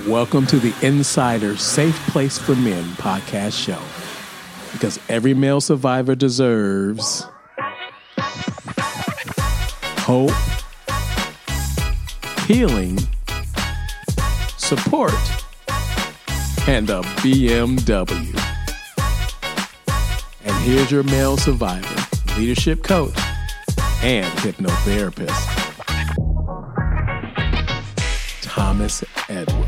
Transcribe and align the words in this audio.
Welcome 0.00 0.46
to 0.46 0.58
the 0.58 0.74
Insider 0.84 1.56
Safe 1.56 1.96
Place 2.08 2.36
for 2.36 2.56
Men 2.56 2.82
podcast 2.94 3.52
show. 3.52 3.78
Because 4.72 4.98
every 5.08 5.32
male 5.32 5.60
survivor 5.60 6.16
deserves 6.16 7.24
hope, 9.98 10.32
healing, 12.46 12.98
support, 14.56 15.12
and 16.66 16.90
a 16.90 17.02
BMW. 17.22 18.34
And 20.44 20.64
here's 20.64 20.90
your 20.90 21.04
male 21.04 21.36
survivor, 21.36 22.06
leadership 22.36 22.82
coach, 22.82 23.14
and 24.02 24.26
hypnotherapist, 24.38 25.28
Thomas 28.40 29.04
Edward. 29.28 29.61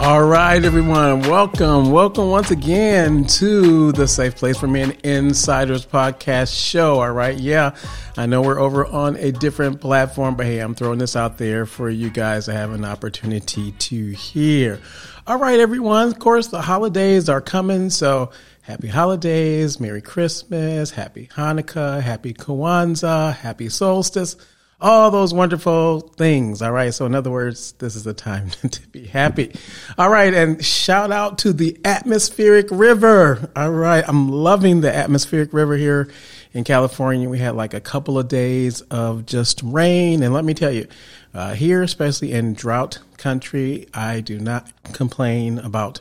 All 0.00 0.22
right, 0.22 0.64
everyone. 0.64 1.22
Welcome. 1.22 1.90
Welcome 1.90 2.30
once 2.30 2.52
again 2.52 3.24
to 3.24 3.90
the 3.90 4.06
Safe 4.06 4.36
Place 4.36 4.56
for 4.56 4.68
Men 4.68 4.96
Insiders 5.02 5.84
podcast 5.84 6.56
show. 6.56 7.00
All 7.00 7.10
right. 7.10 7.36
Yeah, 7.36 7.74
I 8.16 8.26
know 8.26 8.40
we're 8.40 8.60
over 8.60 8.86
on 8.86 9.16
a 9.16 9.32
different 9.32 9.80
platform, 9.80 10.36
but 10.36 10.46
hey, 10.46 10.60
I'm 10.60 10.76
throwing 10.76 11.00
this 11.00 11.16
out 11.16 11.36
there 11.36 11.66
for 11.66 11.90
you 11.90 12.10
guys 12.10 12.44
to 12.44 12.52
have 12.52 12.70
an 12.70 12.84
opportunity 12.84 13.72
to 13.72 14.10
hear. 14.12 14.80
All 15.26 15.36
right, 15.36 15.58
everyone. 15.58 16.06
Of 16.06 16.20
course, 16.20 16.46
the 16.46 16.62
holidays 16.62 17.28
are 17.28 17.40
coming. 17.40 17.90
So 17.90 18.30
happy 18.62 18.86
holidays. 18.86 19.80
Merry 19.80 20.00
Christmas. 20.00 20.92
Happy 20.92 21.28
Hanukkah. 21.34 22.00
Happy 22.00 22.32
Kwanzaa. 22.34 23.34
Happy 23.34 23.68
solstice 23.68 24.36
all 24.80 25.10
those 25.10 25.34
wonderful 25.34 26.00
things. 26.00 26.62
All 26.62 26.72
right. 26.72 26.94
So, 26.94 27.04
in 27.06 27.14
other 27.14 27.30
words, 27.30 27.72
this 27.72 27.96
is 27.96 28.04
the 28.04 28.14
time 28.14 28.50
to 28.70 28.88
be 28.88 29.06
happy. 29.06 29.54
All 29.96 30.08
right. 30.08 30.32
And 30.32 30.64
shout 30.64 31.10
out 31.10 31.38
to 31.38 31.52
the 31.52 31.78
atmospheric 31.84 32.68
river. 32.70 33.50
All 33.56 33.70
right. 33.70 34.04
I'm 34.06 34.28
loving 34.28 34.80
the 34.80 34.94
atmospheric 34.94 35.52
river 35.52 35.76
here 35.76 36.08
in 36.52 36.64
California. 36.64 37.28
We 37.28 37.38
had 37.38 37.56
like 37.56 37.74
a 37.74 37.80
couple 37.80 38.18
of 38.18 38.28
days 38.28 38.80
of 38.82 39.26
just 39.26 39.62
rain. 39.62 40.22
And 40.22 40.32
let 40.32 40.44
me 40.44 40.54
tell 40.54 40.72
you, 40.72 40.86
uh, 41.34 41.54
here, 41.54 41.82
especially 41.82 42.32
in 42.32 42.54
drought 42.54 43.00
country, 43.16 43.88
I 43.92 44.20
do 44.20 44.38
not 44.38 44.70
complain 44.92 45.58
about 45.58 46.00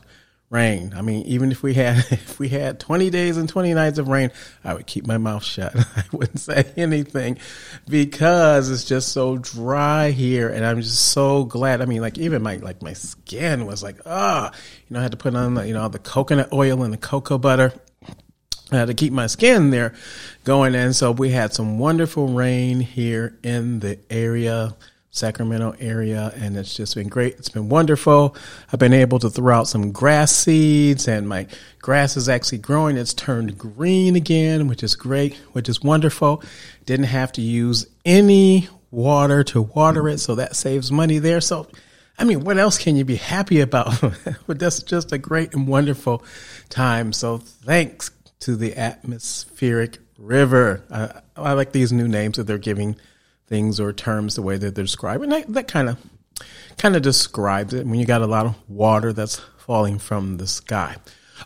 rain. 0.49 0.93
I 0.95 1.01
mean, 1.01 1.25
even 1.25 1.51
if 1.51 1.61
we 1.61 1.73
had 1.73 1.97
if 2.11 2.39
we 2.39 2.49
had 2.49 2.79
20 2.79 3.09
days 3.09 3.37
and 3.37 3.49
20 3.49 3.73
nights 3.73 3.97
of 3.99 4.07
rain, 4.07 4.31
I 4.63 4.73
would 4.73 4.87
keep 4.87 5.05
my 5.05 5.17
mouth 5.17 5.43
shut. 5.43 5.75
I 5.95 6.03
wouldn't 6.11 6.39
say 6.39 6.71
anything 6.77 7.37
because 7.87 8.69
it's 8.69 8.83
just 8.83 9.09
so 9.09 9.37
dry 9.37 10.11
here 10.11 10.49
and 10.49 10.65
I'm 10.65 10.81
just 10.81 11.11
so 11.11 11.43
glad. 11.43 11.81
I 11.81 11.85
mean, 11.85 12.01
like 12.01 12.17
even 12.17 12.41
my 12.41 12.57
like 12.57 12.81
my 12.81 12.93
skin 12.93 13.65
was 13.65 13.83
like, 13.83 13.99
ah, 14.05 14.51
oh, 14.51 14.57
you 14.87 14.93
know, 14.93 14.99
I 14.99 15.03
had 15.03 15.11
to 15.11 15.17
put 15.17 15.35
on 15.35 15.55
the, 15.55 15.67
you 15.67 15.73
know, 15.73 15.87
the 15.89 15.99
coconut 15.99 16.53
oil 16.53 16.83
and 16.83 16.93
the 16.93 16.97
cocoa 16.97 17.37
butter. 17.37 17.73
To 18.69 18.93
keep 18.93 19.13
my 19.13 19.27
skin 19.27 19.69
there 19.69 19.93
going. 20.43 20.75
And 20.75 20.93
so 20.93 21.13
we 21.13 21.29
had 21.29 21.53
some 21.53 21.79
wonderful 21.79 22.27
rain 22.27 22.81
here 22.81 23.39
in 23.41 23.79
the 23.79 23.97
area 24.09 24.75
Sacramento 25.11 25.75
area, 25.79 26.31
and 26.35 26.57
it's 26.57 26.75
just 26.75 26.95
been 26.95 27.07
great. 27.07 27.35
It's 27.35 27.49
been 27.49 27.69
wonderful. 27.69 28.35
I've 28.71 28.79
been 28.79 28.93
able 28.93 29.19
to 29.19 29.29
throw 29.29 29.55
out 29.55 29.67
some 29.67 29.91
grass 29.91 30.35
seeds, 30.35 31.07
and 31.07 31.27
my 31.27 31.47
grass 31.81 32.17
is 32.17 32.29
actually 32.29 32.59
growing. 32.59 32.97
It's 32.97 33.13
turned 33.13 33.57
green 33.57 34.15
again, 34.15 34.67
which 34.67 34.83
is 34.83 34.95
great, 34.95 35.35
which 35.53 35.69
is 35.69 35.81
wonderful. 35.81 36.43
Didn't 36.85 37.07
have 37.07 37.31
to 37.33 37.41
use 37.41 37.87
any 38.05 38.69
water 38.91 39.43
to 39.45 39.61
water 39.61 40.07
it, 40.07 40.19
so 40.19 40.35
that 40.35 40.55
saves 40.55 40.91
money 40.91 41.19
there. 41.19 41.41
So, 41.41 41.67
I 42.19 42.23
mean, 42.23 42.43
what 42.43 42.57
else 42.57 42.77
can 42.77 42.95
you 42.95 43.05
be 43.05 43.15
happy 43.15 43.61
about? 43.61 43.99
but 44.47 44.59
that's 44.59 44.83
just 44.83 45.11
a 45.11 45.17
great 45.17 45.53
and 45.53 45.67
wonderful 45.67 46.23
time. 46.69 47.13
So, 47.13 47.37
thanks 47.37 48.11
to 48.41 48.55
the 48.55 48.77
atmospheric 48.77 49.97
river. 50.17 50.83
I, 50.91 51.21
I 51.35 51.53
like 51.53 51.71
these 51.71 51.91
new 51.91 52.07
names 52.07 52.37
that 52.37 52.43
they're 52.43 52.57
giving 52.57 52.97
things 53.47 53.79
or 53.79 53.93
terms 53.93 54.35
the 54.35 54.41
way 54.41 54.57
that 54.57 54.75
they're 54.75 54.83
described. 54.83 55.23
And 55.23 55.55
that 55.55 55.67
kind 55.67 55.89
of 55.89 55.97
kind 56.77 56.95
of 56.95 57.01
describes 57.01 57.73
it 57.73 57.85
when 57.85 57.99
you 57.99 58.05
got 58.05 58.21
a 58.21 58.27
lot 58.27 58.45
of 58.45 58.55
water 58.69 59.11
that's 59.11 59.41
falling 59.57 59.97
from 59.97 60.37
the 60.37 60.47
sky. 60.47 60.95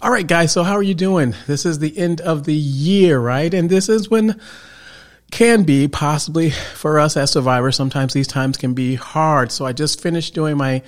All 0.01 0.12
right, 0.12 0.28
guys. 0.28 0.51
So 0.51 0.63
how 0.63 0.73
are 0.73 0.84
you 0.84 0.94
doing? 0.94 1.35
This 1.47 1.66
is 1.66 1.79
the 1.79 1.97
end 1.97 2.22
of 2.22 2.44
the 2.44 2.53
year, 2.53 3.19
right? 3.19 3.53
And 3.53 3.69
this 3.69 3.89
is 3.89 4.09
when 4.09 4.39
can 5.31 5.63
be 5.63 5.88
possibly 5.88 6.50
for 6.50 7.00
us 7.00 7.16
as 7.16 7.31
survivors. 7.31 7.78
Sometimes 7.78 8.13
these 8.13 8.28
times 8.28 8.57
can 8.57 8.73
be 8.73 8.95
hard. 8.95 9.51
So 9.51 9.66
I 9.66 9.72
just 9.72 10.01
finished 10.01 10.33
doing 10.33 10.57
my 10.57 10.81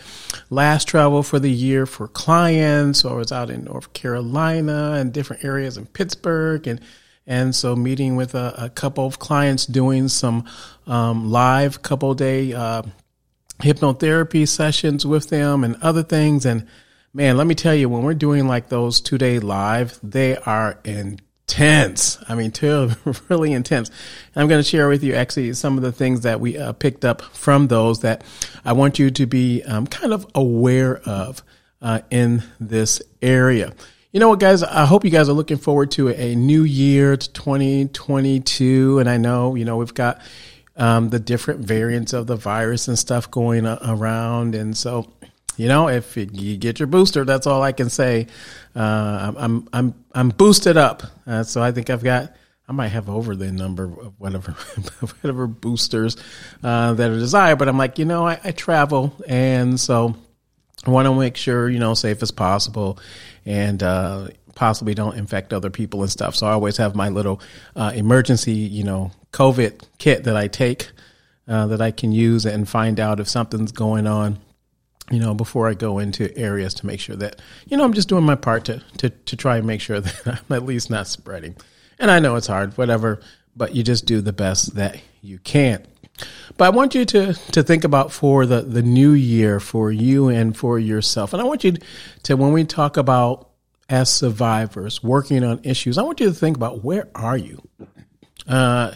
last 0.50 0.88
travel 0.88 1.24
for 1.24 1.40
the 1.40 1.52
year 1.52 1.86
for 1.86 2.10
clients. 2.10 3.00
So 3.00 3.10
I 3.10 3.14
was 3.14 3.32
out 3.32 3.50
in 3.50 3.64
North 3.64 3.94
Carolina 3.94 4.96
and 4.98 5.14
different 5.14 5.46
areas 5.46 5.78
in 5.78 5.86
Pittsburgh 5.86 6.68
and 6.68 6.82
and 7.26 7.56
so, 7.56 7.76
meeting 7.76 8.16
with 8.16 8.36
a, 8.36 8.54
a 8.58 8.70
couple 8.70 9.06
of 9.06 9.20
clients, 9.20 9.66
doing 9.66 10.08
some 10.10 10.46
um, 10.88 11.32
live 11.32 11.82
couple 11.82 12.14
day 12.14 12.54
uh, 12.54 12.84
hypnotherapy 13.60 14.48
sessions 14.48 15.06
with 15.06 15.30
them, 15.30 15.64
and 15.64 15.76
other 15.82 16.04
things. 16.04 16.46
And 16.46 16.68
man, 17.14 17.38
let 17.38 17.48
me 17.48 17.56
tell 17.56 17.74
you, 17.74 17.88
when 17.88 18.04
we're 18.04 18.14
doing 18.14 18.48
like 18.48 18.70
those 18.70 19.00
two 19.00 19.18
day 19.18 19.40
live, 19.40 19.98
they 20.04 20.36
are 20.36 20.80
intense. 20.84 22.18
I 22.28 22.36
mean, 22.36 22.52
really 23.30 23.54
intense. 23.54 23.90
And 23.90 24.42
I'm 24.42 24.50
going 24.50 24.62
to 24.62 24.68
share 24.68 24.90
with 24.90 25.04
you 25.04 25.14
actually 25.16 25.54
some 25.54 25.78
of 25.78 25.84
the 25.84 25.92
things 25.92 26.22
that 26.22 26.42
we 26.42 26.58
uh, 26.58 26.74
picked 26.74 27.06
up 27.06 27.22
from 27.22 27.68
those 27.68 28.02
that 28.02 28.24
I 28.66 28.74
want 28.74 29.00
you 29.00 29.12
to 29.12 29.26
be 29.26 29.64
um, 29.64 29.88
kind 29.88 30.12
of 30.12 30.28
aware 30.36 30.98
of 30.98 31.42
uh, 31.82 32.02
in 32.10 32.44
this 32.60 33.02
area. 33.22 33.74
You 34.14 34.20
know 34.20 34.30
what, 34.30 34.40
guys? 34.40 34.62
I 34.62 34.86
hope 34.86 35.04
you 35.04 35.10
guys 35.10 35.28
are 35.28 35.34
looking 35.34 35.58
forward 35.58 35.90
to 35.94 36.10
a 36.10 36.36
new 36.36 36.64
year, 36.64 37.18
to 37.18 37.34
2022. 37.34 39.00
And 39.00 39.10
I 39.10 39.18
know, 39.18 39.56
you 39.56 39.66
know, 39.66 39.78
we've 39.78 39.92
got 39.92 40.22
um, 40.78 41.10
the 41.10 41.18
different 41.18 41.62
variants 41.62 42.14
of 42.14 42.28
the 42.28 42.36
virus 42.36 42.88
and 42.88 43.00
stuff 43.00 43.32
going 43.32 43.66
around. 43.66 44.54
And 44.54 44.78
so, 44.78 45.12
you 45.58 45.68
know, 45.68 45.90
if 45.90 46.16
you 46.16 46.28
get 46.58 46.78
your 46.78 46.86
booster, 46.86 47.26
that's 47.26 47.48
all 47.48 47.64
I 47.64 47.72
can 47.72 47.90
say. 47.90 48.28
Uh, 48.76 49.34
I'm, 49.36 49.68
I'm, 49.74 49.96
I'm 50.12 50.30
boosted 50.30 50.78
up. 50.78 51.02
Uh, 51.26 51.42
so 51.42 51.64
I 51.64 51.72
think 51.72 51.90
I've 51.90 52.04
got, 52.04 52.36
I 52.68 52.72
might 52.72 52.90
have 52.90 53.10
over 53.10 53.36
the 53.36 53.52
number 53.52 53.86
of 53.86 54.14
whatever, 54.20 54.52
whatever 55.22 55.48
boosters 55.48 56.18
uh, 56.62 56.94
that 56.94 57.10
are 57.10 57.18
desired. 57.18 57.58
But 57.58 57.68
I'm 57.68 57.80
like, 57.80 57.98
you 57.98 58.06
know, 58.06 58.28
I, 58.28 58.40
I 58.44 58.52
travel. 58.52 59.12
And 59.28 59.80
so, 59.80 60.14
I 60.86 60.90
want 60.90 61.08
to 61.08 61.16
make 61.16 61.38
sure, 61.38 61.70
you 61.70 61.80
know, 61.80 61.94
safe 61.94 62.22
as 62.22 62.32
possible 62.32 63.00
and 63.46 63.82
uh, 63.82 64.28
possibly 64.56 64.94
don't 64.94 65.18
infect 65.18 65.54
other 65.54 65.70
people 65.70 66.02
and 66.02 66.12
stuff. 66.12 66.36
So 66.36 66.48
I 66.48 66.52
always 66.52 66.78
have 66.78 66.96
my 66.96 67.10
little 67.10 67.42
uh, 67.76 67.92
emergency, 67.96 68.54
you 68.54 68.84
know, 68.84 69.12
COVID 69.32 69.82
kit 69.98 70.26
that 70.26 70.36
I 70.36 70.48
take 70.48 70.90
uh, 71.48 71.68
that 71.68 71.82
I 71.82 71.92
can 71.92 72.12
use 72.12 72.46
and 72.46 72.68
find 72.68 73.00
out 73.00 73.20
if 73.20 73.28
something's 73.28 73.72
going 73.72 74.08
on, 74.08 74.40
you 75.10 75.20
know, 75.20 75.34
before 75.34 75.68
I 75.68 75.74
go 75.74 76.00
into 76.00 76.36
areas 76.38 76.74
to 76.76 76.86
make 76.86 77.00
sure 77.00 77.16
that, 77.18 77.42
you 77.66 77.78
know, 77.78 77.84
I'm 77.84 77.94
just 77.94 78.10
doing 78.10 78.24
my 78.24 78.36
part 78.36 78.66
to, 78.66 78.82
to, 78.98 79.10
to 79.10 79.36
try 79.36 79.58
and 79.58 79.68
make 79.68 79.82
sure 79.82 80.00
that 80.02 80.28
I'm 80.28 80.56
at 80.56 80.64
least 80.64 80.90
not 80.90 81.08
spreading. 81.08 81.56
And 82.00 82.12
I 82.12 82.20
know 82.20 82.36
it's 82.36 82.48
hard, 82.48 82.78
whatever, 82.78 83.22
but 83.56 83.76
you 83.76 83.84
just 83.84 84.06
do 84.06 84.22
the 84.22 84.34
best 84.34 84.76
that 84.76 85.00
you 85.22 85.40
can. 85.40 85.86
But 86.58 86.66
I 86.66 86.70
want 86.70 86.94
you 86.94 87.06
to, 87.06 87.34
to 87.34 87.64
think 87.64 87.84
about 87.84 88.12
for 88.12 88.46
the, 88.46 88.62
the 88.62 88.84
new 88.84 89.12
year 89.12 89.60
for 89.60 89.92
you 89.92 90.30
and 90.30 90.56
for 90.56 90.78
yourself. 90.78 91.34
And 91.34 91.42
I 91.42 91.46
want 91.46 91.64
you 91.64 91.76
to, 92.24 92.38
when 92.38 92.54
we 92.54 92.64
talk 92.64 92.98
about 92.98 93.50
as 93.90 94.12
survivors 94.12 95.04
working 95.04 95.44
on 95.44 95.60
issues, 95.64 95.98
I 95.98 96.04
want 96.04 96.20
you 96.20 96.28
to 96.28 96.34
think 96.34 96.56
about 96.56 96.84
where 96.84 97.10
are 97.16 97.38
you? 97.38 97.62
Uh, 98.48 98.94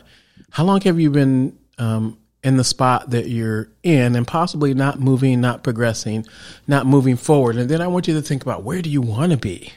how 0.51 0.63
long 0.63 0.81
have 0.81 0.99
you 0.99 1.09
been 1.09 1.57
um, 1.77 2.19
in 2.43 2.57
the 2.57 2.63
spot 2.63 3.09
that 3.09 3.27
you're 3.27 3.69
in 3.83 4.15
and 4.15 4.27
possibly 4.27 4.73
not 4.73 4.99
moving, 4.99 5.41
not 5.41 5.63
progressing, 5.63 6.25
not 6.67 6.85
moving 6.85 7.17
forward? 7.17 7.55
And 7.57 7.69
then 7.69 7.81
I 7.81 7.87
want 7.87 8.07
you 8.07 8.13
to 8.13 8.21
think 8.21 8.43
about 8.43 8.63
where 8.63 8.81
do 8.81 8.89
you 8.89 9.01
want 9.01 9.31
to 9.31 9.37
be? 9.37 9.73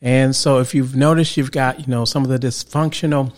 And 0.00 0.34
so 0.34 0.58
if 0.58 0.74
you've 0.74 0.96
noticed 0.96 1.36
you've 1.36 1.52
got, 1.52 1.80
you 1.80 1.86
know, 1.86 2.04
some 2.04 2.24
of 2.24 2.28
the 2.28 2.38
dysfunctional 2.38 3.32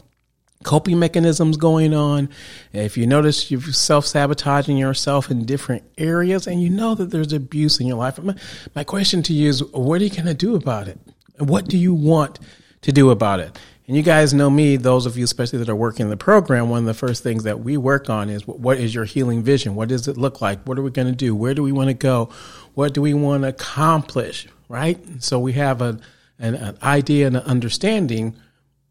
coping 0.64 0.98
mechanisms 0.98 1.56
going 1.56 1.94
on. 1.94 2.28
If 2.72 2.96
you 2.96 3.06
notice 3.06 3.50
you're 3.50 3.60
self 3.60 4.06
sabotaging 4.06 4.76
yourself 4.76 5.30
in 5.30 5.44
different 5.44 5.84
areas 5.96 6.46
and 6.46 6.60
you 6.60 6.70
know 6.70 6.94
that 6.96 7.10
there's 7.10 7.32
abuse 7.32 7.78
in 7.78 7.86
your 7.86 7.98
life, 7.98 8.18
my, 8.18 8.34
my 8.74 8.82
question 8.82 9.22
to 9.24 9.32
you 9.32 9.48
is 9.48 9.62
what 9.72 10.00
are 10.00 10.04
you 10.04 10.10
going 10.10 10.26
to 10.26 10.34
do 10.34 10.56
about 10.56 10.88
it? 10.88 10.98
What 11.38 11.68
do 11.68 11.78
you 11.78 11.94
want 11.94 12.40
to 12.82 12.92
do 12.92 13.10
about 13.10 13.40
it? 13.40 13.56
And 13.86 13.96
you 13.96 14.02
guys 14.02 14.32
know 14.32 14.48
me, 14.48 14.76
those 14.76 15.04
of 15.04 15.18
you 15.18 15.24
especially 15.24 15.58
that 15.58 15.68
are 15.68 15.76
working 15.76 16.04
in 16.04 16.10
the 16.10 16.16
program, 16.16 16.70
one 16.70 16.80
of 16.80 16.84
the 16.86 16.94
first 16.94 17.22
things 17.22 17.44
that 17.44 17.60
we 17.60 17.76
work 17.76 18.08
on 18.08 18.30
is 18.30 18.46
what 18.46 18.78
is 18.78 18.94
your 18.94 19.04
healing 19.04 19.42
vision? 19.42 19.74
What 19.74 19.90
does 19.90 20.08
it 20.08 20.16
look 20.16 20.40
like? 20.40 20.66
What 20.66 20.78
are 20.78 20.82
we 20.82 20.90
going 20.90 21.08
to 21.08 21.14
do? 21.14 21.36
Where 21.36 21.52
do 21.52 21.62
we 21.62 21.72
want 21.72 21.88
to 21.88 21.94
go? 21.94 22.30
What 22.72 22.94
do 22.94 23.02
we 23.02 23.12
want 23.12 23.42
to 23.42 23.48
accomplish? 23.48 24.48
Right? 24.70 24.98
So 25.22 25.38
we 25.38 25.52
have 25.52 25.82
a, 25.82 26.00
an, 26.38 26.54
an 26.54 26.78
idea 26.82 27.26
and 27.26 27.36
an 27.36 27.42
understanding 27.42 28.36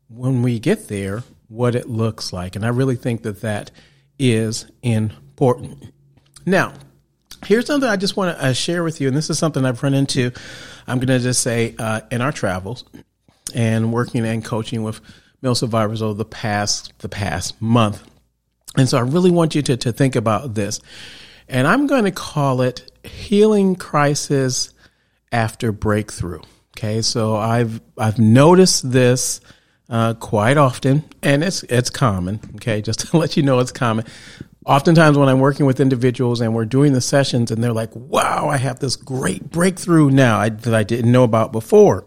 when 0.10 0.44
we 0.44 0.60
get 0.60 0.90
there 0.90 1.24
what 1.54 1.76
it 1.76 1.88
looks 1.88 2.34
like. 2.34 2.56
And 2.56 2.66
I 2.66 2.70
really 2.70 2.96
think 2.96 3.24
that 3.24 3.42
that 3.42 3.70
is 4.18 4.66
important. 4.82 5.94
Now, 6.46 6.74
here's 7.46 7.68
something 7.68 7.90
I 7.90 7.96
just 7.96 8.18
want 8.18 8.36
to 8.38 8.46
uh, 8.46 8.54
share 8.54 8.84
with 8.84 9.00
you, 9.00 9.08
and 9.08 9.16
this 9.16 9.30
is 9.30 9.38
something 9.38 9.64
I've 9.64 9.82
run 9.84 9.94
into. 9.94 10.32
I'm 10.88 10.98
going 10.98 11.08
to 11.08 11.20
just 11.20 11.42
say 11.42 11.76
uh, 11.78 12.02
in 12.12 12.22
our 12.22 12.32
travels 12.32 12.86
and 13.54 13.94
working 13.94 14.26
and 14.26 14.44
coaching 14.44 14.84
with 14.84 15.00
male 15.42 15.56
survivors 15.56 16.02
over 16.02 16.16
the 16.16 16.26
past 16.26 16.94
the 17.00 17.10
past 17.10 17.62
month, 17.62 18.04
and 18.76 18.90
so 18.90 18.98
I 18.98 19.02
really 19.02 19.32
want 19.32 19.56
you 19.56 19.62
to 19.62 19.78
to 19.78 19.92
think 19.94 20.16
about 20.16 20.56
this, 20.56 20.82
and 21.48 21.68
I'm 21.68 21.88
going 21.88 22.06
to 22.06 22.12
call 22.12 22.62
it 22.62 22.92
healing 23.04 23.76
crisis 23.76 24.74
after 25.32 25.72
breakthrough. 25.72 26.42
Okay, 26.76 27.02
so 27.02 27.36
I've 27.36 27.80
I've 27.98 28.20
noticed 28.20 28.92
this 28.92 29.40
uh, 29.90 30.14
quite 30.16 30.58
often, 30.58 31.04
and 31.22 31.44
it's 31.44 31.64
it's 31.64 31.90
common. 31.90 32.40
Okay, 32.56 32.82
just 32.82 33.00
to 33.12 33.18
let 33.18 33.38
you 33.38 33.44
know, 33.44 33.60
it's 33.60 33.72
common 33.72 34.06
oftentimes 34.66 35.18
when 35.18 35.30
I'm 35.30 35.40
working 35.40 35.66
with 35.66 35.80
individuals 35.80 36.42
and 36.42 36.54
we're 36.54 36.66
doing 36.66 36.94
the 36.94 37.02
sessions 37.02 37.52
and 37.52 37.64
they're 37.64 37.74
like, 37.74 37.96
wow, 37.96 38.50
I 38.50 38.58
have 38.58 38.80
this 38.80 38.96
great 38.96 39.50
breakthrough 39.50 40.10
now 40.10 40.40
I, 40.40 40.50
that 40.50 40.74
I 40.74 40.84
didn't 40.84 41.12
know 41.12 41.24
about 41.24 41.52
before. 41.52 42.06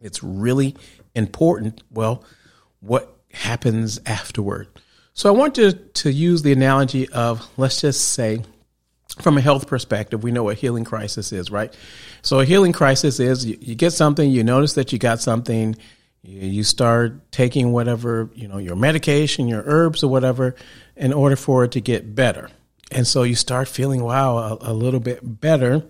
It's 0.00 0.22
really 0.22 0.76
important. 1.14 1.82
Well, 1.90 2.24
what 2.80 3.16
happens 3.32 4.00
afterward? 4.06 4.68
So 5.14 5.28
I 5.28 5.36
want 5.36 5.54
to, 5.56 5.72
to 5.72 6.12
use 6.12 6.42
the 6.42 6.52
analogy 6.52 7.08
of, 7.08 7.48
let's 7.56 7.80
just 7.80 8.12
say, 8.12 8.44
from 9.20 9.38
a 9.38 9.40
health 9.40 9.66
perspective, 9.66 10.22
we 10.22 10.30
know 10.30 10.44
what 10.44 10.58
healing 10.58 10.84
crisis 10.84 11.32
is, 11.32 11.50
right? 11.50 11.74
So 12.20 12.40
a 12.40 12.44
healing 12.44 12.72
crisis 12.72 13.18
is 13.18 13.46
you, 13.46 13.56
you 13.60 13.74
get 13.74 13.92
something, 13.92 14.30
you 14.30 14.44
notice 14.44 14.74
that 14.74 14.92
you 14.92 14.98
got 14.98 15.20
something, 15.20 15.74
you 16.26 16.64
start 16.64 17.30
taking 17.30 17.72
whatever, 17.72 18.30
you 18.34 18.48
know, 18.48 18.58
your 18.58 18.76
medication, 18.76 19.48
your 19.48 19.62
herbs 19.64 20.02
or 20.02 20.10
whatever 20.10 20.56
in 20.96 21.12
order 21.12 21.36
for 21.36 21.64
it 21.64 21.72
to 21.72 21.80
get 21.80 22.14
better. 22.14 22.50
And 22.90 23.06
so 23.06 23.22
you 23.22 23.34
start 23.34 23.68
feeling, 23.68 24.02
wow, 24.02 24.36
a, 24.36 24.58
a 24.60 24.72
little 24.72 25.00
bit 25.00 25.20
better. 25.22 25.84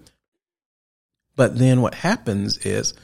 But 1.37 1.59
then 1.59 1.81
what 1.81 1.94
happens 1.94 2.59
is 2.59 2.94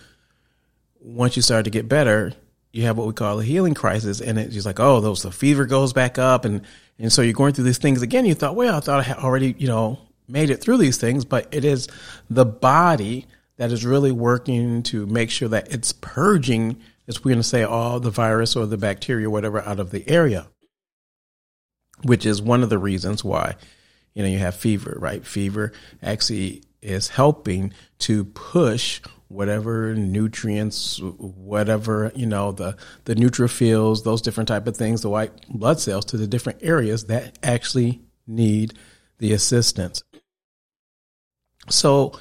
once 1.00 1.36
you 1.36 1.42
start 1.42 1.64
to 1.64 1.70
get 1.70 1.88
better, 1.88 2.32
you 2.70 2.84
have 2.84 2.96
what 2.96 3.06
we 3.06 3.12
call 3.12 3.40
a 3.40 3.44
healing 3.44 3.74
crisis. 3.74 4.20
And 4.20 4.38
it's 4.38 4.54
just 4.54 4.66
like, 4.66 4.80
oh, 4.80 5.00
those, 5.00 5.22
the 5.22 5.32
fever 5.32 5.64
goes 5.64 5.92
back 5.92 6.18
up. 6.18 6.44
And, 6.44 6.62
and 6.98 7.12
so 7.12 7.22
you're 7.22 7.34
going 7.34 7.54
through 7.54 7.64
these 7.64 7.78
things 7.78 8.02
again. 8.02 8.24
You 8.24 8.34
thought, 8.34 8.56
well, 8.56 8.76
I 8.76 8.80
thought 8.80 9.00
I 9.00 9.04
had 9.04 9.18
already, 9.18 9.54
you 9.58 9.68
know, 9.68 9.98
made 10.28 10.50
it 10.50 10.60
through 10.60 10.78
these 10.78 10.98
things, 10.98 11.24
but 11.24 11.48
it 11.50 11.64
is 11.64 11.88
the 12.30 12.46
body 12.46 13.26
that 13.56 13.72
is 13.72 13.84
really 13.84 14.12
working 14.12 14.82
to 14.84 15.06
make 15.06 15.30
sure 15.30 15.48
that 15.48 15.72
it's 15.72 15.92
purging 15.92 16.80
is 17.06 17.24
we're 17.24 17.30
going 17.30 17.38
to 17.38 17.42
say 17.42 17.62
all 17.62 18.00
the 18.00 18.10
virus 18.10 18.56
or 18.56 18.66
the 18.66 18.76
bacteria, 18.76 19.28
whatever, 19.28 19.60
out 19.62 19.80
of 19.80 19.90
the 19.90 20.08
area, 20.08 20.46
which 22.02 22.26
is 22.26 22.40
one 22.40 22.62
of 22.62 22.70
the 22.70 22.78
reasons 22.78 23.24
why, 23.24 23.56
you 24.14 24.22
know, 24.22 24.28
you 24.28 24.38
have 24.38 24.54
fever, 24.54 24.96
right? 24.98 25.26
Fever 25.26 25.72
actually 26.02 26.62
is 26.80 27.08
helping 27.08 27.72
to 28.00 28.24
push 28.24 29.00
whatever 29.28 29.94
nutrients, 29.94 31.00
whatever, 31.00 32.12
you 32.14 32.26
know, 32.26 32.52
the, 32.52 32.76
the 33.04 33.14
neutrophils, 33.14 34.04
those 34.04 34.20
different 34.20 34.48
type 34.48 34.66
of 34.66 34.76
things, 34.76 35.00
the 35.00 35.08
white 35.08 35.32
blood 35.48 35.80
cells 35.80 36.04
to 36.04 36.16
the 36.16 36.26
different 36.26 36.58
areas 36.62 37.06
that 37.06 37.38
actually 37.42 38.02
need 38.26 38.74
the 39.18 39.32
assistance. 39.32 40.02
So 41.70 42.18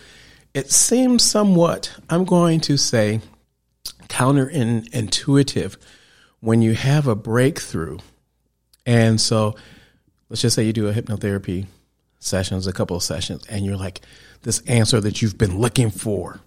it 0.54 0.72
seems 0.72 1.24
somewhat, 1.24 1.92
I'm 2.10 2.24
going 2.24 2.62
to 2.62 2.78
say, 2.78 3.22
counterintuitive 4.12 5.78
when 6.42 6.62
you 6.62 6.74
have 6.74 7.08
a 7.08 7.16
breakthrough. 7.16 7.98
And 8.86 9.22
so 9.22 9.56
let's 10.30 10.42
just 10.42 10.56
say 10.56 10.64
you 10.64 10.74
do 10.74 10.90
a 10.90 10.94
hypnotherapy 10.94 11.68
sessions, 12.20 12.68
a 12.68 12.74
couple 12.74 12.98
of 12.98 13.04
sessions, 13.04 13.46
and 13.48 13.66
you're 13.66 13.78
like, 13.78 14.02
this 14.42 14.62
answer 14.68 15.00
that 15.00 15.22
you've 15.22 15.38
been 15.38 15.60
looking 15.60 15.90
for. 15.90 16.40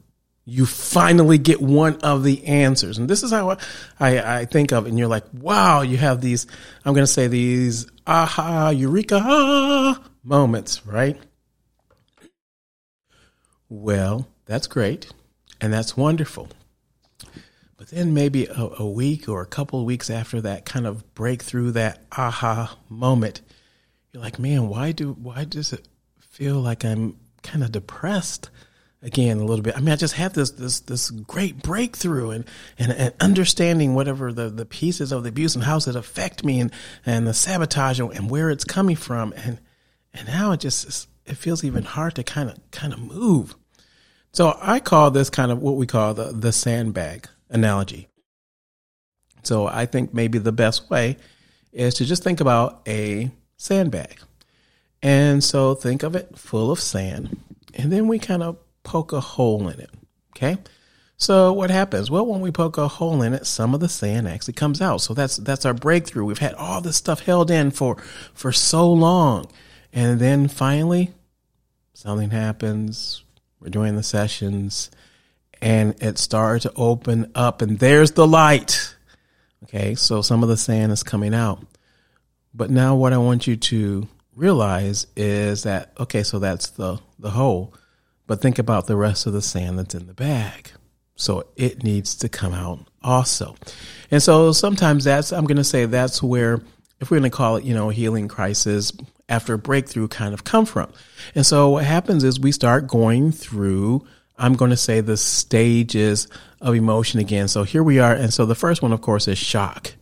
You 0.47 0.67
finally 0.67 1.39
get 1.39 1.63
one 1.63 1.97
of 2.03 2.23
the 2.23 2.45
answers. 2.45 2.99
And 2.99 3.09
this 3.09 3.23
is 3.23 3.31
how 3.31 3.57
I, 3.99 4.41
I 4.41 4.45
think 4.45 4.73
of 4.73 4.85
it. 4.85 4.91
And 4.91 4.99
you're 4.99 5.09
like, 5.09 5.25
wow, 5.33 5.81
you 5.81 5.97
have 5.97 6.21
these, 6.21 6.47
I'm 6.85 6.93
going 6.93 7.07
to 7.07 7.11
say 7.11 7.29
these 7.29 7.87
aha, 8.07 8.69
eureka 8.71 10.01
moments, 10.23 10.85
right? 10.87 11.17
Well, 13.71 14.29
that's 14.45 14.67
great. 14.67 15.11
And 15.63 15.73
that's 15.73 15.97
wonderful. 15.97 16.49
Then 17.91 18.15
maybe 18.15 18.47
a, 18.47 18.69
a 18.79 18.89
week 18.89 19.29
or 19.29 19.43
a 19.43 19.47
couple 19.47 19.81
of 19.81 19.87
weeks 19.87 20.11
after 20.11 20.41
that 20.41 20.65
kind 20.65 20.87
of 20.87 21.15
breakthrough, 21.15 21.71
that 21.73 22.05
aha 22.17 22.77
moment, 22.89 23.41
you're 24.13 24.23
like, 24.23 24.39
man, 24.39 24.69
why 24.69 24.93
do 24.93 25.13
why 25.13 25.45
does 25.45 25.73
it 25.73 25.89
feel 26.21 26.61
like 26.61 26.85
I'm 26.85 27.19
kind 27.43 27.65
of 27.65 27.73
depressed 27.73 28.49
again 29.03 29.39
a 29.39 29.45
little 29.45 29.63
bit? 29.63 29.77
I 29.77 29.81
mean, 29.81 29.91
I 29.91 29.97
just 29.97 30.15
had 30.15 30.35
this 30.35 30.51
this 30.53 30.81
this 30.81 31.11
great 31.11 31.63
breakthrough 31.63 32.31
and 32.31 32.45
and, 32.79 32.93
and 32.93 33.15
understanding 33.21 33.95
whatever 33.95 34.33
the, 34.33 34.49
the 34.51 34.65
pieces 34.65 35.11
of 35.11 35.25
the 35.25 35.31
abuse 35.31 35.55
and 35.55 35.65
how 35.65 35.75
does 35.75 35.89
it 35.89 35.97
affect 35.97 36.45
me 36.45 36.61
and, 36.61 36.73
and 37.05 37.27
the 37.27 37.35
sabotage 37.35 38.01
and, 38.01 38.13
and 38.13 38.31
where 38.31 38.51
it's 38.51 38.65
coming 38.65 38.97
from 38.97 39.33
and 39.37 39.59
and 40.13 40.29
now 40.29 40.53
it 40.53 40.61
just 40.61 41.09
it 41.27 41.37
feels 41.37 41.65
even 41.65 41.83
hard 41.83 42.15
to 42.15 42.23
kind 42.23 42.51
of 42.51 42.71
kind 42.71 42.93
of 42.93 43.01
move. 43.01 43.57
So 44.33 44.57
I 44.61 44.81
call 44.81 45.11
this 45.11 45.31
kind 45.31 45.51
of 45.51 45.61
what 45.61 45.77
we 45.77 45.87
call 45.87 46.15
the 46.15 46.33
the 46.33 46.53
sandbag 46.53 47.29
analogy. 47.55 48.09
So 49.43 49.67
I 49.67 49.87
think 49.87 50.13
maybe 50.13 50.39
the 50.39 50.53
best 50.53 50.91
way 50.91 51.17
is 51.73 51.95
to 51.95 52.05
just 52.05 52.23
think 52.23 52.41
about 52.41 52.83
a 52.87 53.31
sandbag. 53.57 54.19
And 55.03 55.43
so 55.43 55.75
think 55.75 56.03
of 56.03 56.17
it 56.17 56.39
full 56.39 56.71
of 56.71 56.81
sand. 56.81 57.39
And 57.75 57.93
then 57.93 58.09
we 58.09 58.19
kind 58.19 58.43
of 58.43 58.57
poke 58.83 59.13
a 59.13 59.21
hole 59.21 59.69
in 59.69 59.81
it. 59.81 59.91
Okay. 60.37 60.59
So 61.17 61.53
what 61.53 61.71
happens? 61.71 62.11
Well, 62.11 62.27
when 62.27 62.41
we 62.41 62.51
poke 62.51 62.77
a 62.77 62.89
hole 62.89 63.23
in 63.23 63.35
it, 63.35 63.47
some 63.47 63.75
of 63.75 63.81
the 63.81 63.89
sand 63.89 64.27
actually 64.27 64.55
comes 64.55 64.81
out. 64.81 65.01
So 65.01 65.15
that's 65.15 65.37
that's 65.37 65.65
our 65.65 65.75
breakthrough. 65.75 66.25
We've 66.25 66.39
had 66.39 66.55
all 66.55 66.81
this 66.81 66.97
stuff 66.97 67.21
held 67.21 67.51
in 67.51 67.71
for 67.71 67.97
for 68.35 68.51
so 68.51 68.91
long. 68.93 69.47
And 69.93 70.19
then 70.19 70.49
finally 70.49 71.13
something 71.93 72.31
happens. 72.31 73.23
We're 73.61 73.69
doing 73.71 73.97
the 73.97 74.03
sessions 74.03 74.91
and 75.65 75.95
it 76.03 76.19
started 76.19 76.69
to 76.69 76.73
open 76.77 77.33
up 77.35 77.63
and 77.63 77.79
there's 77.79 78.13
the 78.13 78.27
light. 78.27 78.95
Okay, 79.65 79.95
so 79.95 80.21
some 80.21 80.43
of 80.43 80.51
the 80.51 80.59
sand 80.59 80.93
is 80.93 81.03
coming 81.03 81.35
out. 81.35 81.67
But 82.53 82.71
now 82.71 82.95
what 82.95 83.15
I 83.15 83.19
want 83.19 83.47
you 83.47 83.57
to 83.57 84.07
realize 84.37 85.07
is 85.17 85.63
that 85.63 85.93
okay, 85.99 86.23
so 86.23 86.39
that's 86.39 86.71
the 86.71 87.01
the 87.19 87.31
hole, 87.31 87.75
but 88.27 88.43
think 88.43 88.59
about 88.59 88.87
the 88.87 88.95
rest 88.95 89.27
of 89.27 89.33
the 89.33 89.41
sand 89.41 89.79
that's 89.79 89.95
in 89.95 90.07
the 90.07 90.13
bag. 90.13 90.71
So 91.17 91.47
it 91.57 91.83
needs 91.83 92.15
to 92.17 92.29
come 92.29 92.53
out 92.53 92.87
also. 93.03 93.57
And 94.11 94.23
so 94.23 94.53
sometimes 94.53 95.05
that's 95.05 95.33
I'm 95.33 95.47
going 95.47 95.57
to 95.57 95.65
say 95.65 95.87
that's 95.87 96.23
where 96.23 96.61
if 97.01 97.11
we're 97.11 97.21
going 97.21 97.31
to 97.31 97.37
call 97.37 97.57
it, 97.57 97.65
you 97.65 97.75
know, 97.75 97.89
healing 97.89 98.29
crisis 98.29 98.93
after 99.31 99.55
a 99.55 99.59
breakthrough 99.59 100.09
kind 100.09 100.35
of 100.35 100.45
come 100.45 100.67
from. 100.67 100.93
And 101.35 101.47
so 101.47 101.71
what 101.71 101.85
happens 101.85 102.23
is 102.23 102.39
we 102.39 102.53
start 102.53 102.87
going 102.87 103.33
through 103.33 104.05
I'm 104.37 104.55
going 104.55 104.71
to 104.71 104.77
say 104.77 105.01
the 105.01 105.17
stages 105.17 106.29
of 106.61 106.75
emotion 106.75 107.21
again. 107.21 107.49
So 107.49 107.63
here 107.63 107.83
we 107.83 107.99
are. 107.99 108.13
And 108.13 108.33
so 108.33 108.47
the 108.47 108.55
first 108.55 108.83
one, 108.83 108.93
of 108.93 109.01
course, 109.01 109.29
is 109.29 109.39
shock, 109.39 109.93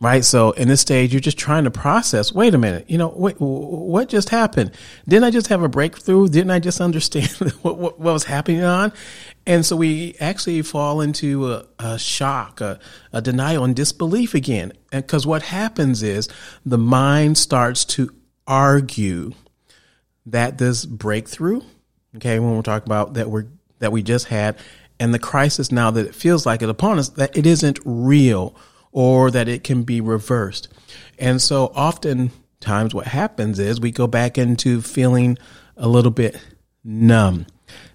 right? 0.00 0.24
So 0.24 0.50
in 0.52 0.68
this 0.68 0.80
stage, 0.80 1.12
you're 1.12 1.20
just 1.20 1.38
trying 1.38 1.64
to 1.64 1.70
process, 1.70 2.32
wait 2.32 2.54
a 2.54 2.58
minute, 2.58 2.90
you 2.90 2.98
know, 2.98 3.08
wait, 3.08 3.36
what 3.38 4.08
just 4.08 4.30
happened? 4.30 4.72
Didn't 5.06 5.24
I 5.24 5.30
just 5.30 5.48
have 5.48 5.62
a 5.62 5.68
breakthrough? 5.68 6.28
Didn't 6.28 6.50
I 6.50 6.58
just 6.58 6.80
understand 6.80 7.28
what, 7.62 7.78
what, 7.78 8.00
what 8.00 8.12
was 8.12 8.24
happening 8.24 8.64
on? 8.64 8.92
And 9.46 9.64
so 9.64 9.76
we 9.76 10.16
actually 10.18 10.62
fall 10.62 11.00
into 11.00 11.52
a, 11.52 11.64
a 11.78 11.98
shock, 11.98 12.60
a, 12.60 12.80
a 13.12 13.22
denial 13.22 13.64
and 13.64 13.76
disbelief 13.76 14.34
again. 14.34 14.72
Because 14.90 15.26
what 15.26 15.42
happens 15.42 16.02
is 16.02 16.28
the 16.66 16.78
mind 16.78 17.38
starts 17.38 17.84
to 17.84 18.12
argue 18.46 19.32
that 20.26 20.58
this 20.58 20.84
breakthrough, 20.84 21.62
okay, 22.16 22.38
when 22.38 22.56
we're 22.56 22.62
talking 22.62 22.88
about 22.88 23.14
that 23.14 23.30
we're 23.30 23.46
that 23.78 23.92
we 23.92 24.02
just 24.02 24.26
had 24.26 24.56
and 25.00 25.14
the 25.14 25.18
crisis 25.18 25.70
now 25.70 25.90
that 25.90 26.06
it 26.06 26.14
feels 26.14 26.44
like 26.44 26.62
it 26.62 26.68
upon 26.68 26.98
us 26.98 27.10
that 27.10 27.36
it 27.36 27.46
isn't 27.46 27.78
real 27.84 28.54
or 28.92 29.30
that 29.30 29.48
it 29.48 29.64
can 29.64 29.82
be 29.82 30.00
reversed. 30.00 30.68
And 31.18 31.40
so 31.40 31.66
oftentimes 31.66 32.94
what 32.94 33.06
happens 33.06 33.58
is 33.58 33.80
we 33.80 33.92
go 33.92 34.06
back 34.06 34.38
into 34.38 34.80
feeling 34.80 35.38
a 35.76 35.88
little 35.88 36.10
bit 36.10 36.40
numb. 36.82 37.46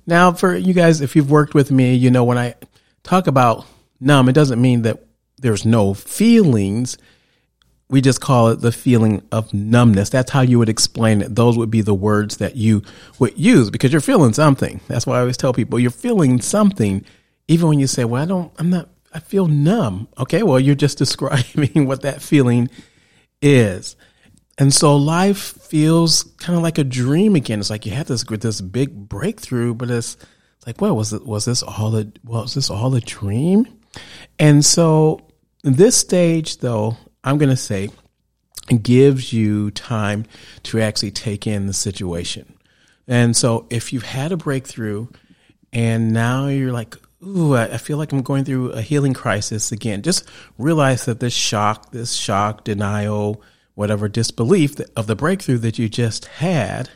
Now, 0.06 0.34
for 0.34 0.56
you 0.56 0.74
guys, 0.74 1.02
if 1.02 1.16
you've 1.16 1.32
worked 1.32 1.54
with 1.54 1.72
me, 1.72 1.96
you 1.96 2.12
know, 2.12 2.24
when 2.24 2.38
I 2.38 2.56
talk 3.04 3.28
about 3.28 3.66
numb, 4.00 4.30
it 4.30 4.34
doesn't 4.34 4.62
mean 4.62 4.84
that 4.84 5.06
there's 5.38 5.66
no 5.66 5.94
feelings 5.94 6.98
we 7.94 8.02
just 8.02 8.22
call 8.22 8.48
it 8.48 8.56
the 8.60 8.72
feeling 8.72 9.22
of 9.32 9.54
numbness. 9.54 10.10
That's 10.10 10.32
how 10.32 10.42
you 10.42 10.58
would 10.58 10.68
explain 10.68 11.22
it. 11.22 11.36
Those 11.36 11.60
would 11.60 11.70
be 11.70 11.82
the 11.82 11.94
words 11.94 12.38
that 12.38 12.56
you 12.56 12.82
would 13.20 13.38
use 13.38 13.70
because 13.70 13.92
you're 13.92 14.02
feeling 14.02 14.34
something. 14.34 14.82
That's 14.88 15.06
why 15.06 15.18
I 15.18 15.20
always 15.20 15.38
tell 15.38 15.54
people 15.54 15.78
you're 15.78 15.92
feeling 15.92 16.42
something, 16.42 17.06
even 17.48 17.68
when 17.68 17.78
you 17.78 17.86
say, 17.86 18.04
Well, 18.04 18.24
I 18.24 18.26
don't, 18.26 18.52
I'm 18.58 18.72
not, 18.72 18.90
I 19.14 19.20
feel 19.20 19.46
numb. 19.46 20.08
Okay, 20.18 20.42
well, 20.42 20.60
you're 20.60 20.74
just 20.74 20.98
describing 21.06 21.86
what 21.86 22.02
that 22.02 22.20
feeling 22.20 22.68
is. 23.44 23.96
And 24.58 24.74
so 24.74 24.96
life 24.96 25.38
feels 25.38 26.24
kind 26.40 26.58
of 26.58 26.64
like 26.64 26.80
a 26.80 26.84
dream 26.84 27.36
again. 27.36 27.60
It's 27.60 27.70
like 27.70 27.86
you 27.86 27.92
had 27.92 28.08
this 28.08 28.24
this 28.24 28.60
big 28.60 29.08
breakthrough, 29.08 29.76
but 29.76 29.92
it's 29.92 30.18
like, 30.66 30.82
well, 30.82 30.96
was 30.96 31.14
it 31.14 31.28
was 31.28 31.46
this 31.46 31.62
all 31.62 31.96
a 31.96 32.08
was 32.24 32.56
this 32.56 32.72
all 32.72 32.96
a 32.96 33.02
dream? 33.02 33.68
And 34.40 34.66
so 34.66 35.28
this 35.62 35.96
stage, 35.96 36.58
though, 36.58 36.98
I'm 37.24 37.38
going 37.38 37.50
to 37.50 37.56
say, 37.56 37.90
gives 38.82 39.34
you 39.34 39.72
time 39.72 40.26
to 40.64 40.82
actually 40.82 41.12
take 41.12 41.48
in 41.48 41.68
the 41.68 41.74
situation. 41.74 42.54
And 43.08 43.36
so 43.36 43.68
if 43.70 43.92
you've 43.92 44.04
had 44.04 44.32
a 44.32 44.38
breakthrough 44.38 45.08
and 45.74 46.14
now 46.14 46.48
you're 46.48 46.72
like, 46.72 46.96
ooh, 47.26 47.56
I 47.56 47.78
feel 47.78 47.98
like 47.98 48.12
I'm 48.12 48.22
going 48.22 48.46
through 48.46 48.72
a 48.72 48.82
healing 48.82 49.14
crisis 49.14 49.72
again, 49.72 50.02
just 50.02 50.30
realize 50.58 51.06
that 51.06 51.20
this 51.20 51.34
shock, 51.34 51.92
this 51.92 52.14
shock, 52.14 52.64
denial, 52.64 53.42
whatever 53.76 54.08
disbelief 54.08 54.76
of 54.96 55.08
the 55.08 55.16
breakthrough 55.16 55.58
that 55.60 55.80
you 55.80 55.90
just 55.90 56.26
had 56.26 56.90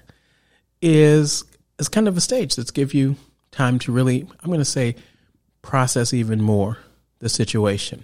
is 0.82 1.44
is 1.80 1.90
kind 1.90 2.08
of 2.08 2.18
a 2.18 2.22
stage 2.22 2.56
that's 2.56 2.72
give 2.72 2.94
you 2.94 3.16
time 3.52 3.80
to 3.80 3.92
really 3.92 4.28
i'm 4.42 4.48
going 4.48 4.60
to 4.60 4.66
say 4.66 4.96
process 5.62 6.14
even 6.14 6.42
more 6.42 6.78
the 7.20 7.30
situation 7.30 8.04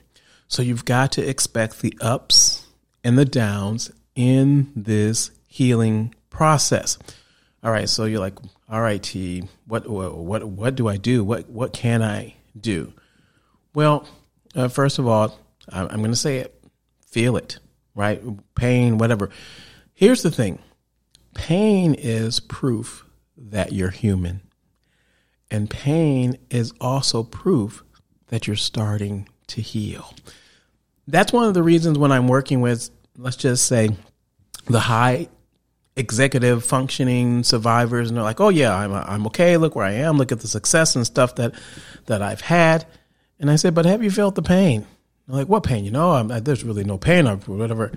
so 0.53 0.61
you've 0.61 0.85
got 0.85 1.11
to 1.13 1.27
expect 1.27 1.81
the 1.81 1.97
ups 2.01 2.67
and 3.03 3.17
the 3.17 3.25
downs 3.25 3.91
in 4.15 4.71
this 4.75 5.31
healing 5.47 6.13
process 6.29 6.97
all 7.63 7.71
right 7.71 7.89
so 7.89 8.05
you're 8.05 8.19
like 8.19 8.37
all 8.69 8.81
right 8.81 9.03
t 9.03 9.43
what 9.65 9.87
what 9.89 10.43
what, 10.43 10.75
do 10.75 10.87
i 10.87 10.97
do 10.97 11.23
what 11.23 11.49
what 11.49 11.73
can 11.73 12.01
i 12.01 12.35
do 12.59 12.93
well 13.73 14.07
uh, 14.55 14.67
first 14.67 14.99
of 14.99 15.07
all 15.07 15.39
i'm 15.69 15.87
going 15.99 16.11
to 16.11 16.15
say 16.15 16.37
it 16.37 16.63
feel 17.01 17.37
it 17.37 17.59
right? 17.95 18.21
Pain, 18.55 18.97
whatever. 18.97 19.29
Here's 19.93 20.23
the 20.23 20.31
thing 20.31 20.59
pain 21.33 21.93
is 21.95 22.39
proof 22.39 23.05
that 23.37 23.73
you're 23.73 23.89
human. 23.89 24.41
And 25.51 25.69
pain 25.69 26.37
is 26.49 26.73
also 26.81 27.23
proof 27.23 27.83
that 28.27 28.47
you're 28.47 28.55
starting 28.55 29.29
to 29.47 29.61
heal. 29.61 30.13
That's 31.07 31.33
one 31.33 31.45
of 31.45 31.53
the 31.53 31.63
reasons 31.63 31.97
when 31.97 32.11
I'm 32.11 32.27
working 32.27 32.61
with, 32.61 32.89
let's 33.17 33.35
just 33.35 33.65
say, 33.65 33.89
the 34.65 34.79
high 34.79 35.27
executive 35.95 36.63
functioning 36.63 37.43
survivors, 37.43 38.09
and 38.09 38.17
they're 38.17 38.23
like, 38.23 38.39
"Oh 38.39 38.49
yeah, 38.49 38.75
I'm 38.75 38.93
I'm 38.93 39.27
okay. 39.27 39.57
Look 39.57 39.75
where 39.75 39.85
I 39.85 39.91
am. 39.91 40.17
Look 40.17 40.31
at 40.31 40.39
the 40.39 40.47
success 40.47 40.95
and 40.95 41.05
stuff 41.05 41.35
that 41.35 41.53
that 42.05 42.21
I've 42.21 42.41
had." 42.41 42.85
And 43.39 43.51
I 43.51 43.57
said, 43.57 43.75
"But 43.75 43.85
have 43.85 44.03
you 44.03 44.11
felt 44.11 44.35
the 44.35 44.41
pain?" 44.41 44.85
I'm 45.27 45.35
like, 45.35 45.47
what 45.47 45.63
pain? 45.63 45.85
You 45.85 45.91
know, 45.91 46.11
I'm, 46.11 46.27
there's 46.27 46.63
really 46.63 46.83
no 46.83 46.97
pain 46.97 47.27
or 47.27 47.37
whatever. 47.37 47.91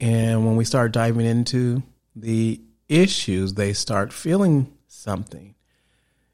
And 0.00 0.44
when 0.44 0.56
we 0.56 0.64
start 0.64 0.92
diving 0.92 1.26
into 1.26 1.82
the 2.16 2.60
issues, 2.88 3.54
they 3.54 3.72
start 3.72 4.12
feeling 4.12 4.72
something. 4.88 5.54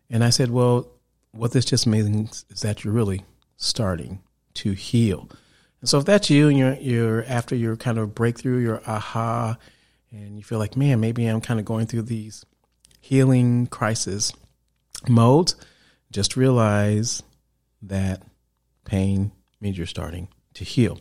And 0.09 0.25
I 0.25 0.31
said, 0.31 0.51
well, 0.51 0.89
what 1.33 1.53
this 1.53 1.65
just 1.65 1.87
means 1.87 2.45
is 2.49 2.61
that 2.61 2.85
you're 2.85 2.95
really 2.95 3.25
starting 3.57 4.23
to 4.55 4.73
heal. 4.73 5.29
And 5.85 5.89
so 5.91 5.99
if 5.99 6.07
that's 6.07 6.31
you 6.31 6.49
and 6.49 6.57
you're, 6.57 6.77
you're 6.77 7.25
after 7.25 7.55
your 7.55 7.77
kind 7.77 7.99
of 7.99 8.15
breakthrough, 8.15 8.57
your 8.57 8.81
aha, 8.87 9.59
and 10.11 10.39
you 10.39 10.43
feel 10.43 10.59
like, 10.59 10.79
man, 10.79 10.99
maybe 10.99 11.27
I'm 11.27 11.43
kind 11.43 11.61
of 11.61 11.67
going 11.67 11.85
through 11.85 12.05
these 12.05 12.47
healing 13.03 13.67
crisis 13.67 14.33
modes, 15.07 15.57
just 16.11 16.39
realize 16.39 17.23
that 17.83 18.23
pain 18.87 19.31
means 19.61 19.77
you're 19.77 19.87
starting 19.87 20.29
to 20.55 20.65
heal. 20.65 20.99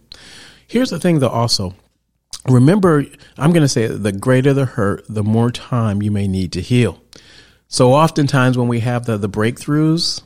Here's 0.67 0.89
the 0.89 0.99
thing, 0.99 1.19
though, 1.19 1.29
also. 1.29 1.75
Remember, 2.49 3.05
I'm 3.37 3.53
going 3.53 3.61
to 3.61 3.69
say 3.69 3.87
the 3.87 4.11
greater 4.11 4.53
the 4.53 4.65
hurt, 4.65 5.05
the 5.07 5.23
more 5.23 5.49
time 5.49 6.01
you 6.01 6.11
may 6.11 6.27
need 6.27 6.51
to 6.51 6.61
heal. 6.61 7.01
So 7.69 7.93
oftentimes 7.93 8.57
when 8.57 8.67
we 8.67 8.81
have 8.81 9.05
the, 9.05 9.17
the 9.17 9.29
breakthroughs 9.29 10.23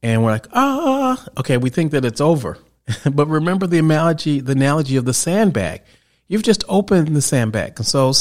and 0.00 0.22
we're 0.22 0.30
like, 0.30 0.46
ah, 0.52 1.26
okay, 1.38 1.56
we 1.56 1.70
think 1.70 1.90
that 1.90 2.04
it's 2.04 2.20
over. 2.20 2.56
but 3.12 3.26
remember 3.26 3.66
the 3.66 3.78
analogy, 3.78 4.40
the 4.40 4.52
analogy 4.52 4.96
of 4.96 5.04
the 5.04 5.14
sandbag. 5.14 5.82
You've 6.28 6.42
just 6.42 6.64
opened 6.68 7.14
the 7.16 7.22
sandbag. 7.22 7.74
And 7.76 7.86
so 7.86 8.12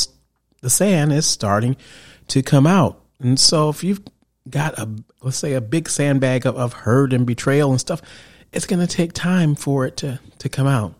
the 0.61 0.69
sand 0.69 1.13
is 1.13 1.25
starting 1.25 1.77
to 2.27 2.41
come 2.41 2.67
out. 2.67 3.01
And 3.19 3.39
so 3.39 3.69
if 3.69 3.83
you've 3.83 4.01
got 4.49 4.77
a, 4.79 4.89
let's 5.21 5.38
say 5.38 5.53
a 5.53 5.61
big 5.61 5.89
sandbag 5.89 6.45
of, 6.45 6.55
of 6.55 6.73
hurt 6.73 7.13
and 7.13 7.25
betrayal 7.25 7.71
and 7.71 7.79
stuff, 7.79 8.01
it's 8.51 8.65
going 8.65 8.85
to 8.85 8.88
take 8.88 9.13
time 9.13 9.55
for 9.55 9.85
it 9.85 9.97
to, 9.97 10.19
to 10.39 10.49
come 10.49 10.67
out. 10.67 10.95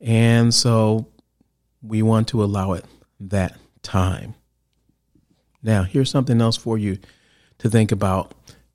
And 0.00 0.52
so 0.52 1.08
we 1.82 2.02
want 2.02 2.28
to 2.28 2.42
allow 2.44 2.72
it 2.72 2.84
that 3.20 3.56
time. 3.82 4.34
Now, 5.62 5.84
here's 5.84 6.10
something 6.10 6.40
else 6.40 6.56
for 6.56 6.76
you 6.76 6.98
to 7.58 7.70
think 7.70 7.90
about, 7.90 8.34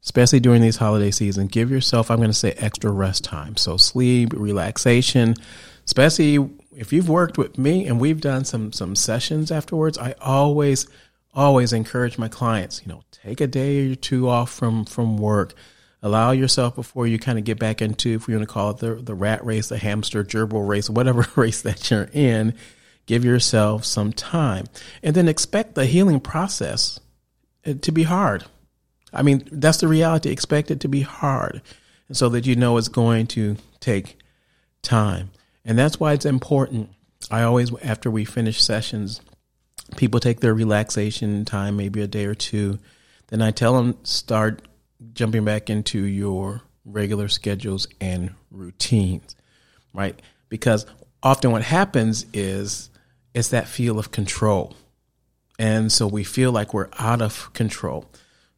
especially 0.09 0.39
during 0.39 0.59
these 0.63 0.77
holiday 0.77 1.11
season. 1.11 1.45
Give 1.45 1.69
yourself, 1.69 2.09
I'm 2.09 2.17
going 2.17 2.31
to 2.31 2.33
say, 2.33 2.53
extra 2.53 2.89
rest 2.89 3.23
time. 3.23 3.55
So, 3.57 3.77
sleep, 3.77 4.33
relaxation, 4.33 5.35
especially 5.85 6.49
if 6.75 6.91
you've 6.91 7.09
worked 7.09 7.37
with 7.37 7.59
me 7.59 7.85
and 7.85 7.99
we've 7.99 8.19
done 8.19 8.43
some 8.43 8.73
some 8.73 8.95
sessions 8.95 9.51
afterwards. 9.51 9.99
I 9.99 10.15
always, 10.19 10.87
always 11.35 11.73
encourage 11.73 12.17
my 12.17 12.27
clients, 12.27 12.81
you 12.83 12.91
know, 12.91 13.03
take 13.11 13.39
a 13.39 13.45
day 13.45 13.91
or 13.91 13.95
two 13.95 14.27
off 14.27 14.51
from 14.51 14.85
from 14.85 15.19
work 15.19 15.53
allow 16.01 16.31
yourself 16.31 16.75
before 16.75 17.05
you 17.05 17.19
kind 17.19 17.37
of 17.37 17.43
get 17.43 17.59
back 17.59 17.81
into, 17.81 18.13
if 18.15 18.25
we 18.25 18.33
want 18.33 18.47
to 18.47 18.53
call 18.53 18.71
it 18.71 18.77
the, 18.77 18.95
the 18.95 19.13
rat 19.13 19.45
race, 19.45 19.67
the 19.67 19.77
hamster 19.77 20.23
gerbil 20.23 20.65
race, 20.65 20.89
whatever 20.89 21.27
race 21.35 21.61
that 21.61 21.91
you're 21.91 22.09
in, 22.13 22.53
give 23.05 23.25
yourself 23.25 23.83
some 23.83 24.13
time. 24.13 24.65
And 25.03 25.13
then 25.13 25.27
expect 25.27 25.75
the 25.75 25.85
healing 25.85 26.21
process 26.21 27.01
uh, 27.65 27.73
to 27.81 27.91
be 27.91 28.03
hard. 28.03 28.45
I 29.13 29.21
mean, 29.23 29.47
that's 29.51 29.79
the 29.79 29.87
reality. 29.87 30.29
Expect 30.29 30.71
it 30.71 30.79
to 30.81 30.87
be 30.87 31.01
hard. 31.01 31.61
So 32.11 32.29
that 32.29 32.47
you 32.47 32.55
know 32.55 32.77
it's 32.77 32.87
going 32.87 33.27
to 33.27 33.57
take 33.79 34.17
time. 34.81 35.29
And 35.63 35.77
that's 35.77 35.99
why 35.99 36.13
it's 36.13 36.25
important. 36.25 36.89
I 37.29 37.43
always, 37.43 37.71
after 37.83 38.09
we 38.09 38.25
finish 38.25 38.61
sessions, 38.61 39.21
people 39.95 40.19
take 40.19 40.39
their 40.39 40.53
relaxation 40.53 41.45
time, 41.45 41.77
maybe 41.77 42.01
a 42.01 42.07
day 42.07 42.25
or 42.25 42.33
two. 42.33 42.79
Then 43.27 43.41
I 43.41 43.51
tell 43.51 43.75
them 43.75 43.97
start 44.03 44.63
jumping 45.13 45.45
back 45.45 45.69
into 45.69 46.03
your 46.03 46.61
regular 46.85 47.27
schedules 47.27 47.87
and 48.01 48.33
routines, 48.51 49.35
right? 49.93 50.19
Because 50.49 50.85
often 51.21 51.51
what 51.51 51.61
happens 51.63 52.25
is 52.33 52.89
it's 53.33 53.49
that 53.49 53.67
feel 53.67 53.99
of 53.99 54.11
control. 54.11 54.75
And 55.59 55.91
so 55.91 56.07
we 56.07 56.23
feel 56.23 56.51
like 56.51 56.73
we're 56.73 56.89
out 56.97 57.21
of 57.21 57.51
control. 57.53 58.05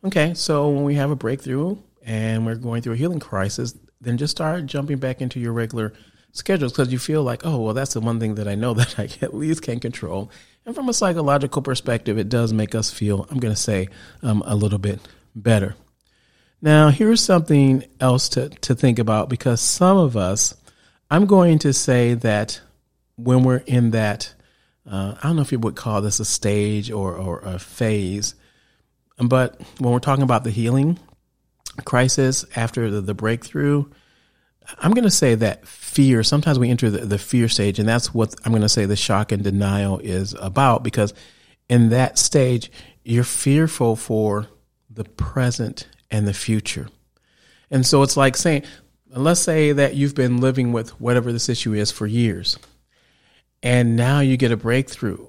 Okay, 0.04 0.34
so 0.34 0.70
when 0.70 0.84
we 0.84 0.96
have 0.96 1.12
a 1.12 1.16
breakthrough 1.16 1.78
and 2.04 2.46
we're 2.46 2.56
going 2.56 2.82
through 2.82 2.94
a 2.94 2.98
healing 2.98 3.20
crisis, 3.20 3.76
then 4.00 4.18
just 4.18 4.32
start 4.32 4.66
jumping 4.66 4.98
back 4.98 5.22
into 5.22 5.40
your 5.40 5.54
regular 5.54 5.94
schedules 6.32 6.72
because 6.72 6.92
you 6.92 6.98
feel 6.98 7.22
like, 7.24 7.46
oh, 7.46 7.62
well, 7.62 7.74
that's 7.76 7.94
the 7.94 8.02
one 8.02 8.20
thing 8.20 8.36
that 8.36 8.48
I 8.48 8.56
know 8.56 8.74
that 8.76 8.98
I 8.98 9.04
at 9.22 9.36
least 9.36 9.62
can 9.62 9.80
control. 9.80 10.32
And 10.66 10.76
from 10.76 10.90
a 10.90 10.94
psychological 10.94 11.62
perspective, 11.62 12.18
it 12.18 12.30
does 12.30 12.52
make 12.52 12.74
us 12.74 12.92
feel, 12.92 13.28
I'm 13.30 13.40
going 13.40 13.54
to 13.54 13.60
say, 13.60 13.90
um, 14.24 14.44
a 14.46 14.56
little 14.56 14.80
bit 14.80 15.00
better. 15.36 15.76
Now, 16.62 16.90
here's 16.90 17.22
something 17.22 17.84
else 18.00 18.30
to, 18.30 18.50
to 18.50 18.76
think 18.76 19.00
about 19.00 19.30
because 19.30 19.62
some 19.62 19.98
of 19.98 20.16
us, 20.16 20.56
I'm 21.10 21.26
going 21.26 21.60
to 21.60 21.74
say 21.74 22.14
that 22.16 22.62
when 23.18 23.44
we're 23.44 23.64
in 23.66 23.92
that, 23.92 24.34
uh, 24.90 25.16
I 25.18 25.28
don't 25.28 25.36
know 25.36 25.42
if 25.42 25.52
you 25.52 25.60
would 25.60 25.76
call 25.76 26.02
this 26.02 26.20
a 26.20 26.26
stage 26.26 26.92
or, 26.92 27.16
or 27.16 27.40
a 27.40 27.58
phase, 27.58 28.36
but 29.30 29.62
when 29.80 29.92
we're 29.92 30.00
talking 30.00 30.24
about 30.24 30.44
the 30.44 30.52
healing 30.52 31.00
crisis 31.86 32.46
after 32.56 32.90
the, 32.90 33.02
the 33.02 33.14
breakthrough, 33.14 33.86
I'm 34.80 34.92
going 34.92 35.04
to 35.04 35.12
say 35.12 35.36
that 35.36 35.68
fear, 35.68 36.24
sometimes 36.24 36.60
we 36.60 36.70
enter 36.70 36.90
the, 36.90 37.06
the 37.06 37.18
fear 37.18 37.48
stage, 37.48 37.80
and 37.80 37.88
that's 37.88 38.14
what 38.14 38.34
I'm 38.46 38.52
going 38.52 38.62
to 38.62 38.70
say 38.70 38.86
the 38.86 38.96
shock 38.96 39.32
and 39.32 39.44
denial 39.44 40.00
is 40.00 40.36
about 40.40 40.84
because 40.84 41.14
in 41.70 41.90
that 41.90 42.18
stage, 42.18 42.72
you're 43.04 43.24
fearful 43.24 43.96
for 43.96 44.48
the 44.90 45.04
present 45.04 45.88
and 46.10 46.28
the 46.28 46.34
future. 46.34 46.88
And 47.70 47.86
so 47.86 48.04
it's 48.04 48.18
like 48.18 48.36
saying, 48.36 48.64
let's 49.10 49.40
say 49.40 49.72
that 49.72 49.96
you've 49.96 50.16
been 50.16 50.38
living 50.38 50.74
with 50.74 51.00
whatever 51.00 51.32
this 51.32 51.50
issue 51.50 51.74
is 51.74 51.92
for 51.92 52.06
years, 52.08 52.58
and 53.64 53.96
now 53.96 54.20
you 54.20 54.38
get 54.38 54.52
a 54.52 54.58
breakthrough, 54.58 55.28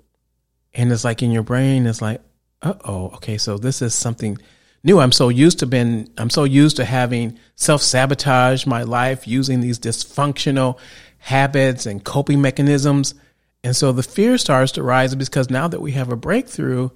and 0.75 0.93
it's 0.93 1.05
like 1.05 1.23
in 1.23 1.31
your 1.31 1.43
brain, 1.43 1.87
it's 1.87 2.03
like, 2.03 2.21
uh 2.63 2.75
oh, 2.85 3.07
okay, 3.15 3.39
so 3.39 3.59
this 3.59 3.83
is 3.83 3.95
something 3.95 4.39
new. 4.83 5.01
I'm 5.01 5.13
so 5.13 5.29
used 5.29 5.59
to 5.61 5.67
been, 5.67 6.09
I'm 6.19 6.31
so 6.31 6.45
used 6.45 6.77
to 6.77 6.85
having 6.85 7.39
self 7.57 7.83
sabotage 7.83 8.67
my 8.67 8.83
life 8.83 9.27
using 9.27 9.61
these 9.61 9.79
dysfunctional 9.79 10.79
habits 11.19 11.87
and 11.87 12.03
coping 12.05 12.41
mechanisms. 12.41 13.15
And 13.65 13.77
so 13.77 13.93
the 13.93 14.03
fear 14.03 14.39
starts 14.39 14.73
to 14.73 14.83
rise 14.83 15.15
because 15.15 15.51
now 15.51 15.69
that 15.69 15.81
we 15.81 15.93
have 15.93 16.11
a 16.11 16.17
breakthrough, 16.17 16.91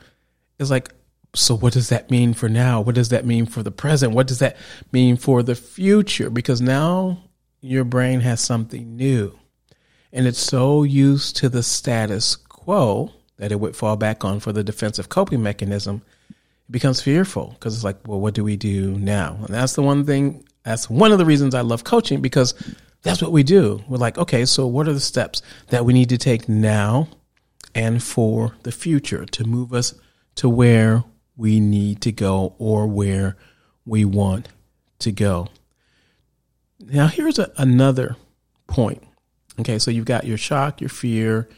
it's 0.59 0.71
like, 0.71 0.93
so 1.35 1.57
what 1.57 1.75
does 1.75 1.91
that 1.91 2.11
mean 2.11 2.35
for 2.35 2.49
now? 2.49 2.81
What 2.81 2.95
does 2.95 3.11
that 3.11 3.27
mean 3.27 3.47
for 3.47 3.63
the 3.63 3.71
present? 3.71 4.15
What 4.15 4.27
does 4.27 4.41
that 4.41 4.57
mean 4.91 5.17
for 5.17 5.43
the 5.43 5.55
future? 5.55 6.31
Because 6.31 6.61
now 6.61 7.23
your 7.61 7.85
brain 7.85 8.21
has 8.21 8.41
something 8.41 8.97
new 8.97 9.39
and 10.13 10.27
it's 10.27 10.39
so 10.39 10.83
used 10.83 11.37
to 11.37 11.49
the 11.49 11.63
status 11.63 12.37
quo 12.37 13.13
that 13.39 13.53
it 13.53 13.61
would 13.61 13.77
fall 13.77 13.97
back 13.97 14.25
on 14.25 14.41
for 14.41 14.53
the 14.53 14.65
defensive 14.65 15.09
coping 15.09 15.43
mechanism, 15.43 16.03
it 16.31 16.73
becomes 16.73 17.01
fearful 17.01 17.51
because 17.55 17.75
it's 17.75 17.85
like, 17.85 17.97
well, 18.07 18.21
what 18.21 18.35
do 18.35 18.43
we 18.45 18.57
do 18.57 18.93
now? 18.93 19.37
And 19.45 19.55
that's 19.55 19.75
the 19.75 19.83
one 19.83 20.05
thing, 20.05 20.45
that's 20.65 20.89
one 20.89 21.13
of 21.13 21.19
the 21.19 21.27
reasons 21.27 21.55
I 21.55 21.61
love 21.61 21.85
coaching 21.85 22.21
because 22.21 22.55
that's 23.03 23.23
what 23.23 23.33
we 23.33 23.43
do. 23.43 23.83
We're 23.89 23.99
like, 23.99 24.19
okay, 24.19 24.45
so 24.45 24.67
what 24.67 24.89
are 24.89 24.93
the 24.93 25.01
steps 25.01 25.43
that 25.69 25.85
we 25.85 25.93
need 25.93 26.09
to 26.09 26.19
take 26.19 26.49
now 26.49 27.09
and 27.75 28.03
for 28.03 28.57
the 28.63 28.73
future 28.73 29.25
to 29.27 29.45
move 29.45 29.73
us 29.73 29.95
to 30.37 30.49
where 30.49 31.05
we 31.37 31.61
need 31.61 32.01
to 32.03 32.13
go 32.13 32.55
or 32.59 32.87
where 32.87 33.37
we 33.85 34.05
want 34.05 34.49
to 35.01 35.13
go? 35.13 35.49
Now, 36.81 37.07
here's 37.07 37.39
a, 37.39 37.53
another 37.57 38.17
point. 38.67 39.03
Okay, 39.61 39.79
so 39.79 39.91
you've 39.91 40.05
got 40.05 40.25
your 40.27 40.39
shock, 40.39 40.81
your 40.81 40.91
fear. 40.91 41.49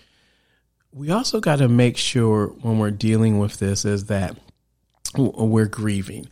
We 0.93 1.11
also 1.11 1.41
got 1.41 1.57
to 1.57 1.69
make 1.69 1.97
sure 1.97 2.49
when 2.49 2.79
we're 2.79 2.91
dealing 2.91 3.39
with 3.39 3.59
this 3.59 3.85
is 3.85 4.07
that 4.07 4.37
we're 5.17 5.67
grieving. 5.67 6.29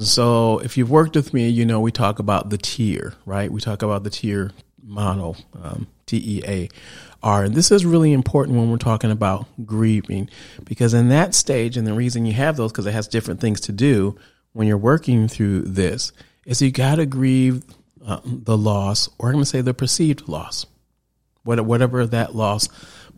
So 0.00 0.58
if 0.58 0.76
you've 0.76 0.90
worked 0.90 1.16
with 1.16 1.32
me, 1.32 1.48
you 1.48 1.64
know 1.64 1.80
we 1.80 1.92
talk 1.92 2.18
about 2.18 2.50
the 2.50 2.58
TEAR, 2.58 3.14
right? 3.24 3.50
We 3.50 3.60
talk 3.60 3.82
about 3.82 4.04
the 4.04 4.10
TEAR 4.10 4.50
model, 4.82 5.36
um, 5.60 5.86
T 6.06 6.16
E 6.16 6.42
A 6.46 6.68
R. 7.22 7.44
And 7.44 7.54
this 7.54 7.70
is 7.70 7.86
really 7.86 8.12
important 8.12 8.58
when 8.58 8.70
we're 8.70 8.76
talking 8.76 9.10
about 9.10 9.46
grieving 9.64 10.28
because 10.64 10.92
in 10.92 11.08
that 11.08 11.34
stage, 11.34 11.76
and 11.76 11.86
the 11.86 11.94
reason 11.94 12.26
you 12.26 12.34
have 12.34 12.56
those 12.56 12.72
because 12.72 12.86
it 12.86 12.92
has 12.92 13.08
different 13.08 13.40
things 13.40 13.60
to 13.62 13.72
do 13.72 14.18
when 14.52 14.66
you're 14.66 14.76
working 14.76 15.28
through 15.28 15.62
this 15.62 16.12
is 16.44 16.62
you 16.62 16.70
got 16.70 16.96
to 16.96 17.06
grieve 17.06 17.64
uh, 18.04 18.20
the 18.24 18.56
loss, 18.56 19.08
or 19.18 19.28
I'm 19.28 19.34
going 19.34 19.44
to 19.44 19.50
say 19.50 19.60
the 19.60 19.74
perceived 19.74 20.28
loss, 20.28 20.66
whatever 21.44 22.06
that 22.06 22.34
loss 22.34 22.68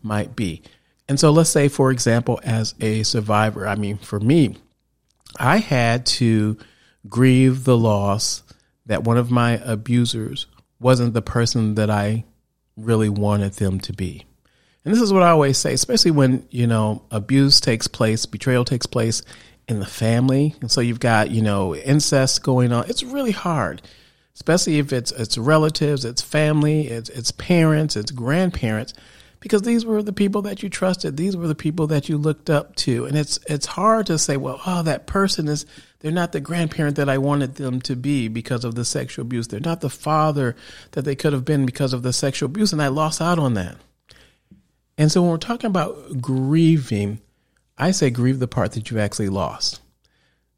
might 0.03 0.35
be. 0.35 0.61
And 1.07 1.19
so 1.19 1.31
let's 1.31 1.49
say, 1.49 1.67
for 1.67 1.91
example, 1.91 2.39
as 2.43 2.75
a 2.79 3.03
survivor, 3.03 3.67
I 3.67 3.75
mean, 3.75 3.97
for 3.97 4.19
me, 4.19 4.57
I 5.37 5.57
had 5.57 6.05
to 6.05 6.57
grieve 7.07 7.63
the 7.63 7.77
loss 7.77 8.43
that 8.85 9.03
one 9.03 9.17
of 9.17 9.31
my 9.31 9.53
abusers 9.63 10.45
wasn't 10.79 11.13
the 11.13 11.21
person 11.21 11.75
that 11.75 11.89
I 11.89 12.25
really 12.77 13.09
wanted 13.09 13.53
them 13.53 13.79
to 13.81 13.93
be. 13.93 14.25
And 14.85 14.93
this 14.93 15.01
is 15.01 15.11
what 15.11 15.23
I 15.23 15.29
always 15.29 15.57
say, 15.57 15.73
especially 15.73 16.11
when, 16.11 16.47
you 16.51 16.67
know, 16.67 17.03
abuse 17.11 17.59
takes 17.59 17.87
place, 17.87 18.25
betrayal 18.25 18.63
takes 18.63 18.85
place 18.85 19.21
in 19.67 19.79
the 19.79 19.85
family. 19.85 20.55
And 20.61 20.71
so 20.71 20.81
you've 20.81 20.99
got, 20.99 21.31
you 21.31 21.41
know, 21.41 21.75
incest 21.75 22.43
going 22.43 22.71
on. 22.71 22.89
It's 22.89 23.03
really 23.03 23.31
hard, 23.31 23.81
especially 24.35 24.79
if 24.79 24.93
it's 24.93 25.11
it's 25.11 25.37
relatives, 25.37 26.05
it's 26.05 26.21
family, 26.21 26.87
it's 26.87 27.09
it's 27.09 27.31
parents, 27.31 27.95
it's 27.95 28.11
grandparents 28.11 28.93
because 29.39 29.61
these 29.61 29.85
were 29.85 30.03
the 30.03 30.13
people 30.13 30.41
that 30.43 30.61
you 30.61 30.69
trusted. 30.69 31.15
These 31.15 31.37
were 31.37 31.47
the 31.47 31.55
people 31.55 31.87
that 31.87 32.09
you 32.09 32.17
looked 32.17 32.49
up 32.49 32.75
to. 32.77 33.05
And 33.05 33.17
it's 33.17 33.39
it's 33.47 33.65
hard 33.65 34.07
to 34.07 34.17
say, 34.17 34.37
well, 34.37 34.61
oh, 34.65 34.83
that 34.83 35.07
person 35.07 35.47
is 35.47 35.65
they're 35.99 36.11
not 36.11 36.31
the 36.31 36.41
grandparent 36.41 36.97
that 36.97 37.09
I 37.09 37.17
wanted 37.17 37.55
them 37.55 37.81
to 37.81 37.95
be 37.95 38.27
because 38.27 38.65
of 38.65 38.75
the 38.75 38.85
sexual 38.85 39.23
abuse. 39.23 39.47
They're 39.47 39.59
not 39.59 39.81
the 39.81 39.89
father 39.89 40.55
that 40.91 41.05
they 41.05 41.15
could 41.15 41.33
have 41.33 41.45
been 41.45 41.65
because 41.65 41.93
of 41.93 42.03
the 42.03 42.13
sexual 42.13 42.47
abuse 42.47 42.73
and 42.73 42.81
I 42.81 42.87
lost 42.87 43.21
out 43.21 43.39
on 43.39 43.53
that. 43.55 43.77
And 44.97 45.11
so 45.11 45.21
when 45.21 45.31
we're 45.31 45.37
talking 45.37 45.69
about 45.69 46.21
grieving, 46.21 47.19
I 47.77 47.91
say 47.91 48.09
grieve 48.09 48.39
the 48.39 48.47
part 48.47 48.73
that 48.73 48.91
you 48.91 48.99
actually 48.99 49.29
lost. 49.29 49.81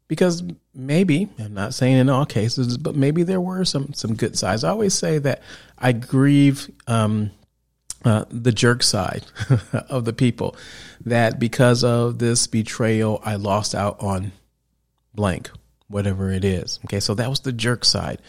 Because 0.08 0.42
maybe, 0.74 1.28
I'm 1.38 1.54
not 1.54 1.72
saying 1.72 1.96
in 1.96 2.10
all 2.10 2.26
cases, 2.26 2.76
but 2.76 2.96
maybe 2.96 3.22
there 3.22 3.40
were 3.40 3.64
some 3.64 3.94
some 3.94 4.14
good 4.14 4.36
sides. 4.36 4.64
I 4.64 4.70
always 4.70 4.94
say 4.94 5.18
that 5.18 5.42
I 5.78 5.92
grieve 5.92 6.70
um, 6.86 7.30
uh, 8.04 8.24
the 8.28 8.52
jerk 8.52 8.82
side 8.82 9.24
of 9.88 10.04
the 10.04 10.12
people 10.12 10.56
that 11.04 11.38
because 11.38 11.84
of 11.84 12.18
this 12.18 12.46
betrayal, 12.46 13.20
I 13.24 13.36
lost 13.36 13.74
out 13.74 14.00
on 14.00 14.32
blank, 15.14 15.50
whatever 15.88 16.30
it 16.30 16.44
is. 16.44 16.80
Okay, 16.84 17.00
so 17.00 17.14
that 17.14 17.30
was 17.30 17.40
the 17.40 17.52
jerk 17.52 17.84
side 17.84 18.20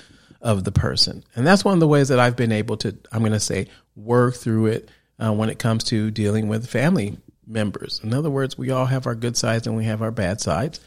of 0.42 0.64
the 0.64 0.72
person. 0.72 1.24
And 1.36 1.48
that's 1.48 1.64
one 1.64 1.74
of 1.74 1.80
the 1.80 1.88
ways 1.88 2.10
that 2.10 2.20
I've 2.20 2.36
been 2.36 2.52
able 2.52 2.78
to, 2.78 2.96
I'm 3.12 3.22
going 3.22 3.32
to 3.32 3.40
say, 3.40 3.68
work 3.96 4.36
through 4.36 4.68
it 4.68 4.90
uh, 5.18 5.32
when 5.32 5.50
it 5.50 5.60
comes 5.60 5.86
to 5.86 6.12
dealing 6.12 6.48
with 6.48 6.70
family 6.70 7.18
members. 7.48 8.02
In 8.04 8.14
other 8.14 8.30
words, 8.30 8.58
we 8.58 8.72
all 8.72 8.86
have 8.86 9.08
our 9.08 9.16
good 9.16 9.38
sides 9.38 9.68
and 9.68 9.76
we 9.76 9.86
have 9.86 10.02
our 10.02 10.12
bad 10.12 10.42
sides. 10.42 10.80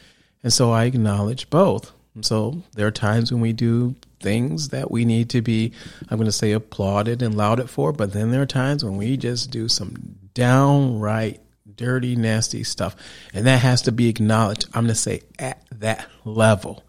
And 0.43 0.53
so 0.53 0.71
I 0.71 0.85
acknowledge 0.85 1.49
both. 1.49 1.91
And 2.13 2.25
so 2.25 2.63
there 2.73 2.87
are 2.87 2.91
times 2.91 3.31
when 3.31 3.41
we 3.41 3.53
do 3.53 3.95
things 4.19 4.69
that 4.69 4.91
we 4.91 5.05
need 5.05 5.29
to 5.31 5.41
be, 5.41 5.73
I'm 6.09 6.17
going 6.17 6.25
to 6.25 6.31
say, 6.31 6.51
applauded 6.51 7.21
and 7.21 7.35
lauded 7.35 7.69
for. 7.69 7.91
But 7.93 8.13
then 8.13 8.31
there 8.31 8.41
are 8.41 8.47
times 8.47 8.83
when 8.83 8.97
we 8.97 9.17
just 9.17 9.51
do 9.51 9.67
some 9.67 9.95
downright 10.33 11.41
dirty, 11.77 12.15
nasty 12.15 12.63
stuff. 12.63 12.95
And 13.33 13.45
that 13.45 13.61
has 13.61 13.83
to 13.83 13.91
be 13.91 14.09
acknowledged. 14.09 14.65
I'm 14.67 14.83
going 14.83 14.87
to 14.87 14.95
say 14.95 15.21
at 15.39 15.63
that 15.71 16.07
level. 16.25 16.83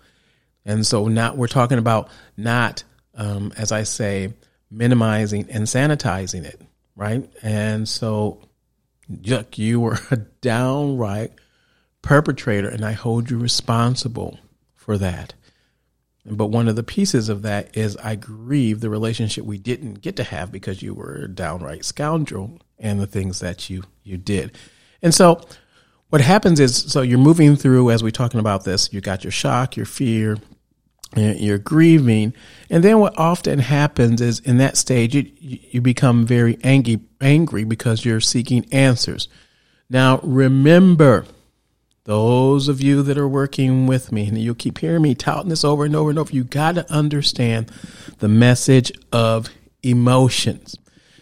And 0.65 0.87
so 0.87 1.09
now 1.09 1.35
we're 1.35 1.47
talking 1.47 1.79
about 1.79 2.11
not, 2.37 2.85
um, 3.15 3.53
as 3.57 3.73
I 3.73 3.85
say, 3.85 4.35
minimizing 4.71 5.49
and 5.51 5.65
sanitizing 5.65 6.45
it, 6.45 6.61
right? 6.97 7.29
And 7.43 7.89
so, 7.89 8.43
yuck, 9.11 9.57
you 9.57 9.81
were 9.81 9.99
a 10.11 10.17
downright 10.17 11.33
perpetrator, 12.03 12.69
and 12.69 12.85
I 12.85 12.93
hold 12.93 13.31
you 13.31 13.39
responsible 13.39 14.39
for 14.75 14.99
that. 14.99 15.35
But 16.37 16.47
one 16.47 16.69
of 16.69 16.77
the 16.77 16.83
pieces 16.83 17.29
of 17.29 17.43
that 17.43 17.77
is 17.77 17.97
I 17.99 18.17
grieve 18.17 18.81
the 18.81 18.91
relationship 18.91 19.45
we 19.45 19.59
didn't 19.59 20.01
get 20.01 20.17
to 20.17 20.25
have 20.25 20.53
because 20.53 20.83
you 20.83 20.95
were 20.95 21.23
a 21.25 21.29
downright 21.29 21.85
scoundrel 21.85 22.61
and 22.79 23.01
the 23.01 23.07
things 23.07 23.41
that 23.41 23.71
you 23.71 23.83
you 24.05 24.17
did. 24.17 24.57
And 25.03 25.15
so 25.15 25.41
what 26.11 26.21
happens 26.21 26.61
is 26.61 26.77
so 26.77 27.03
you're 27.03 27.19
moving 27.19 27.57
through 27.57 27.91
as 27.91 28.03
we're 28.03 28.11
talking 28.11 28.41
about 28.41 28.65
this, 28.65 28.93
you 28.93 29.01
got 29.01 29.25
your 29.25 29.31
shock, 29.31 29.77
your 29.77 29.87
fear, 29.87 30.39
you're 31.17 31.59
grieving, 31.59 32.35
and 32.71 32.85
then 32.85 32.99
what 32.99 33.19
often 33.19 33.59
happens 33.59 34.21
is 34.21 34.41
in 34.41 34.59
that 34.59 34.77
stage 34.77 35.15
you 35.15 35.31
you 35.41 35.81
become 35.81 36.27
very 36.27 36.59
angry 36.63 37.01
angry 37.21 37.65
because 37.65 38.05
you're 38.05 38.21
seeking 38.21 38.67
answers. 38.73 39.29
Now 39.91 40.21
remember 40.23 41.25
those 42.09 42.69
of 42.69 42.81
you 42.81 43.03
that 43.03 43.19
are 43.19 43.29
working 43.29 43.87
with 43.87 44.11
me, 44.13 44.27
and 44.27 44.39
you'll 44.39 44.55
keep 44.55 44.79
hearing 44.79 45.03
me 45.03 45.15
touting 45.15 45.51
this 45.51 45.63
over 45.63 45.85
and 45.85 45.95
over 45.95 46.09
and 46.09 46.19
over, 46.19 46.33
you 46.33 46.43
got 46.43 46.75
to 46.77 46.91
understand 46.91 47.71
the 48.21 48.29
message 48.29 48.91
of 49.13 49.51
emotions. 49.83 50.75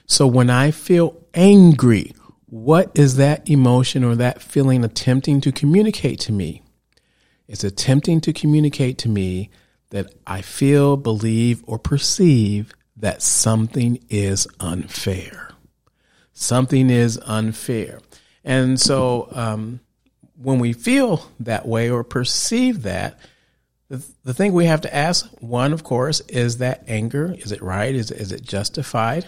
So 0.06 0.28
when 0.28 0.48
I 0.48 0.70
feel 0.70 1.20
angry, 1.34 2.14
what 2.44 2.92
is 2.94 3.16
that 3.16 3.50
emotion 3.50 4.04
or 4.04 4.14
that 4.14 4.40
feeling 4.40 4.84
attempting 4.84 5.40
to 5.40 5.50
communicate 5.50 6.20
to 6.20 6.32
me? 6.32 6.62
It's 7.48 7.64
attempting 7.64 8.20
to 8.20 8.32
communicate 8.32 8.96
to 8.98 9.08
me 9.08 9.50
that 9.90 10.14
I 10.24 10.40
feel, 10.40 10.96
believe, 10.96 11.64
or 11.66 11.80
perceive 11.80 12.72
that 12.96 13.22
something 13.22 13.98
is 14.08 14.46
unfair. 14.60 15.50
Something 16.32 16.90
is 16.90 17.18
unfair. 17.26 17.98
And 18.44 18.80
so, 18.80 19.26
um, 19.32 19.80
when 20.40 20.58
we 20.58 20.72
feel 20.72 21.26
that 21.40 21.66
way 21.66 21.90
or 21.90 22.04
perceive 22.04 22.82
that, 22.82 23.18
the, 23.88 24.04
the 24.24 24.34
thing 24.34 24.52
we 24.52 24.66
have 24.66 24.80
to 24.82 24.94
ask, 24.94 25.30
one, 25.40 25.72
of 25.72 25.84
course, 25.84 26.20
is 26.22 26.58
that 26.58 26.84
anger, 26.88 27.34
is 27.38 27.52
it 27.52 27.62
right? 27.62 27.94
Is, 27.94 28.10
is 28.10 28.32
it 28.32 28.42
justified? 28.42 29.26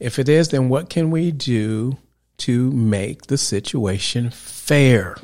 If 0.00 0.18
it 0.18 0.28
is, 0.28 0.48
then 0.48 0.68
what 0.68 0.90
can 0.90 1.10
we 1.10 1.30
do 1.30 1.98
to 2.38 2.70
make 2.70 3.26
the 3.26 3.38
situation 3.38 4.30
fair? 4.30 5.16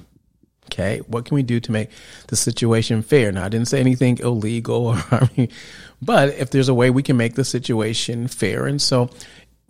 Okay, 0.66 0.98
what 1.06 1.26
can 1.26 1.34
we 1.34 1.42
do 1.42 1.60
to 1.60 1.72
make 1.72 1.90
the 2.28 2.36
situation 2.36 3.02
fair? 3.02 3.30
Now, 3.30 3.44
I 3.44 3.48
didn't 3.48 3.68
say 3.68 3.80
anything 3.80 4.18
illegal, 4.18 4.86
or 4.86 4.96
I 5.10 5.28
mean, 5.36 5.48
but 6.00 6.30
if 6.30 6.50
there's 6.50 6.68
a 6.68 6.74
way 6.74 6.90
we 6.90 7.02
can 7.02 7.16
make 7.16 7.34
the 7.34 7.44
situation 7.44 8.28
fair, 8.28 8.66
and 8.66 8.80
so 8.80 9.10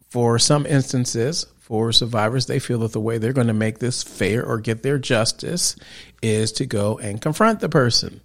for 0.08 0.38
some 0.38 0.64
instances, 0.66 1.46
for 1.74 1.90
survivors, 1.90 2.46
they 2.46 2.60
feel 2.60 2.78
that 2.78 2.92
the 2.92 3.00
way 3.00 3.18
they're 3.18 3.32
going 3.32 3.48
to 3.48 3.52
make 3.52 3.80
this 3.80 4.00
fair 4.00 4.46
or 4.46 4.60
get 4.60 4.84
their 4.84 4.96
justice 4.96 5.74
is 6.22 6.52
to 6.52 6.66
go 6.66 6.98
and 6.98 7.20
confront 7.20 7.58
the 7.58 7.68
person. 7.68 8.20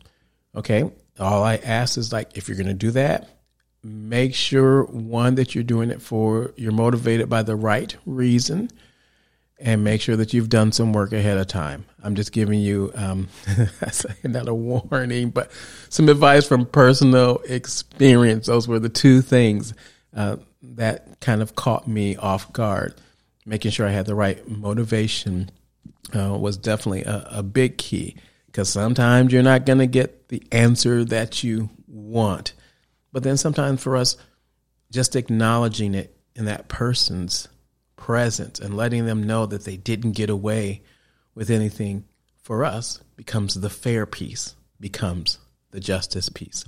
Okay. 0.56 0.92
All 1.20 1.44
I 1.44 1.56
ask 1.56 1.98
is 1.98 2.14
like, 2.14 2.38
if 2.38 2.48
you're 2.48 2.58
going 2.58 2.68
to 2.68 2.76
do 2.76 2.92
that, 2.92 3.28
make 3.84 4.36
sure 4.36 4.84
one 4.84 5.34
that 5.34 5.56
you're 5.56 5.64
doing 5.64 5.90
it 5.90 6.00
for, 6.00 6.54
you're 6.58 6.72
motivated 6.72 7.28
by 7.28 7.42
the 7.42 7.56
right 7.56 7.96
reason 8.06 8.70
and 9.60 9.84
make 9.84 10.02
sure 10.02 10.18
that 10.18 10.32
you've 10.32 10.50
done 10.50 10.72
some 10.72 10.94
work 10.94 11.12
ahead 11.12 11.40
of 11.40 11.48
time. 11.48 11.86
I'm 12.04 12.14
just 12.14 12.32
giving 12.32 12.60
you, 12.60 12.92
um, 12.94 13.30
not 14.24 14.48
a 14.48 14.54
warning, 14.54 15.32
but 15.32 15.50
some 15.90 16.08
advice 16.08 16.48
from 16.48 16.68
personal 16.68 17.38
experience. 17.50 18.46
Those 18.46 18.68
were 18.68 18.78
the 18.78 18.90
two 18.90 19.24
things 19.24 19.74
uh, 20.16 20.36
that 20.62 21.20
kind 21.20 21.42
of 21.42 21.56
caught 21.56 21.88
me 21.88 22.16
off 22.16 22.54
guard 22.54 22.94
making 23.50 23.72
sure 23.72 23.88
I 23.88 23.92
had 23.92 24.06
the 24.06 24.16
right 24.16 24.48
motivation 24.48 25.50
uh, 26.16 26.38
was 26.38 26.56
definitely 26.56 27.04
a, 27.04 27.28
a 27.32 27.44
big 27.44 27.78
key 27.78 28.16
because 28.46 28.70
sometimes 28.70 29.34
you're 29.34 29.44
not 29.44 29.66
going 29.66 29.80
to 29.80 29.88
get 29.88 30.30
the 30.30 30.44
answer 30.52 31.04
that 31.06 31.44
you 31.44 31.70
want. 31.88 32.54
But 33.12 33.24
then 33.24 33.38
sometimes 33.38 33.82
for 33.82 33.98
us, 33.98 34.18
just 34.92 35.16
acknowledging 35.16 35.96
it 35.96 36.16
in 36.36 36.46
that 36.46 36.68
person's 36.68 37.48
presence 37.96 38.60
and 38.60 38.78
letting 38.78 39.06
them 39.06 39.24
know 39.24 39.48
that 39.48 39.66
they 39.66 39.78
didn't 39.78 40.12
get 40.12 40.30
away 40.30 40.84
with 41.34 41.50
anything 41.50 42.06
for 42.42 42.64
us 42.64 43.00
becomes 43.16 43.56
the 43.56 43.70
fair 43.70 44.06
piece, 44.06 44.56
becomes 44.80 45.40
the 45.72 45.80
justice 45.80 46.30
piece. 46.30 46.66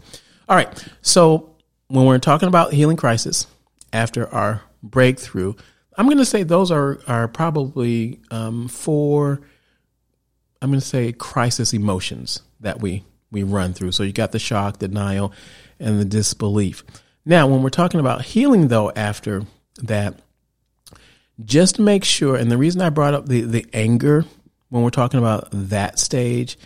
All 0.49 0.55
right. 0.55 0.83
So 1.01 1.55
when 1.87 2.05
we're 2.05 2.17
talking 2.17 2.47
about 2.47 2.73
healing 2.73 2.97
crisis 2.97 3.45
after 3.93 4.27
our 4.33 4.63
breakthrough, 4.83 5.53
I'm 6.01 6.07
going 6.07 6.17
to 6.17 6.25
say 6.25 6.41
those 6.41 6.71
are 6.71 6.97
are 7.07 7.27
probably 7.27 8.21
um, 8.31 8.67
four. 8.67 9.39
I'm 10.59 10.71
going 10.71 10.79
to 10.79 10.85
say 10.85 11.11
crisis 11.11 11.73
emotions 11.73 12.41
that 12.59 12.81
we 12.81 13.03
we 13.29 13.43
run 13.43 13.73
through. 13.73 13.91
So 13.91 14.01
you 14.01 14.11
got 14.11 14.31
the 14.31 14.39
shock, 14.39 14.79
denial, 14.79 15.31
and 15.79 15.99
the 15.99 16.05
disbelief. 16.05 16.83
Now, 17.23 17.45
when 17.45 17.61
we're 17.61 17.69
talking 17.69 17.99
about 17.99 18.23
healing, 18.23 18.69
though, 18.69 18.89
after 18.95 19.43
that, 19.83 20.19
just 21.45 21.77
make 21.77 22.03
sure. 22.03 22.35
And 22.35 22.49
the 22.49 22.57
reason 22.57 22.81
I 22.81 22.89
brought 22.89 23.13
up 23.13 23.27
the 23.27 23.41
the 23.41 23.67
anger 23.71 24.25
when 24.69 24.81
we're 24.81 24.89
talking 24.89 25.19
about 25.19 25.49
that 25.51 25.99
stage 25.99 26.57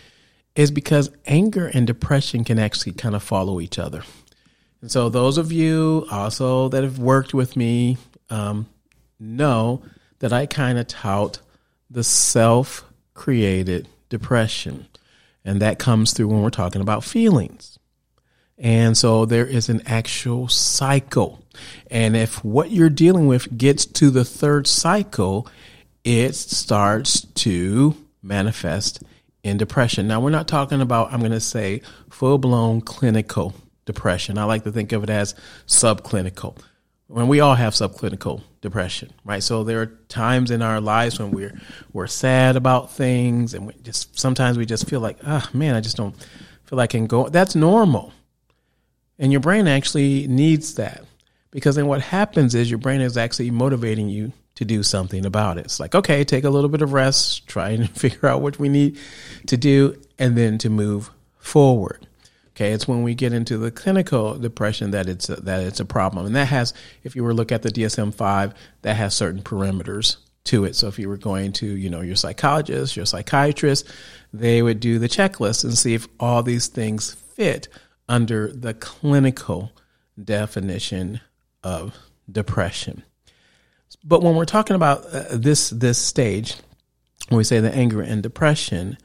is 0.54 0.70
because 0.70 1.10
anger 1.26 1.66
and 1.66 1.86
depression 1.86 2.42
can 2.42 2.58
actually 2.58 2.92
kind 2.92 3.14
of 3.14 3.22
follow 3.22 3.60
each 3.60 3.78
other. 3.78 4.02
And 4.80 4.90
so, 4.90 5.10
those 5.10 5.36
of 5.36 5.52
you 5.52 6.06
also 6.10 6.70
that 6.70 6.84
have 6.84 6.98
worked 6.98 7.34
with 7.34 7.54
me 7.54 7.98
um, 8.30 8.66
know 9.18 9.82
that 10.18 10.32
I 10.32 10.46
kind 10.46 10.78
of 10.78 10.86
tout 10.86 11.40
the 11.90 12.04
self 12.04 12.84
created 13.14 13.88
depression. 14.08 14.86
And 15.44 15.60
that 15.62 15.78
comes 15.78 16.12
through 16.12 16.28
when 16.28 16.42
we're 16.42 16.50
talking 16.50 16.80
about 16.80 17.04
feelings. 17.04 17.78
And 18.58 18.96
so 18.96 19.24
there 19.24 19.46
is 19.46 19.68
an 19.68 19.82
actual 19.86 20.48
cycle. 20.48 21.42
And 21.90 22.16
if 22.16 22.44
what 22.44 22.70
you're 22.70 22.90
dealing 22.90 23.26
with 23.26 23.56
gets 23.56 23.86
to 23.86 24.10
the 24.10 24.24
third 24.24 24.66
cycle, 24.66 25.46
it 26.04 26.34
starts 26.34 27.20
to 27.20 27.96
manifest 28.22 29.02
in 29.42 29.56
depression. 29.56 30.08
Now, 30.08 30.20
we're 30.20 30.30
not 30.30 30.48
talking 30.48 30.80
about, 30.80 31.12
I'm 31.12 31.20
going 31.20 31.32
to 31.32 31.40
say, 31.40 31.82
full 32.10 32.38
blown 32.38 32.80
clinical 32.80 33.54
depression. 33.84 34.38
I 34.38 34.44
like 34.44 34.64
to 34.64 34.72
think 34.72 34.92
of 34.92 35.04
it 35.04 35.10
as 35.10 35.34
subclinical. 35.66 36.58
When 37.08 37.28
we 37.28 37.40
all 37.40 37.54
have 37.54 37.72
subclinical 37.72 38.42
depression, 38.60 39.12
right? 39.24 39.42
So 39.42 39.62
there 39.62 39.80
are 39.80 39.86
times 40.08 40.50
in 40.50 40.60
our 40.60 40.80
lives 40.80 41.20
when 41.20 41.30
we're 41.30 41.56
we're 41.92 42.08
sad 42.08 42.56
about 42.56 42.92
things, 42.92 43.54
and 43.54 43.68
we 43.68 43.74
just 43.82 44.18
sometimes 44.18 44.58
we 44.58 44.66
just 44.66 44.88
feel 44.88 45.00
like, 45.00 45.18
oh, 45.24 45.48
man, 45.52 45.76
I 45.76 45.80
just 45.80 45.96
don't 45.96 46.16
feel 46.64 46.76
like 46.78 46.90
I 46.90 46.98
can 46.98 47.06
go. 47.06 47.28
That's 47.28 47.54
normal, 47.54 48.12
and 49.18 49.30
your 49.30 49.40
brain 49.40 49.68
actually 49.68 50.26
needs 50.26 50.74
that 50.74 51.04
because 51.52 51.76
then 51.76 51.86
what 51.86 52.02
happens 52.02 52.54
is 52.54 52.70
your 52.70 52.78
brain 52.78 53.00
is 53.00 53.16
actually 53.16 53.50
motivating 53.50 54.08
you 54.08 54.32
to 54.56 54.64
do 54.64 54.82
something 54.82 55.24
about 55.24 55.58
it. 55.58 55.66
It's 55.66 55.78
like, 55.78 55.94
okay, 55.94 56.24
take 56.24 56.44
a 56.44 56.50
little 56.50 56.68
bit 56.68 56.82
of 56.82 56.92
rest, 56.92 57.46
try 57.46 57.70
and 57.70 57.88
figure 57.98 58.28
out 58.28 58.42
what 58.42 58.58
we 58.58 58.68
need 58.68 58.98
to 59.46 59.56
do, 59.56 60.00
and 60.18 60.36
then 60.36 60.58
to 60.58 60.70
move 60.70 61.10
forward. 61.38 62.06
Okay, 62.56 62.72
it's 62.72 62.88
when 62.88 63.02
we 63.02 63.14
get 63.14 63.34
into 63.34 63.58
the 63.58 63.70
clinical 63.70 64.38
depression 64.38 64.92
that 64.92 65.10
it's 65.10 65.28
a, 65.28 65.36
that 65.36 65.62
it's 65.62 65.78
a 65.78 65.84
problem, 65.84 66.24
and 66.24 66.34
that 66.36 66.46
has, 66.46 66.72
if 67.04 67.14
you 67.14 67.22
were 67.22 67.32
to 67.32 67.36
look 67.36 67.52
at 67.52 67.60
the 67.60 67.68
DSM 67.68 68.14
five, 68.14 68.54
that 68.80 68.96
has 68.96 69.14
certain 69.14 69.42
parameters 69.42 70.16
to 70.44 70.64
it. 70.64 70.74
So 70.74 70.88
if 70.88 70.98
you 70.98 71.10
were 71.10 71.18
going 71.18 71.52
to, 71.52 71.66
you 71.66 71.90
know, 71.90 72.00
your 72.00 72.16
psychologist, 72.16 72.96
your 72.96 73.04
psychiatrist, 73.04 73.86
they 74.32 74.62
would 74.62 74.80
do 74.80 74.98
the 74.98 75.08
checklist 75.08 75.64
and 75.64 75.76
see 75.76 75.92
if 75.92 76.08
all 76.18 76.42
these 76.42 76.68
things 76.68 77.12
fit 77.12 77.68
under 78.08 78.50
the 78.50 78.72
clinical 78.72 79.70
definition 80.22 81.20
of 81.62 81.94
depression. 82.30 83.02
But 84.02 84.22
when 84.22 84.34
we're 84.34 84.46
talking 84.46 84.76
about 84.76 85.04
uh, 85.12 85.24
this 85.36 85.68
this 85.68 85.98
stage, 85.98 86.56
when 87.28 87.36
we 87.36 87.44
say 87.44 87.60
the 87.60 87.74
anger 87.74 88.00
and 88.00 88.22
depression, 88.22 88.96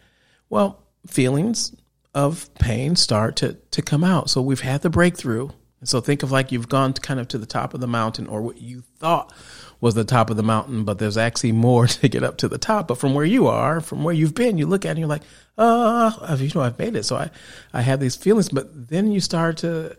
well, 0.50 0.84
feelings 1.06 1.76
of 2.14 2.54
pain 2.56 2.96
start 2.96 3.36
to 3.38 3.54
to 3.72 3.82
come 3.82 4.04
out. 4.04 4.30
So 4.30 4.42
we've 4.42 4.62
had 4.62 4.82
the 4.82 4.90
breakthrough. 4.90 5.50
And 5.80 5.90
So 5.90 6.00
think 6.00 6.22
of 6.22 6.32
like 6.32 6.52
you've 6.52 6.70
gone 6.70 6.94
kind 6.94 7.20
of 7.20 7.28
to 7.30 7.40
the 7.40 7.48
top 7.48 7.74
of 7.74 7.82
the 7.82 7.88
mountain, 7.88 8.28
or 8.28 8.42
what 8.42 8.62
you 8.62 8.84
thought 9.00 9.34
was 9.82 9.96
the 9.96 10.04
top 10.04 10.30
of 10.30 10.38
the 10.38 10.44
mountain, 10.44 10.86
but 10.86 11.00
there's 11.00 11.18
actually 11.18 11.52
more 11.52 11.88
to 11.88 12.08
get 12.08 12.24
up 12.24 12.38
to 12.38 12.48
the 12.48 12.60
top. 12.60 12.88
But 12.88 13.00
from 13.00 13.14
where 13.16 13.26
you 13.26 13.48
are, 13.48 13.82
from 13.82 14.04
where 14.04 14.14
you've 14.14 14.36
been, 14.36 14.58
you 14.58 14.68
look 14.68 14.86
at 14.86 14.90
it 14.90 14.92
and 14.92 15.00
you're 15.00 15.10
like, 15.10 15.24
oh, 15.58 16.36
you 16.38 16.52
know, 16.54 16.62
I've 16.62 16.80
made 16.80 16.96
it. 16.96 17.04
So 17.04 17.18
I, 17.18 17.32
I 17.74 17.82
have 17.82 18.00
these 18.00 18.16
feelings. 18.16 18.50
But 18.50 18.90
then 18.90 19.12
you 19.12 19.20
start 19.20 19.58
to, 19.58 19.98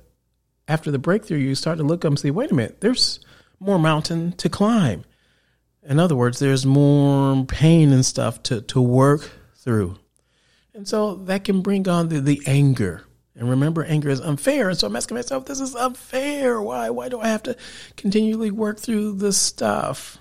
after 0.69 0.91
the 0.91 0.99
breakthrough, 0.99 1.39
you 1.39 1.55
start 1.57 1.79
to 1.79 1.85
look 1.85 2.05
up 2.05 2.11
and 2.11 2.19
see, 2.19 2.31
wait 2.31 2.53
a 2.53 2.55
minute, 2.55 2.81
there's 2.81 3.19
more 3.59 3.79
mountain 3.79 4.33
to 4.33 4.49
climb. 4.49 5.05
In 5.83 5.99
other 5.99 6.15
words, 6.15 6.39
there's 6.39 6.65
more 6.65 7.45
pain 7.45 7.93
and 7.93 8.07
stuff 8.07 8.41
to, 8.45 8.61
to 8.63 8.81
work 8.81 9.31
through. 9.57 9.99
And 10.75 10.89
so 10.89 11.15
that 11.15 11.45
can 11.45 11.61
bring 11.61 11.89
on 11.89 12.09
the, 12.09 12.21
the 12.21 12.43
anger. 12.47 13.05
And 13.35 13.49
remember, 13.49 13.85
anger 13.85 14.11
is 14.11 14.21
unfair. 14.21 14.69
And 14.69 14.79
so 14.79 14.87
I'm 14.87 14.97
asking 14.97 15.17
myself, 15.17 15.47
this 15.47 15.61
is 15.61 15.75
unfair. 15.75 16.61
Why? 16.61 16.91
Why 16.91 17.09
do 17.09 17.21
I 17.21 17.29
have 17.29 17.43
to 17.45 17.57
continually 17.97 18.51
work 18.51 18.79
through 18.79 19.15
this 19.15 19.39
stuff? 19.39 20.19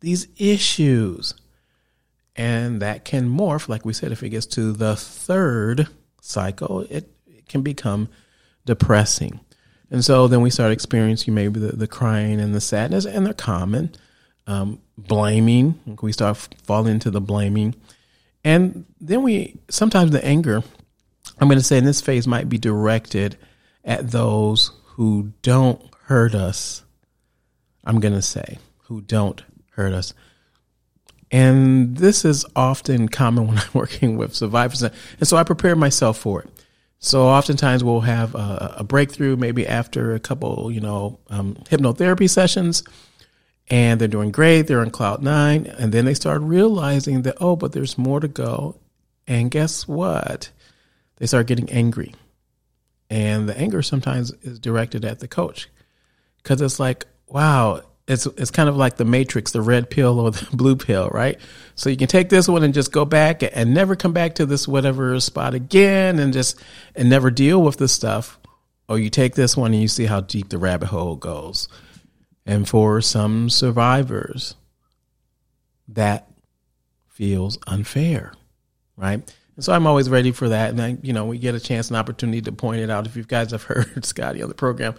These 0.00 0.28
issues. 0.36 1.34
And 2.36 2.82
that 2.82 3.04
can 3.04 3.28
morph, 3.28 3.68
like 3.68 3.84
we 3.84 3.92
said, 3.92 4.12
if 4.12 4.22
it 4.22 4.28
gets 4.30 4.46
to 4.46 4.72
the 4.72 4.94
third 4.94 5.88
cycle, 6.20 6.82
it, 6.82 7.10
it 7.26 7.48
can 7.48 7.62
become 7.62 8.08
depressing. 8.64 9.40
And 9.90 10.04
so 10.04 10.28
then 10.28 10.40
we 10.40 10.50
start 10.50 10.70
experiencing 10.70 11.34
maybe 11.34 11.58
the, 11.58 11.72
the 11.72 11.88
crying 11.88 12.40
and 12.40 12.54
the 12.54 12.60
sadness, 12.60 13.06
and 13.06 13.24
they're 13.24 13.34
common. 13.34 13.92
Um, 14.46 14.80
blaming, 14.96 15.98
we 16.00 16.12
start 16.12 16.48
falling 16.62 16.94
into 16.94 17.10
the 17.10 17.20
blaming. 17.20 17.74
And 18.44 18.84
then 19.00 19.22
we 19.22 19.58
sometimes 19.68 20.10
the 20.10 20.24
anger, 20.24 20.62
I'm 21.38 21.48
going 21.48 21.58
to 21.58 21.64
say 21.64 21.78
in 21.78 21.84
this 21.84 22.00
phase, 22.00 22.26
might 22.26 22.48
be 22.48 22.58
directed 22.58 23.36
at 23.84 24.10
those 24.10 24.70
who 24.84 25.32
don't 25.42 25.82
hurt 26.04 26.34
us. 26.34 26.82
I'm 27.84 28.00
going 28.00 28.14
to 28.14 28.22
say, 28.22 28.58
who 28.84 29.00
don't 29.00 29.42
hurt 29.70 29.92
us. 29.92 30.14
And 31.30 31.96
this 31.96 32.24
is 32.24 32.46
often 32.56 33.08
common 33.08 33.46
when 33.48 33.58
I'm 33.58 33.70
working 33.74 34.16
with 34.16 34.34
survivors. 34.34 34.82
And 34.82 34.92
so 35.22 35.36
I 35.36 35.44
prepare 35.44 35.76
myself 35.76 36.18
for 36.18 36.42
it. 36.42 36.50
So 37.00 37.28
oftentimes 37.28 37.84
we'll 37.84 38.00
have 38.00 38.34
a, 38.34 38.76
a 38.78 38.84
breakthrough 38.84 39.36
maybe 39.36 39.66
after 39.66 40.14
a 40.14 40.20
couple, 40.20 40.70
you 40.72 40.80
know, 40.80 41.20
um, 41.30 41.54
hypnotherapy 41.70 42.28
sessions 42.28 42.82
and 43.70 44.00
they're 44.00 44.08
doing 44.08 44.30
great. 44.30 44.62
They're 44.62 44.80
on 44.80 44.90
cloud 44.90 45.22
nine. 45.22 45.66
And 45.66 45.92
then 45.92 46.04
they 46.04 46.14
start 46.14 46.40
realizing 46.42 47.22
that, 47.22 47.36
oh, 47.40 47.56
but 47.56 47.72
there's 47.72 47.98
more 47.98 48.20
to 48.20 48.28
go. 48.28 48.76
And 49.26 49.50
guess 49.50 49.86
what? 49.86 50.50
They 51.16 51.26
start 51.26 51.46
getting 51.46 51.70
angry. 51.70 52.14
And 53.10 53.48
the 53.48 53.58
anger 53.58 53.82
sometimes 53.82 54.32
is 54.42 54.58
directed 54.58 55.04
at 55.04 55.18
the 55.18 55.28
coach 55.28 55.68
because 56.42 56.60
it's 56.60 56.80
like, 56.80 57.06
wow, 57.26 57.82
it's 58.06 58.26
it's 58.26 58.50
kind 58.50 58.68
of 58.68 58.76
like 58.76 58.96
the 58.96 59.04
matrix, 59.04 59.52
the 59.52 59.60
red 59.60 59.90
pill 59.90 60.18
or 60.18 60.30
the 60.30 60.46
blue 60.56 60.76
pill, 60.76 61.08
right? 61.08 61.38
So 61.74 61.90
you 61.90 61.96
can 61.96 62.08
take 62.08 62.30
this 62.30 62.48
one 62.48 62.62
and 62.62 62.74
just 62.74 62.92
go 62.92 63.04
back 63.04 63.42
and 63.42 63.74
never 63.74 63.96
come 63.96 64.12
back 64.12 64.34
to 64.36 64.46
this 64.46 64.66
whatever 64.66 65.18
spot 65.20 65.54
again 65.54 66.18
and 66.18 66.32
just 66.32 66.60
and 66.96 67.08
never 67.08 67.30
deal 67.30 67.62
with 67.62 67.76
the 67.76 67.88
stuff. 67.88 68.38
Or 68.88 68.98
you 68.98 69.10
take 69.10 69.34
this 69.34 69.54
one 69.54 69.72
and 69.74 69.82
you 69.82 69.88
see 69.88 70.06
how 70.06 70.22
deep 70.22 70.48
the 70.48 70.56
rabbit 70.56 70.88
hole 70.88 71.16
goes. 71.16 71.68
And 72.48 72.66
for 72.66 73.02
some 73.02 73.50
survivors, 73.50 74.54
that 75.86 76.30
feels 77.06 77.58
unfair, 77.66 78.32
right? 78.96 79.20
And 79.54 79.64
so 79.64 79.74
I'm 79.74 79.86
always 79.86 80.08
ready 80.08 80.32
for 80.32 80.48
that. 80.48 80.70
And 80.70 80.80
I, 80.80 80.96
you 81.02 81.12
know, 81.12 81.26
we 81.26 81.36
get 81.36 81.54
a 81.54 81.60
chance, 81.60 81.90
an 81.90 81.96
opportunity 81.96 82.40
to 82.40 82.52
point 82.52 82.80
it 82.80 82.88
out. 82.88 83.06
If 83.06 83.16
you 83.16 83.24
guys 83.24 83.50
have 83.50 83.62
heard 83.64 84.02
Scotty 84.02 84.42
on 84.42 84.48
the 84.48 84.54
program, 84.54 84.94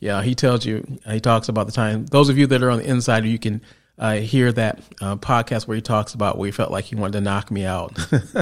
yeah, 0.00 0.22
he 0.22 0.34
tells 0.34 0.66
you, 0.66 0.98
he 1.08 1.20
talks 1.20 1.48
about 1.48 1.66
the 1.66 1.72
time. 1.72 2.04
Those 2.06 2.30
of 2.30 2.36
you 2.36 2.48
that 2.48 2.64
are 2.64 2.70
on 2.70 2.78
the 2.78 2.88
inside, 2.88 3.24
you 3.24 3.38
can 3.38 3.62
uh, 3.96 4.14
hear 4.14 4.50
that 4.50 4.80
uh, 5.00 5.14
podcast 5.14 5.68
where 5.68 5.76
he 5.76 5.80
talks 5.80 6.14
about 6.14 6.36
where 6.36 6.46
he 6.46 6.52
felt 6.52 6.72
like 6.72 6.86
he 6.86 6.96
wanted 6.96 7.12
to 7.12 7.20
knock 7.20 7.52
me 7.52 7.64
out. 7.64 7.96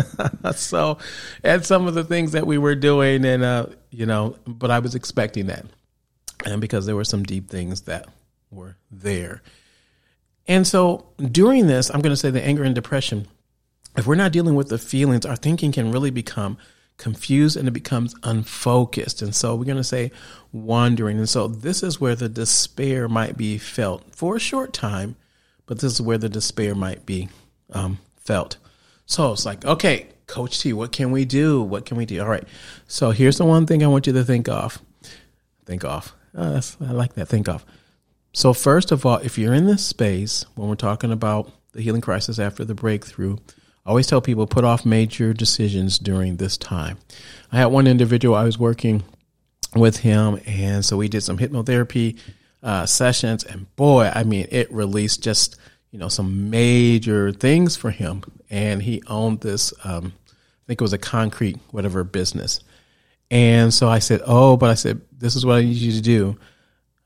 so, 0.55 0.97
and 1.45 1.63
some 1.63 1.87
of 1.87 1.93
the 1.93 2.05
things 2.05 2.33
that 2.33 2.47
we 2.47 2.57
were 2.57 2.75
doing, 2.75 3.27
and 3.27 3.43
uh, 3.43 3.67
you 3.91 4.07
know, 4.07 4.35
but 4.47 4.71
I 4.71 4.79
was 4.79 4.95
expecting 4.95 5.47
that, 5.49 5.67
and 6.47 6.59
because 6.59 6.87
there 6.87 6.97
were 6.97 7.05
some 7.05 7.23
deep 7.23 7.51
things 7.51 7.83
that 7.83 8.07
were 8.51 8.77
there. 8.91 9.43
And 10.47 10.67
so 10.67 11.07
during 11.19 11.67
this, 11.67 11.91
I'm 11.91 12.01
going 12.01 12.13
to 12.13 12.17
say 12.17 12.31
the 12.31 12.45
anger 12.45 12.63
and 12.63 12.75
depression. 12.75 13.27
If 13.97 14.07
we're 14.07 14.15
not 14.15 14.33
dealing 14.33 14.55
with 14.55 14.69
the 14.69 14.79
feelings, 14.79 15.27
our 15.27 15.37
thinking 15.37 15.73
can 15.73 15.91
really 15.91 16.11
become 16.11 16.59
confused 16.99 17.57
and 17.57 17.69
it 17.69 17.73
becomes 17.73 18.15
unfocused. 18.23 19.23
And 19.23 19.35
so 19.35 19.55
we're 19.55 19.65
going 19.65 19.77
to 19.77 19.85
say 19.85 20.13
wandering. 20.53 21.19
And 21.19 21.29
so 21.29 21.49
this 21.49 21.83
is 21.83 22.01
where 22.01 22.15
the 22.15 22.29
despair 22.29 23.09
might 23.09 23.37
be 23.37 23.59
felt 23.59 24.15
for 24.15 24.37
a 24.37 24.41
short 24.41 24.73
time, 24.73 25.17
but 25.67 25.81
this 25.81 25.95
is 25.95 26.01
where 26.01 26.19
the 26.19 26.29
despair 26.29 26.75
might 26.75 27.05
be 27.05 27.29
um, 27.73 27.99
felt. 28.17 28.57
So 29.07 29.33
it's 29.33 29.47
like, 29.47 29.65
okay, 29.65 30.09
Coach 30.27 30.61
T, 30.61 30.73
what 30.73 30.93
can 30.93 31.11
we 31.11 31.25
do? 31.25 31.63
What 31.63 31.87
can 31.87 31.97
we 31.97 32.07
do? 32.07 32.21
All 32.21 32.29
right. 32.29 32.45
So 32.89 33.11
here's 33.11 33.39
the 33.39 33.45
one 33.45 33.67
thing 33.67 33.83
I 33.83 33.87
want 33.87 34.07
you 34.07 34.13
to 34.15 34.25
think 34.25 34.49
of. 34.49 34.81
Think 35.65 35.85
of. 35.85 36.13
I 36.35 36.61
like 36.81 37.15
that. 37.15 37.29
Think 37.29 37.49
of. 37.49 37.65
So, 38.37 38.53
first 38.53 38.93
of 38.93 39.07
all, 39.07 39.17
if 39.17 39.39
you're 39.39 39.55
in 39.55 39.65
this 39.65 39.83
space, 39.83 40.45
when 40.57 40.69
we're 40.69 40.75
talking 40.75 41.11
about 41.11 41.51
the 41.73 41.81
healing 41.81 42.03
crisis 42.03 42.39
after 42.39 42.67
the 42.67 42.75
breakthrough, 42.75 43.39
I 43.87 43.89
always 43.89 44.07
tell 44.07 44.21
people 44.21 44.47
put 44.47 44.63
off 44.63 44.85
major 44.85 45.33
decisions 45.33 45.99
during 45.99 46.37
this 46.37 46.59
time. 46.59 46.99
I 47.51 47.57
had 47.57 47.67
one 47.69 47.87
individual 47.87 48.35
I 48.35 48.45
was 48.45 48.59
working 48.59 49.05
with 49.75 49.97
him, 49.97 50.39
and 50.45 50.85
so 50.85 50.99
we 50.99 51.09
did 51.09 51.23
some 51.23 51.39
hypnotherapy 51.39 52.19
uh, 52.63 52.85
sessions, 52.85 53.43
and 53.43 53.75
boy, 53.75 54.13
I 54.15 54.23
mean, 54.23 54.49
it 54.51 54.71
released 54.71 55.23
just 55.23 55.57
you 55.91 55.99
know 55.99 56.09
some 56.09 56.51
major 56.51 57.33
things 57.33 57.75
for 57.75 57.91
him, 57.91 58.23
and 58.51 58.83
he 58.83 59.03
owned 59.07 59.41
this. 59.41 59.73
Um, 59.83 60.13
I 60.27 60.63
think 60.67 60.83
it 60.83 60.85
was 60.85 60.93
a 60.93 60.99
concrete 60.99 61.57
whatever 61.71 62.05
business, 62.05 62.61
and 63.31 63.73
so 63.73 63.89
I 63.89 63.99
said, 63.99 64.21
"Oh, 64.27 64.59
but 64.59 64.69
I 64.69 64.75
said 64.75 65.01
this 65.11 65.37
is 65.37 65.47
what 65.47 65.57
I 65.57 65.63
need 65.63 65.77
you 65.77 65.93
to 65.93 66.03
do." 66.03 66.37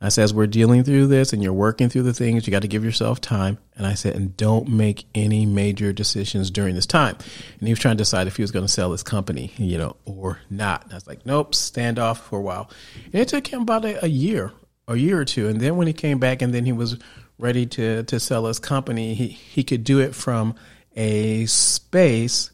I 0.02 0.08
said, 0.08 0.24
as 0.24 0.32
we're 0.32 0.46
dealing 0.46 0.82
through 0.82 1.08
this 1.08 1.34
and 1.34 1.42
you're 1.42 1.52
working 1.52 1.90
through 1.90 2.04
the 2.04 2.14
things, 2.14 2.46
you 2.46 2.50
got 2.50 2.62
to 2.62 2.68
give 2.68 2.84
yourself 2.84 3.20
time. 3.20 3.58
And 3.76 3.86
I 3.86 3.92
said, 3.92 4.16
and 4.16 4.34
don't 4.34 4.68
make 4.68 5.04
any 5.14 5.44
major 5.44 5.92
decisions 5.92 6.50
during 6.50 6.74
this 6.74 6.86
time. 6.86 7.16
And 7.58 7.68
he 7.68 7.72
was 7.72 7.78
trying 7.78 7.98
to 7.98 8.02
decide 8.02 8.26
if 8.26 8.36
he 8.36 8.42
was 8.42 8.50
going 8.50 8.64
to 8.64 8.72
sell 8.72 8.92
his 8.92 9.02
company, 9.02 9.52
you 9.58 9.76
know, 9.76 9.96
or 10.06 10.40
not. 10.48 10.84
And 10.84 10.92
I 10.92 10.96
was 10.96 11.06
like, 11.06 11.26
nope, 11.26 11.54
stand 11.54 11.98
off 11.98 12.26
for 12.26 12.38
a 12.38 12.42
while. 12.42 12.70
And 13.06 13.16
it 13.16 13.28
took 13.28 13.46
him 13.46 13.62
about 13.62 13.84
a, 13.84 14.02
a 14.04 14.08
year, 14.08 14.52
a 14.88 14.96
year 14.96 15.20
or 15.20 15.26
two. 15.26 15.48
And 15.48 15.60
then 15.60 15.76
when 15.76 15.86
he 15.86 15.92
came 15.92 16.18
back 16.18 16.40
and 16.40 16.54
then 16.54 16.64
he 16.64 16.72
was 16.72 16.98
ready 17.38 17.66
to, 17.66 18.02
to 18.04 18.18
sell 18.18 18.46
his 18.46 18.58
company, 18.58 19.12
he, 19.12 19.28
he 19.28 19.62
could 19.62 19.84
do 19.84 20.00
it 20.00 20.14
from 20.14 20.54
a 20.96 21.44
space 21.44 22.50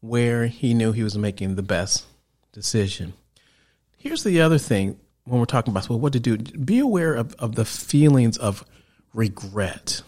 where 0.00 0.46
he 0.46 0.74
knew 0.74 0.90
he 0.90 1.04
was 1.04 1.16
making 1.16 1.54
the 1.54 1.62
best 1.62 2.06
decision. 2.52 3.12
Here's 3.96 4.24
the 4.24 4.40
other 4.40 4.58
thing 4.58 4.98
when 5.24 5.38
we're 5.38 5.46
talking 5.46 5.72
about 5.72 5.88
well, 5.88 5.98
what 5.98 6.12
to 6.12 6.20
do, 6.20 6.36
be 6.38 6.78
aware 6.78 7.14
of, 7.14 7.34
of 7.38 7.54
the 7.54 7.64
feelings 7.64 8.36
of 8.36 8.64
regret. 9.14 10.02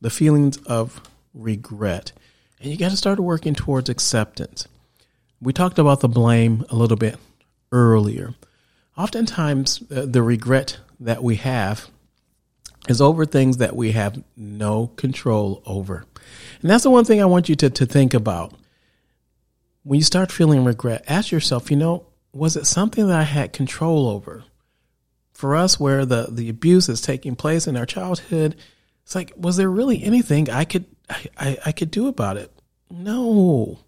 The 0.00 0.10
feelings 0.10 0.56
of 0.66 1.00
regret. 1.32 2.12
And 2.60 2.70
you 2.70 2.78
got 2.78 2.90
to 2.90 2.96
start 2.96 3.18
working 3.20 3.54
towards 3.54 3.88
acceptance. 3.88 4.66
We 5.40 5.52
talked 5.52 5.78
about 5.78 6.00
the 6.00 6.08
blame 6.08 6.64
a 6.70 6.76
little 6.76 6.96
bit 6.96 7.18
earlier. 7.72 8.34
Oftentimes, 8.96 9.82
uh, 9.90 10.06
the 10.06 10.22
regret 10.22 10.78
that 11.00 11.22
we 11.22 11.36
have 11.36 11.88
is 12.88 13.00
over 13.00 13.24
things 13.24 13.58
that 13.58 13.74
we 13.74 13.92
have 13.92 14.22
no 14.36 14.88
control 14.88 15.62
over. 15.66 16.06
And 16.62 16.70
that's 16.70 16.84
the 16.84 16.90
one 16.90 17.04
thing 17.04 17.20
I 17.20 17.26
want 17.26 17.48
you 17.48 17.56
to, 17.56 17.70
to 17.70 17.86
think 17.86 18.14
about. 18.14 18.54
When 19.82 19.98
you 19.98 20.04
start 20.04 20.32
feeling 20.32 20.64
regret, 20.64 21.04
ask 21.08 21.30
yourself, 21.30 21.70
you 21.70 21.76
know, 21.76 22.06
was 22.34 22.56
it 22.56 22.66
something 22.66 23.06
that 23.06 23.18
I 23.18 23.22
had 23.22 23.52
control 23.52 24.08
over? 24.08 24.44
For 25.32 25.56
us, 25.56 25.80
where 25.80 26.04
the, 26.04 26.28
the 26.30 26.48
abuse 26.48 26.88
is 26.88 27.00
taking 27.00 27.36
place 27.36 27.66
in 27.66 27.76
our 27.76 27.86
childhood, 27.86 28.56
it's 29.02 29.14
like, 29.14 29.32
was 29.36 29.56
there 29.56 29.70
really 29.70 30.02
anything 30.02 30.48
I 30.48 30.64
could 30.64 30.86
I, 31.08 31.26
I, 31.36 31.58
I 31.66 31.72
could 31.72 31.90
do 31.90 32.08
about 32.08 32.36
it? 32.36 32.52
No. 32.90 33.78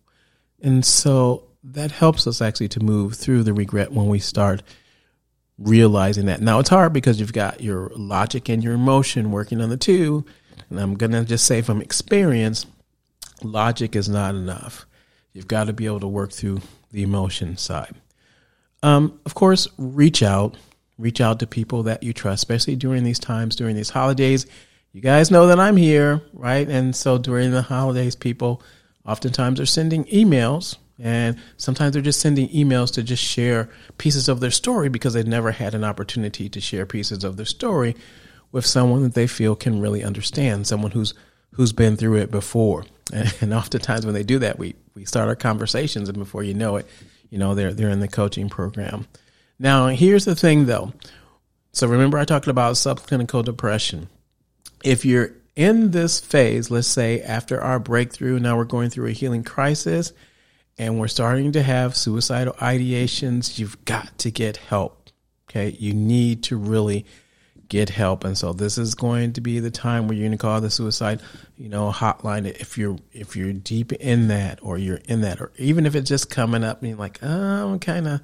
And 0.61 0.85
so 0.85 1.45
that 1.63 1.91
helps 1.91 2.27
us 2.27 2.41
actually 2.41 2.69
to 2.69 2.81
move 2.81 3.15
through 3.15 3.43
the 3.43 3.55
regret 3.55 3.93
when 3.93 4.09
we 4.09 4.19
start 4.19 4.63
realizing 5.59 6.27
that. 6.27 6.41
Now 6.41 6.59
it's 6.59 6.69
hard 6.69 6.93
because 6.93 7.19
you've 7.19 7.33
got 7.33 7.63
your 7.63 7.91
logic 7.97 8.49
and 8.49 8.63
your 8.63 8.75
emotion 8.75 9.31
working 9.31 9.61
on 9.61 9.71
the 9.71 9.77
two. 9.77 10.25
And 10.69 10.79
I'm 10.81 10.95
going 10.95 11.13
to 11.13 11.25
just 11.25 11.47
say 11.47 11.63
from 11.63 11.81
experience, 11.81 12.67
logic 13.43 13.97
is 13.97 14.09
not 14.09 14.35
enough. 14.35 14.87
You've 15.33 15.49
got 15.49 15.65
to 15.65 15.73
be 15.73 15.87
able 15.87 16.01
to 16.01 16.09
work 16.09 16.33
through 16.33 16.61
the 16.91 17.03
emotion 17.03 17.57
side. 17.57 17.95
Um, 18.83 19.19
of 19.25 19.35
course, 19.35 19.69
reach 19.79 20.23
out, 20.23 20.57
reach 20.99 21.21
out 21.21 21.41
to 21.41 21.47
people 21.47 21.85
that 21.85 22.03
you 22.03 22.13
trust, 22.13 22.41
especially 22.41 22.77
during 22.77 23.05
these 23.05 23.19
times, 23.19 23.57
during 23.57 23.77
these 23.77 23.91
holidays. 23.91 24.47
You 24.93 25.01
guys 25.01 25.31
know 25.31 25.47
that 25.49 25.61
I'm 25.61 25.77
here, 25.77 26.23
right? 26.33 26.69
And 26.69 26.95
so 26.95 27.19
during 27.19 27.51
the 27.51 27.63
holidays, 27.63 28.17
people 28.17 28.63
oftentimes 29.05 29.61
are 29.61 29.67
sending 29.67 30.05
emails 30.05 30.77
and 30.99 31.39
sometimes 31.57 31.93
they're 31.93 32.03
just 32.03 32.21
sending 32.21 32.49
emails 32.49 32.93
to 32.95 33.03
just 33.03 33.23
share 33.23 33.69
pieces 33.99 34.29
of 34.29 34.41
their 34.41 34.51
story 34.51 34.89
because 34.89 35.13
they've 35.13 35.27
never 35.27 35.51
had 35.51 35.75
an 35.75 35.85
opportunity 35.85 36.49
to 36.49 36.61
share 36.61 36.87
pieces 36.87 37.23
of 37.23 37.37
their 37.37 37.47
story 37.47 37.95
with 38.53 38.65
someone 38.65 39.03
that 39.03 39.15
they 39.15 39.27
feel 39.27 39.55
can 39.55 39.81
really 39.81 40.03
understand, 40.03 40.67
someone 40.67 40.93
who's 40.93 41.13
who's 41.53 41.73
been 41.73 41.97
through 41.97 42.17
it 42.17 42.31
before. 42.31 42.85
And 43.41 43.55
oftentimes 43.55 44.05
when 44.05 44.15
they 44.15 44.25
do 44.25 44.41
that, 44.41 44.59
we 44.59 44.75
we 44.95 45.05
start 45.05 45.29
our 45.29 45.37
conversations, 45.37 46.09
and 46.09 46.19
before 46.19 46.43
you 46.43 46.55
know 46.55 46.77
it, 46.77 46.87
you 47.37 47.41
know 47.41 47.55
they're 47.55 47.75
they're 47.75 47.91
in 47.91 48.01
the 48.01 48.09
coaching 48.09 48.49
program. 48.49 49.07
Now, 49.59 49.89
here's 49.89 50.25
the 50.25 50.35
thing 50.35 50.65
though. 50.65 50.95
So 51.71 51.87
remember 51.87 52.17
I 52.17 52.25
talked 52.25 52.47
about 52.47 52.77
subclinical 52.77 53.45
depression. 53.45 54.09
If 54.83 55.05
you're 55.05 55.33
in 55.55 55.91
this 55.91 56.19
phase, 56.19 56.71
let's 56.71 56.89
say 56.89 57.21
after 57.21 57.61
our 57.61 57.79
breakthrough, 57.79 58.39
now 58.39 58.57
we're 58.57 58.65
going 58.65 58.89
through 58.89 59.09
a 59.09 59.13
healing 59.13 59.45
crisis 59.45 60.15
and 60.79 60.99
we're 60.99 61.09
starting 61.09 61.53
to 61.53 61.63
have 61.63 61.95
suicidal 61.95 62.55
ideations, 62.55 63.59
you've 63.59 63.85
got 63.85 64.17
to 64.21 64.31
get 64.31 64.57
help. 64.57 65.11
Okay? 65.51 65.77
You 65.79 65.93
need 65.93 66.43
to 66.45 66.57
really 66.57 67.05
get 67.69 67.91
help. 67.91 68.25
And 68.25 68.37
so 68.37 68.53
this 68.53 68.79
is 68.79 68.95
going 68.95 69.33
to 69.35 69.41
be 69.41 69.59
the 69.61 69.71
time 69.71 70.07
where 70.07 70.17
you're 70.17 70.27
going 70.27 70.39
to 70.39 70.43
call 70.43 70.61
the 70.61 70.71
suicide, 70.71 71.21
you 71.57 71.69
know, 71.69 71.91
hotline 71.91 72.47
if 72.47 72.79
you're 72.79 72.99
if 73.13 73.37
you're 73.37 73.53
deep 73.53 73.93
in 73.93 74.29
that 74.29 74.59
or 74.63 74.79
you're 74.79 75.01
in 75.07 75.23
that 75.23 75.41
or 75.41 75.53
even 75.57 75.87
if 75.87 75.95
it's 75.95 76.09
just 76.09 76.31
coming 76.31 76.65
up 76.65 76.81
and 76.81 76.91
you're 76.91 76.99
like, 76.99 77.19
oh, 77.23 77.73
I'm 77.73 77.79
kind 77.79 78.09
of 78.09 78.21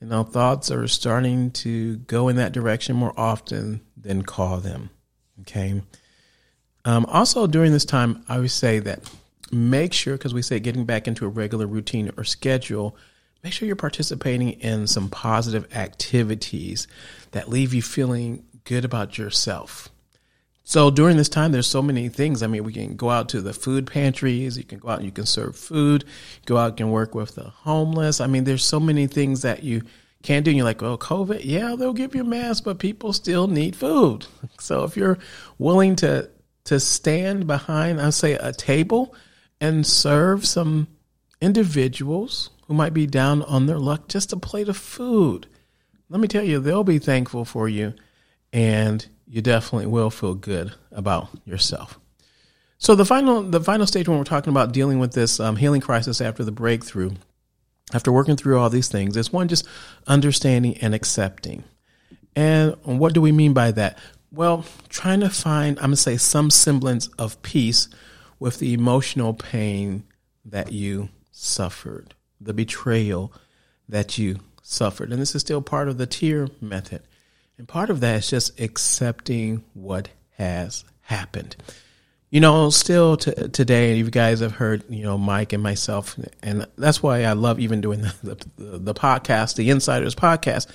you 0.00 0.08
know, 0.08 0.24
thoughts 0.24 0.70
are 0.70 0.86
starting 0.88 1.50
to 1.50 1.96
go 1.96 2.28
in 2.28 2.36
that 2.36 2.52
direction 2.52 2.96
more 2.96 3.14
often, 3.16 3.80
then 3.96 4.22
call 4.22 4.58
them. 4.58 4.90
Okay. 5.40 5.82
Um, 6.84 7.06
also, 7.06 7.46
during 7.46 7.72
this 7.72 7.84
time, 7.84 8.22
I 8.28 8.38
would 8.38 8.50
say 8.50 8.78
that 8.80 9.00
make 9.50 9.92
sure, 9.92 10.16
because 10.16 10.34
we 10.34 10.42
say 10.42 10.60
getting 10.60 10.84
back 10.84 11.08
into 11.08 11.24
a 11.24 11.28
regular 11.28 11.66
routine 11.66 12.10
or 12.16 12.24
schedule, 12.24 12.96
make 13.42 13.52
sure 13.52 13.66
you're 13.66 13.76
participating 13.76 14.50
in 14.52 14.86
some 14.86 15.08
positive 15.08 15.74
activities 15.74 16.86
that 17.32 17.48
leave 17.48 17.72
you 17.72 17.82
feeling 17.82 18.44
good 18.66 18.84
about 18.84 19.16
yourself. 19.16 19.88
So 20.68 20.90
during 20.90 21.16
this 21.16 21.28
time, 21.28 21.52
there's 21.52 21.68
so 21.68 21.80
many 21.80 22.08
things. 22.08 22.42
I 22.42 22.48
mean, 22.48 22.64
we 22.64 22.72
can 22.72 22.96
go 22.96 23.08
out 23.08 23.28
to 23.30 23.40
the 23.40 23.52
food 23.52 23.86
pantries. 23.86 24.58
You 24.58 24.64
can 24.64 24.80
go 24.80 24.88
out 24.88 24.98
and 24.98 25.06
you 25.06 25.12
can 25.12 25.24
serve 25.24 25.56
food. 25.56 26.04
Go 26.44 26.56
out 26.56 26.80
and 26.80 26.92
work 26.92 27.14
with 27.14 27.36
the 27.36 27.44
homeless. 27.44 28.20
I 28.20 28.26
mean, 28.26 28.42
there's 28.42 28.64
so 28.64 28.80
many 28.80 29.06
things 29.06 29.42
that 29.42 29.62
you 29.62 29.82
can 30.24 30.42
do. 30.42 30.50
And 30.50 30.58
you're 30.58 30.64
like, 30.64 30.82
oh, 30.82 30.98
COVID, 30.98 31.42
yeah, 31.44 31.76
they'll 31.78 31.92
give 31.92 32.16
you 32.16 32.22
a 32.22 32.24
mask, 32.24 32.64
but 32.64 32.80
people 32.80 33.12
still 33.12 33.46
need 33.46 33.76
food. 33.76 34.26
So 34.58 34.82
if 34.82 34.96
you're 34.96 35.18
willing 35.58 35.96
to 35.96 36.28
to 36.64 36.80
stand 36.80 37.46
behind, 37.46 38.00
I 38.00 38.10
say, 38.10 38.32
a 38.32 38.52
table 38.52 39.14
and 39.60 39.86
serve 39.86 40.44
some 40.44 40.88
individuals 41.40 42.50
who 42.66 42.74
might 42.74 42.92
be 42.92 43.06
down 43.06 43.42
on 43.42 43.66
their 43.66 43.78
luck 43.78 44.08
just 44.08 44.32
a 44.32 44.36
plate 44.36 44.68
of 44.68 44.76
food, 44.76 45.46
let 46.08 46.20
me 46.20 46.26
tell 46.26 46.42
you, 46.42 46.58
they'll 46.58 46.82
be 46.82 46.98
thankful 46.98 47.44
for 47.44 47.68
you 47.68 47.94
and 48.56 49.06
you 49.28 49.42
definitely 49.42 49.86
will 49.86 50.08
feel 50.08 50.34
good 50.34 50.72
about 50.90 51.28
yourself. 51.44 52.00
So 52.78 52.94
the 52.94 53.04
final 53.04 53.42
the 53.42 53.60
final 53.60 53.86
stage 53.86 54.08
when 54.08 54.16
we're 54.16 54.24
talking 54.24 54.50
about 54.50 54.72
dealing 54.72 54.98
with 54.98 55.12
this 55.12 55.38
um, 55.38 55.56
healing 55.56 55.82
crisis 55.82 56.22
after 56.22 56.42
the 56.42 56.52
breakthrough, 56.52 57.10
after 57.92 58.10
working 58.10 58.36
through 58.36 58.58
all 58.58 58.70
these 58.70 58.88
things, 58.88 59.16
is 59.16 59.32
one 59.32 59.48
just 59.48 59.66
understanding 60.06 60.78
and 60.78 60.94
accepting. 60.94 61.64
And 62.34 62.76
what 62.82 63.12
do 63.12 63.20
we 63.20 63.30
mean 63.30 63.52
by 63.52 63.72
that? 63.72 63.98
Well, 64.32 64.64
trying 64.88 65.20
to 65.20 65.30
find 65.30 65.78
I'm 65.78 65.86
gonna 65.86 65.96
say 65.96 66.16
some 66.16 66.48
semblance 66.50 67.08
of 67.18 67.40
peace 67.42 67.88
with 68.38 68.58
the 68.58 68.72
emotional 68.72 69.34
pain 69.34 70.04
that 70.46 70.72
you 70.72 71.10
suffered, 71.30 72.14
the 72.40 72.54
betrayal 72.54 73.34
that 73.86 74.16
you 74.16 74.40
suffered, 74.62 75.12
and 75.12 75.20
this 75.20 75.34
is 75.34 75.42
still 75.42 75.60
part 75.60 75.88
of 75.88 75.98
the 75.98 76.06
tear 76.06 76.48
method 76.62 77.02
and 77.58 77.66
part 77.66 77.90
of 77.90 78.00
that 78.00 78.18
is 78.18 78.30
just 78.30 78.60
accepting 78.60 79.64
what 79.74 80.08
has 80.36 80.84
happened. 81.02 81.56
You 82.30 82.40
know, 82.40 82.70
still 82.70 83.16
t- 83.16 83.32
today, 83.48 83.96
you 83.96 84.10
guys 84.10 84.40
have 84.40 84.52
heard, 84.52 84.84
you 84.90 85.04
know, 85.04 85.16
Mike 85.16 85.52
and 85.52 85.62
myself, 85.62 86.18
and 86.42 86.66
that's 86.76 87.02
why 87.02 87.22
I 87.22 87.32
love 87.32 87.58
even 87.60 87.80
doing 87.80 88.00
the, 88.22 88.36
the, 88.56 88.78
the 88.78 88.94
podcast, 88.94 89.56
the 89.56 89.70
Insiders 89.70 90.14
podcast, 90.14 90.66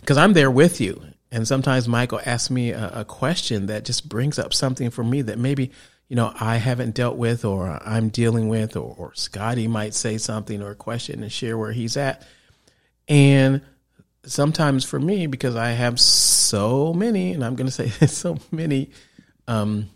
because 0.00 0.18
I'm 0.18 0.32
there 0.32 0.50
with 0.50 0.80
you. 0.80 1.02
And 1.32 1.48
sometimes 1.48 1.88
Michael 1.88 2.20
asks 2.24 2.50
me 2.50 2.72
a, 2.72 3.00
a 3.00 3.04
question 3.06 3.66
that 3.66 3.86
just 3.86 4.06
brings 4.06 4.38
up 4.38 4.52
something 4.52 4.90
for 4.90 5.02
me 5.02 5.22
that 5.22 5.38
maybe, 5.38 5.72
you 6.08 6.14
know, 6.14 6.30
I 6.38 6.56
haven't 6.58 6.94
dealt 6.94 7.16
with 7.16 7.46
or 7.46 7.80
I'm 7.82 8.10
dealing 8.10 8.48
with, 8.48 8.76
or, 8.76 8.94
or 8.98 9.14
Scotty 9.14 9.66
might 9.66 9.94
say 9.94 10.18
something 10.18 10.62
or 10.62 10.72
a 10.72 10.76
question 10.76 11.22
and 11.22 11.32
share 11.32 11.56
where 11.56 11.72
he's 11.72 11.96
at. 11.96 12.26
And 13.08 13.62
sometimes 14.24 14.84
for 14.84 15.00
me, 15.00 15.26
because 15.26 15.56
I 15.56 15.70
have 15.70 16.00
so 16.00 16.92
many, 16.94 17.32
and 17.32 17.44
I'm 17.44 17.56
going 17.56 17.70
to 17.70 17.72
say 17.72 17.88
so 18.06 18.38
many, 18.50 18.90
um, 19.48 19.90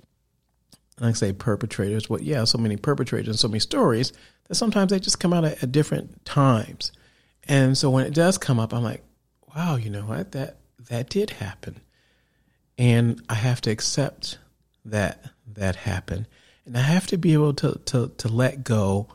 I 1.00 1.12
say 1.12 1.32
perpetrators, 1.32 2.06
but 2.06 2.22
yeah, 2.22 2.44
so 2.44 2.58
many 2.58 2.76
perpetrators 2.76 3.28
and 3.28 3.38
so 3.38 3.48
many 3.48 3.60
stories 3.60 4.12
that 4.48 4.54
sometimes 4.56 4.90
they 4.90 5.00
just 5.00 5.20
come 5.20 5.32
out 5.32 5.44
at, 5.44 5.62
at 5.62 5.72
different 5.72 6.24
times. 6.24 6.92
And 7.48 7.76
so 7.78 7.90
when 7.90 8.06
it 8.06 8.14
does 8.14 8.38
come 8.38 8.58
up, 8.58 8.72
I'm 8.74 8.82
like, 8.82 9.02
wow, 9.54 9.76
you 9.76 9.90
know 9.90 10.02
what? 10.02 10.32
That, 10.32 10.58
that 10.88 11.08
did 11.10 11.30
happen. 11.30 11.80
and 12.78 13.22
I 13.28 13.34
have 13.34 13.60
to 13.62 13.70
accept 13.70 14.38
that 14.84 15.24
that 15.54 15.76
happened, 15.76 16.26
and 16.64 16.76
I 16.76 16.80
have 16.82 17.06
to 17.08 17.18
be 17.18 17.32
able 17.32 17.54
to 17.54 17.80
to 17.86 18.08
to 18.18 18.28
let 18.28 18.64
go 18.64 19.08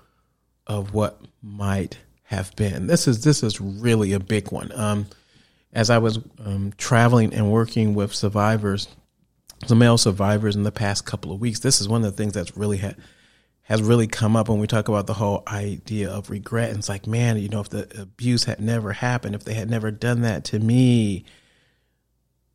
of 0.67 0.93
what 0.93 1.21
might 1.41 2.00
have 2.32 2.56
been. 2.56 2.88
This 2.88 3.10
is 3.10 3.26
this 3.26 3.44
is 3.44 3.60
really 3.60 4.13
a 4.13 4.20
big 4.20 4.54
one. 4.54 4.72
Um, 4.74 5.06
as 5.74 5.89
I 5.89 5.98
was 5.98 6.17
um, 6.39 6.72
traveling 6.78 7.34
and 7.34 7.52
working 7.52 7.94
with 7.94 8.15
survivors, 8.15 8.88
some 9.67 9.80
male 9.80 9.98
survivors 9.98 10.56
in 10.56 10.63
the 10.63 10.72
past 10.72 11.06
couple 11.06 11.34
of 11.34 11.41
weeks, 11.41 11.60
this 11.60 11.82
is 11.82 11.89
one 11.89 12.06
of 12.06 12.10
the 12.10 12.17
things 12.17 12.34
that's 12.34 12.56
really 12.56 12.78
had 12.78 12.96
has 13.63 13.84
really 13.84 14.08
come 14.08 14.38
up 14.38 14.48
when 14.48 14.60
we 14.60 14.67
talk 14.67 14.88
about 14.88 15.08
the 15.08 15.13
whole 15.13 15.44
idea 15.46 16.10
of 16.10 16.30
regret. 16.30 16.70
And 16.70 16.80
it's 16.80 16.89
like, 16.89 17.06
man, 17.06 17.38
you 17.38 17.50
know, 17.50 17.60
if 17.60 17.70
the 17.70 18.02
abuse 18.02 18.46
had 18.46 18.62
never 18.62 18.94
happened, 18.94 19.36
if 19.36 19.44
they 19.44 19.54
had 19.54 19.70
never 19.70 19.91
done 19.91 20.22
that 20.22 20.46
to 20.46 20.60
me, 20.60 21.26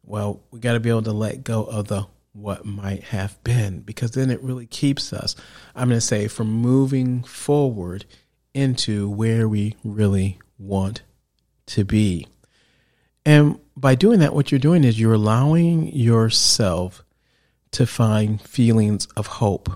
well, 0.03 0.43
we 0.51 0.59
got 0.59 0.73
to 0.73 0.81
be 0.81 0.89
able 0.89 1.03
to 1.03 1.13
let 1.13 1.45
go 1.45 1.65
of 1.65 1.89
the 1.89 2.07
what 2.33 2.65
might 2.65 3.03
have 3.05 3.43
been 3.45 3.81
because 3.81 4.13
then 4.13 4.31
it 4.31 4.43
really 4.43 4.67
keeps 4.67 5.13
us, 5.13 5.37
I'm 5.75 5.89
going 5.89 6.01
to 6.01 6.07
say, 6.07 6.29
from 6.29 6.51
moving 6.51 7.23
forward 7.25 8.07
into 8.57 9.09
where 9.09 9.49
we 9.49 9.77
really 9.85 10.39
want 10.59 11.03
to 11.67 11.85
be. 11.85 12.27
And 13.25 13.61
by 13.77 13.95
doing 13.95 14.21
that, 14.21 14.35
what 14.35 14.51
you're 14.51 14.59
doing 14.59 14.85
is 14.85 14.99
you're 14.99 15.15
allowing 15.15 15.95
yourself 15.95 17.05
to 17.73 17.87
find 17.87 18.41
feelings 18.41 19.07
of 19.17 19.27
hope 19.27 19.69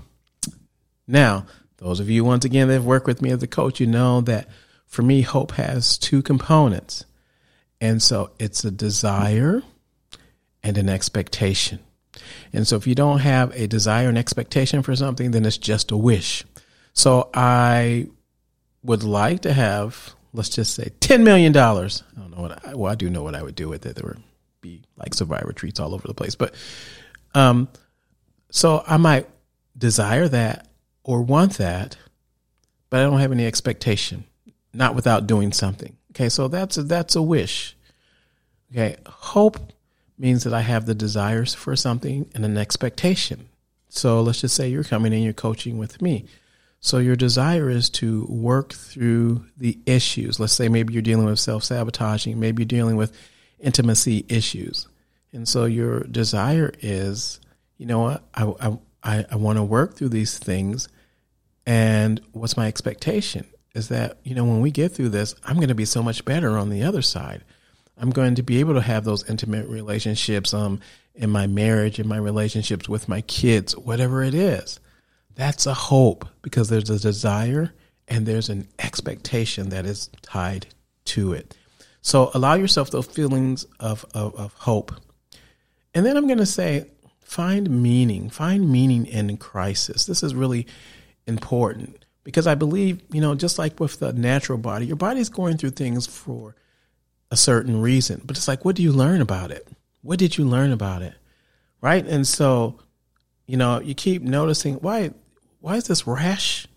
now, 1.11 1.45
those 1.77 1.99
of 1.99 2.09
you, 2.09 2.23
once 2.23 2.45
again, 2.45 2.69
that 2.69 2.75
have 2.75 2.85
worked 2.85 3.05
with 3.05 3.21
me 3.21 3.31
as 3.31 3.43
a 3.43 3.47
coach, 3.47 3.81
you 3.81 3.85
know 3.85 4.21
that 4.21 4.47
for 4.85 5.01
me, 5.01 5.21
hope 5.21 5.51
has 5.51 5.97
two 5.97 6.21
components. 6.21 7.05
And 7.81 8.01
so 8.01 8.31
it's 8.39 8.63
a 8.63 8.71
desire 8.71 9.61
and 10.63 10.77
an 10.77 10.87
expectation. 10.87 11.79
And 12.53 12.65
so 12.65 12.77
if 12.77 12.87
you 12.87 12.95
don't 12.95 13.19
have 13.19 13.51
a 13.55 13.67
desire 13.67 14.07
and 14.07 14.17
expectation 14.17 14.83
for 14.83 14.95
something, 14.95 15.31
then 15.31 15.45
it's 15.45 15.57
just 15.57 15.91
a 15.91 15.97
wish. 15.97 16.45
So 16.93 17.29
I 17.33 18.07
would 18.83 19.03
like 19.03 19.41
to 19.41 19.53
have, 19.53 20.15
let's 20.33 20.49
just 20.49 20.73
say, 20.73 20.91
$10 20.99 21.23
million. 21.23 21.55
I 21.55 21.61
don't 21.61 22.31
know 22.35 22.41
what 22.41 22.65
I, 22.65 22.75
well, 22.75 22.91
I 22.91 22.95
do 22.95 23.09
know 23.09 23.23
what 23.23 23.35
I 23.35 23.43
would 23.43 23.55
do 23.55 23.69
with 23.69 23.85
it. 23.85 23.95
There 23.95 24.05
would 24.05 24.23
be 24.61 24.81
like 24.97 25.13
survivor 25.13 25.53
treats 25.53 25.79
all 25.79 25.93
over 25.93 26.07
the 26.07 26.13
place. 26.13 26.35
But, 26.35 26.53
um, 27.33 27.67
so 28.49 28.83
I 28.85 28.97
might 28.97 29.27
desire 29.77 30.27
that 30.27 30.67
or 31.03 31.21
want 31.21 31.57
that, 31.57 31.97
but 32.89 32.99
I 32.99 33.03
don't 33.03 33.19
have 33.19 33.31
any 33.31 33.45
expectation, 33.45 34.25
not 34.73 34.95
without 34.95 35.27
doing 35.27 35.53
something. 35.53 35.97
Okay, 36.11 36.29
so 36.29 36.47
that's 36.47 36.77
a, 36.77 36.83
that's 36.83 37.15
a 37.15 37.21
wish. 37.21 37.75
Okay, 38.71 38.97
hope 39.05 39.59
means 40.17 40.43
that 40.43 40.53
I 40.53 40.61
have 40.61 40.85
the 40.85 40.95
desires 40.95 41.53
for 41.53 41.75
something 41.75 42.29
and 42.35 42.45
an 42.45 42.57
expectation. 42.57 43.49
So 43.89 44.21
let's 44.21 44.41
just 44.41 44.55
say 44.55 44.69
you're 44.69 44.83
coming 44.83 45.13
in, 45.13 45.23
you're 45.23 45.33
coaching 45.33 45.77
with 45.77 46.01
me. 46.01 46.25
So 46.83 46.97
your 46.97 47.15
desire 47.15 47.69
is 47.69 47.91
to 47.91 48.25
work 48.27 48.73
through 48.73 49.45
the 49.55 49.77
issues. 49.85 50.39
Let's 50.39 50.53
say 50.53 50.67
maybe 50.67 50.93
you're 50.93 51.03
dealing 51.03 51.27
with 51.27 51.39
self 51.39 51.63
sabotaging, 51.63 52.39
maybe 52.39 52.63
you're 52.63 52.67
dealing 52.67 52.95
with 52.95 53.15
intimacy 53.59 54.25
issues. 54.27 54.87
And 55.31 55.47
so 55.47 55.65
your 55.65 56.01
desire 56.01 56.73
is, 56.81 57.39
you 57.77 57.85
know 57.85 57.99
what, 57.99 58.23
I, 58.33 58.51
I, 58.59 58.77
I, 59.03 59.25
I 59.31 59.35
want 59.35 59.57
to 59.57 59.63
work 59.63 59.95
through 59.95 60.09
these 60.09 60.39
things. 60.39 60.89
And 61.67 62.19
what's 62.31 62.57
my 62.57 62.67
expectation 62.67 63.45
is 63.75 63.89
that, 63.89 64.17
you 64.23 64.33
know, 64.33 64.43
when 64.43 64.59
we 64.59 64.71
get 64.71 64.91
through 64.91 65.09
this, 65.09 65.35
I'm 65.45 65.57
going 65.57 65.69
to 65.69 65.75
be 65.75 65.85
so 65.85 66.01
much 66.01 66.25
better 66.25 66.57
on 66.57 66.69
the 66.69 66.83
other 66.83 67.03
side. 67.03 67.43
I'm 67.95 68.09
going 68.09 68.35
to 68.35 68.43
be 68.43 68.59
able 68.59 68.73
to 68.73 68.81
have 68.81 69.03
those 69.03 69.29
intimate 69.29 69.67
relationships 69.69 70.53
um, 70.53 70.79
in 71.13 71.29
my 71.29 71.45
marriage, 71.45 71.99
in 71.99 72.07
my 72.07 72.17
relationships 72.17 72.89
with 72.89 73.07
my 73.07 73.21
kids, 73.21 73.77
whatever 73.77 74.23
it 74.23 74.33
is. 74.33 74.79
That's 75.35 75.65
a 75.65 75.73
hope 75.73 76.27
because 76.41 76.69
there's 76.69 76.89
a 76.89 76.99
desire 76.99 77.73
and 78.07 78.25
there's 78.25 78.49
an 78.49 78.67
expectation 78.79 79.69
that 79.69 79.85
is 79.85 80.09
tied 80.21 80.67
to 81.05 81.33
it. 81.33 81.57
So 82.01 82.31
allow 82.33 82.55
yourself 82.55 82.91
those 82.91 83.05
feelings 83.05 83.65
of, 83.79 84.05
of, 84.13 84.35
of 84.35 84.53
hope. 84.53 84.91
And 85.93 86.05
then 86.05 86.17
I'm 86.17 86.27
going 86.27 86.39
to 86.39 86.45
say, 86.45 86.87
find 87.21 87.69
meaning, 87.69 88.29
find 88.29 88.69
meaning 88.69 89.05
in 89.05 89.37
crisis. 89.37 90.05
This 90.05 90.23
is 90.23 90.35
really 90.35 90.67
important 91.27 92.05
because 92.23 92.47
I 92.47 92.55
believe, 92.55 93.01
you 93.11 93.21
know, 93.21 93.35
just 93.35 93.57
like 93.57 93.79
with 93.79 93.99
the 93.99 94.13
natural 94.13 94.57
body, 94.57 94.85
your 94.85 94.95
body's 94.95 95.29
going 95.29 95.57
through 95.57 95.71
things 95.71 96.07
for 96.07 96.55
a 97.29 97.37
certain 97.37 97.81
reason. 97.81 98.21
But 98.25 98.37
it's 98.37 98.47
like, 98.47 98.65
what 98.65 98.75
do 98.75 98.83
you 98.83 98.91
learn 98.91 99.21
about 99.21 99.51
it? 99.51 99.67
What 100.01 100.19
did 100.19 100.37
you 100.37 100.45
learn 100.45 100.71
about 100.71 101.01
it? 101.01 101.13
Right? 101.81 102.05
And 102.05 102.27
so, 102.27 102.79
you 103.51 103.57
know, 103.57 103.81
you 103.81 103.93
keep 103.93 104.21
noticing 104.21 104.75
why 104.75 105.11
why 105.59 105.75
is 105.75 105.83
this 105.83 106.07
rash 106.07 106.67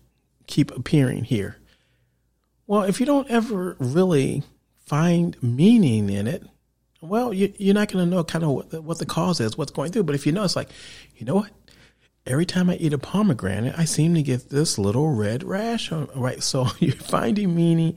keep 0.45 0.71
appearing 0.71 1.23
here? 1.23 1.55
Well, 2.67 2.81
if 2.81 2.99
you 2.99 3.05
don't 3.05 3.31
ever 3.31 3.77
really 3.79 4.43
find 4.85 5.41
meaning 5.41 6.09
in 6.09 6.27
it, 6.27 6.43
well, 6.99 7.33
you, 7.33 7.53
are 7.71 7.73
not 7.73 7.89
going 7.89 8.03
to 8.03 8.13
know 8.13 8.25
kind 8.25 8.43
of 8.43 8.49
what 8.49 8.71
the, 8.71 8.81
what 8.81 8.99
the 8.99 9.05
cause 9.05 9.39
is, 9.39 9.57
what's 9.57 9.71
going 9.71 9.93
through. 9.93 10.03
But 10.03 10.15
if 10.15 10.25
you 10.25 10.33
know, 10.33 10.43
it's 10.43 10.57
like, 10.57 10.67
you 11.15 11.25
know 11.25 11.35
what? 11.35 11.51
Every 12.25 12.45
time 12.45 12.69
I 12.69 12.75
eat 12.75 12.91
a 12.91 12.97
pomegranate, 12.97 13.79
I 13.79 13.85
seem 13.85 14.13
to 14.15 14.21
get 14.21 14.49
this 14.49 14.77
little 14.77 15.07
red 15.07 15.45
rash. 15.45 15.93
On, 15.93 16.09
right, 16.13 16.43
so 16.43 16.67
you're 16.79 16.91
finding 16.91 17.55
meaning 17.55 17.95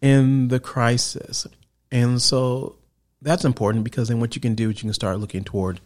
in 0.00 0.46
the 0.46 0.60
crisis, 0.60 1.48
and 1.90 2.22
so 2.22 2.76
that's 3.20 3.44
important 3.44 3.82
because 3.82 4.06
then 4.06 4.20
what 4.20 4.36
you 4.36 4.40
can 4.40 4.54
do 4.54 4.70
is 4.70 4.76
you 4.76 4.82
can 4.82 4.92
start 4.92 5.18
looking 5.18 5.42
toward 5.42 5.80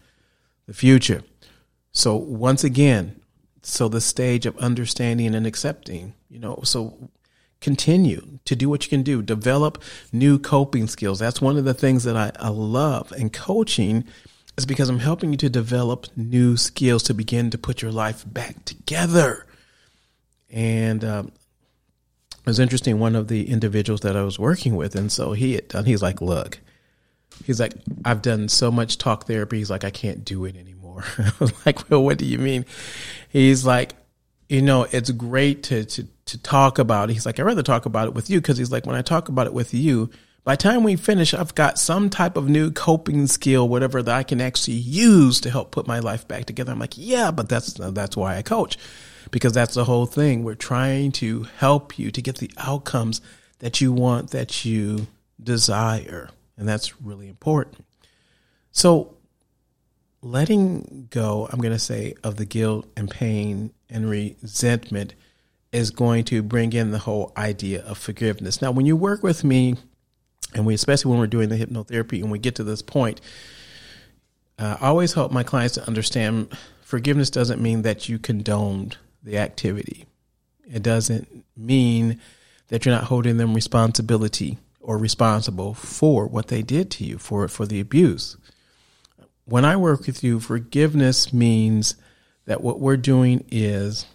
the 0.66 0.75
future. 0.75 1.22
So 1.96 2.14
once 2.14 2.62
again, 2.62 3.22
so 3.62 3.88
the 3.88 4.02
stage 4.02 4.44
of 4.44 4.54
understanding 4.59 5.35
and 5.35 5.46
accepting, 5.46 6.12
you 6.28 6.38
know, 6.38 6.61
so 6.62 7.09
continue 7.62 8.38
to 8.44 8.54
do 8.54 8.68
what 8.68 8.85
you 8.85 8.90
can 8.90 9.02
do. 9.02 9.22
Develop 9.22 9.82
new 10.12 10.38
coping 10.38 10.88
skills. 10.88 11.18
That's 11.18 11.40
one 11.40 11.56
of 11.56 11.64
the 11.64 11.72
things 11.72 12.04
that 12.04 12.14
I, 12.14 12.32
I, 12.38 12.50
love 12.50 13.14
in 13.16 13.30
coaching 13.30 14.04
is 14.59 14.66
because 14.66 14.90
i'm 14.90 14.98
helping 14.98 15.30
you 15.30 15.38
to 15.38 15.48
develop 15.48 16.06
new 16.14 16.59
skills 16.59 17.02
to 17.04 17.14
begin 17.14 17.48
to 17.48 17.56
put 17.56 17.80
your 17.80 17.92
life 17.92 18.24
back 18.26 18.66
together. 18.66 19.46
And 20.50 21.02
um, 21.02 21.32
it 22.32 22.46
was 22.46 22.59
interesting 22.59 22.98
one 22.98 23.16
of 23.16 23.28
the 23.28 23.48
individuals 23.48 24.02
that 24.02 24.16
i 24.18 24.22
was 24.22 24.38
working 24.38 24.76
with 24.76 24.94
and 24.94 25.11
so 25.11 25.32
he 25.32 25.54
had 25.54 25.68
done 25.68 25.87
he's 25.87 26.02
like 26.02 26.20
look 26.20 26.61
he's 27.44 27.59
like 27.59 27.72
i've 28.04 28.22
done 28.22 28.48
so 28.48 28.70
much 28.70 28.98
talk 28.98 29.26
therapy. 29.26 29.59
He's 29.59 29.70
like 29.70 29.82
i 29.82 29.90
can't 29.90 30.24
do 30.24 30.44
it 30.44 30.56
anymore 30.56 30.75
i 31.18 31.32
was 31.38 31.66
like 31.66 31.88
well 31.90 32.02
what 32.02 32.18
do 32.18 32.24
you 32.24 32.38
mean 32.38 32.64
he's 33.28 33.64
like 33.64 33.94
you 34.48 34.62
know, 34.62 34.87
it's 34.90 35.11
great 35.11 35.64
to, 35.64 35.85
to, 35.85 36.06
to 36.26 36.38
talk 36.42 36.78
about 36.78 37.11
it. 37.11 37.14
He's 37.14 37.26
like, 37.26 37.40
I'd 37.40 37.44
rather 37.44 37.62
talk 37.62 37.87
about 37.87 38.09
it 38.09 38.14
with 38.14 38.30
you 38.30 38.40
because 38.40 38.59
he's 38.59 38.70
like, 38.70 38.87
when 38.87 38.96
I 38.96 39.02
talk 39.02 39.28
about 39.28 39.46
it 39.46 39.52
with 39.52 39.74
you, 39.74 40.11
by 40.44 40.52
the 40.54 40.62
time 40.62 40.85
we 40.85 40.94
finish, 40.94 41.35
I've 41.35 41.54
got 41.56 41.78
some 41.78 42.09
type 42.09 42.37
of 42.37 42.48
new 42.48 42.70
coping 42.70 43.26
skill, 43.26 43.68
whatever 43.68 44.02
that 44.02 44.14
I 44.14 44.22
can 44.22 44.40
actually 44.40 44.76
use 44.76 45.40
to 45.40 45.50
help 45.50 45.72
put 45.72 45.88
my 45.88 45.98
life 45.98 46.28
back 46.28 46.44
together. 46.44 46.70
I'm 46.70 46.78
like, 46.78 46.94
yeah, 46.96 47.32
but 47.32 47.48
that's, 47.48 47.74
that's 47.74 48.16
why 48.16 48.37
I 48.37 48.42
coach 48.42 48.78
because 49.32 49.52
that's 49.52 49.74
the 49.74 49.85
whole 49.85 50.06
thing. 50.06 50.44
We're 50.44 50.54
trying 50.54 51.11
to 51.12 51.48
help 51.59 51.98
you 51.98 52.12
to 52.12 52.22
get 52.22 52.38
the 52.38 52.50
outcomes 52.59 53.20
that 53.59 53.80
you 53.80 53.92
want, 53.92 54.30
that 54.30 54.64
you 54.64 55.09
desire. 55.42 56.30
And 56.56 56.68
that's 56.68 57.02
really 57.02 57.28
important. 57.28 57.85
So 58.70 59.15
letting 60.30 61.08
go, 61.10 61.48
I'm 61.50 61.60
going 61.60 61.72
to 61.72 61.78
say, 61.78 62.14
of 62.24 62.36
the 62.36 62.44
guilt 62.44 62.86
and 62.96 63.10
pain 63.10 63.72
and 63.88 64.08
resentment 64.08 65.14
is 65.72 65.90
going 65.90 66.24
to 66.24 66.42
bring 66.42 66.72
in 66.72 66.90
the 66.90 66.98
whole 66.98 67.32
idea 67.36 67.82
of 67.84 67.98
forgiveness. 67.98 68.60
Now, 68.60 68.70
when 68.70 68.86
you 68.86 68.96
work 68.96 69.22
with 69.22 69.44
me, 69.44 69.76
and 70.54 70.64
we 70.64 70.74
especially 70.74 71.10
when 71.10 71.20
we're 71.20 71.26
doing 71.26 71.48
the 71.48 71.58
hypnotherapy 71.58 72.22
and 72.22 72.30
we 72.30 72.38
get 72.38 72.54
to 72.56 72.64
this 72.64 72.82
point, 72.82 73.20
uh, 74.58 74.77
I 74.81 74.87
always 74.87 75.12
help 75.12 75.33
my 75.33 75.42
clients 75.42 75.74
to 75.74 75.87
understand 75.87 76.56
forgiveness 76.83 77.31
doesn't 77.31 77.60
mean 77.60 77.83
that 77.83 78.08
you 78.08 78.18
condoned 78.18 78.96
the 79.22 79.38
activity. 79.38 80.06
It 80.72 80.83
doesn't 80.83 81.44
mean 81.56 82.20
that 82.68 82.85
you're 82.85 82.94
not 82.94 83.04
holding 83.04 83.37
them 83.37 83.54
responsibility 83.54 84.58
or 84.81 84.98
responsible 84.98 85.74
for 85.74 86.27
what 86.27 86.48
they 86.48 86.62
did 86.62 86.90
to 86.92 87.04
you 87.04 87.18
for 87.18 87.46
for 87.48 87.66
the 87.66 87.81
abuse 87.81 88.37
when 89.47 89.65
I 89.65 89.77
work 89.77 90.07
with 90.07 90.23
you, 90.23 90.40
forgiveness 90.40 91.33
means 91.33 91.97
that 92.44 92.61
what 92.61 92.81
we're 92.81 92.97
doing 92.97 93.44
is 93.51 94.07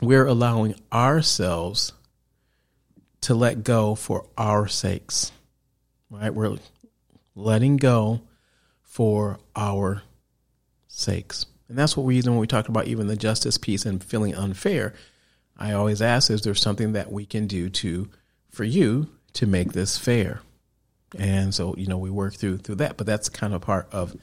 we're 0.00 0.26
allowing 0.26 0.74
ourselves 0.92 1.92
to 3.22 3.34
let 3.34 3.62
go 3.62 3.94
for 3.94 4.26
our 4.36 4.66
sakes. 4.66 5.32
Right? 6.10 6.34
We're 6.34 6.58
letting 7.34 7.76
go 7.76 8.22
for 8.82 9.38
our 9.54 10.02
sakes. 10.88 11.46
And 11.68 11.78
that's 11.78 11.96
what 11.96 12.04
we're 12.04 12.12
using 12.12 12.32
when 12.32 12.40
we 12.40 12.46
talk 12.46 12.68
about 12.68 12.86
even 12.86 13.06
the 13.06 13.16
justice 13.16 13.58
piece 13.58 13.86
and 13.86 14.02
feeling 14.02 14.34
unfair. 14.34 14.94
I 15.56 15.72
always 15.72 16.02
ask, 16.02 16.30
is 16.30 16.42
there 16.42 16.54
something 16.54 16.92
that 16.92 17.12
we 17.12 17.26
can 17.26 17.46
do 17.46 17.68
to 17.70 18.08
for 18.50 18.64
you 18.64 19.08
to 19.34 19.46
make 19.46 19.72
this 19.72 19.98
fair? 19.98 20.40
And 21.16 21.54
so, 21.54 21.74
you 21.76 21.86
know, 21.86 21.98
we 21.98 22.10
work 22.10 22.34
through 22.34 22.58
through 22.58 22.76
that, 22.76 22.96
but 22.96 23.06
that's 23.06 23.28
kind 23.28 23.54
of 23.54 23.62
part 23.62 23.88
of 23.92 24.16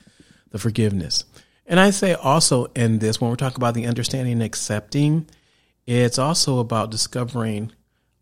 the 0.52 0.60
forgiveness. 0.60 1.26
And 1.66 1.80
I 1.80 1.90
say 1.90 2.14
also 2.14 2.66
in 2.76 3.00
this, 3.00 3.20
when 3.20 3.30
we're 3.30 3.38
talking 3.38 3.58
about 3.58 3.74
the 3.74 3.88
understanding 3.88 4.34
and 4.34 4.44
accepting, 4.44 5.28
it's 5.88 6.20
also 6.20 6.60
about 6.60 6.92
discovering, 6.92 7.72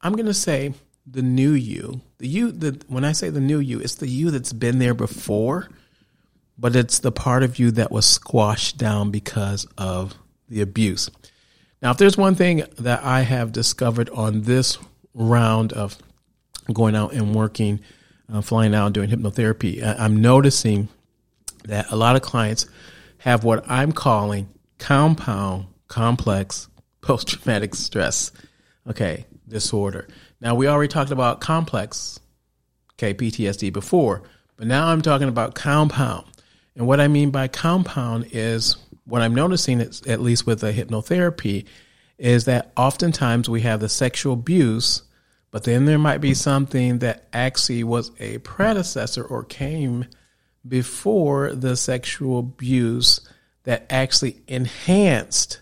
I'm 0.02 0.14
going 0.14 0.26
to 0.26 0.34
say, 0.34 0.74
the 1.06 1.22
new 1.22 1.52
you. 1.52 2.02
The 2.20 2.28
you, 2.28 2.52
that 2.52 2.90
when 2.90 3.04
I 3.04 3.12
say 3.12 3.30
the 3.30 3.40
new 3.40 3.60
you, 3.60 3.80
it's 3.80 3.96
the 3.96 4.08
you 4.08 4.32
that's 4.32 4.54
been 4.54 4.80
there 4.80 4.94
before, 4.94 5.68
but 6.58 6.76
it's 6.76 7.00
the 7.00 7.12
part 7.12 7.44
of 7.44 7.58
you 7.58 7.72
that 7.72 7.92
was 7.92 8.06
squashed 8.06 8.78
down 8.78 9.12
because 9.12 9.66
of 9.78 10.16
the 10.48 10.62
abuse. 10.62 11.10
Now, 11.82 11.92
if 11.92 11.98
there's 11.98 12.18
one 12.18 12.36
thing 12.36 12.64
that 12.78 13.04
I 13.04 13.22
have 13.22 13.52
discovered 13.52 14.10
on 14.10 14.42
this 14.44 14.78
round 15.14 15.74
of 15.74 15.98
going 16.72 16.96
out 16.96 17.14
and 17.14 17.34
working, 17.34 17.80
uh, 18.32 18.42
flying 18.42 18.76
out, 18.76 18.94
doing 18.94 19.10
hypnotherapy, 19.10 19.82
I'm 19.84 20.22
noticing 20.22 20.90
that 21.66 21.92
a 21.92 21.96
lot 21.96 22.16
of 22.16 22.22
clients 22.22 22.66
have 23.20 23.44
what 23.44 23.70
I'm 23.70 23.92
calling 23.92 24.50
compound 24.78 25.68
complex 25.88 26.70
post 27.02 27.28
traumatic 27.28 27.76
stress, 27.76 28.32
okay, 28.88 29.26
disorder. 29.48 30.08
Now, 30.42 30.56
we 30.56 30.68
already 30.68 30.88
talked 30.88 31.12
about 31.12 31.42
complex, 31.42 32.20
okay, 32.94 33.14
PTSD 33.14 33.74
before, 33.74 34.24
but 34.56 34.68
now 34.68 34.88
I'm 34.88 35.02
talking 35.02 35.28
about 35.28 35.56
compound. 35.56 36.26
And 36.76 36.88
what 36.88 37.02
I 37.02 37.08
mean 37.08 37.32
by 37.32 37.48
compound 37.48 38.28
is 38.32 38.78
what 39.06 39.22
I'm 39.22 39.36
noticing, 39.36 39.82
at 39.82 40.22
least 40.22 40.46
with 40.46 40.62
the 40.62 40.72
hypnotherapy, 40.72 41.66
is 42.18 42.46
that 42.46 42.72
oftentimes 42.78 43.50
we 43.50 43.62
have 43.62 43.80
the 43.80 43.90
sexual 43.90 44.34
abuse, 44.34 45.04
but 45.52 45.64
then 45.64 45.86
there 45.86 45.98
might 45.98 46.20
be 46.20 46.34
something 46.34 47.00
that 47.00 47.28
actually 47.34 47.84
was 47.84 48.12
a 48.20 48.38
predecessor 48.40 49.24
or 49.24 49.44
came 49.44 50.06
before 50.68 51.54
the 51.54 51.76
sexual 51.76 52.40
abuse 52.40 53.22
that 53.64 53.86
actually 53.90 54.42
enhanced, 54.48 55.62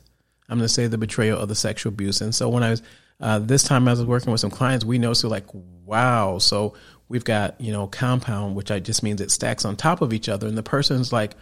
I'm 0.50 0.58
going 0.58 0.66
to 0.68 0.74
say, 0.74 0.88
the 0.88 0.98
betrayal 0.98 1.40
of 1.40 1.50
the 1.50 1.56
sexual 1.56 1.92
abuse. 1.92 2.22
And 2.22 2.34
so 2.34 2.50
when 2.50 2.64
I 2.64 2.72
was, 2.72 2.82
uh, 3.20 3.40
this 3.40 3.64
time 3.64 3.88
I 3.88 3.92
was 3.92 4.06
working 4.06 4.32
with 4.32 4.42
some 4.42 4.52
clients, 4.52 4.86
we 4.86 4.98
noticed 4.98 5.24
like, 5.24 5.48
wow. 5.86 6.38
So 6.38 6.74
we've 7.10 7.24
got, 7.24 7.60
you 7.60 7.72
know, 7.72 7.88
compound, 7.88 8.56
which 8.56 8.72
I 8.72 8.80
just 8.80 9.04
means 9.04 9.22
it 9.22 9.32
stacks 9.32 9.66
on 9.66 9.76
top 9.76 10.02
of 10.02 10.14
each 10.14 10.30
other. 10.30 10.48
And 10.48 10.58
the 10.58 10.64
person's 10.64 11.12
like, 11.14 11.36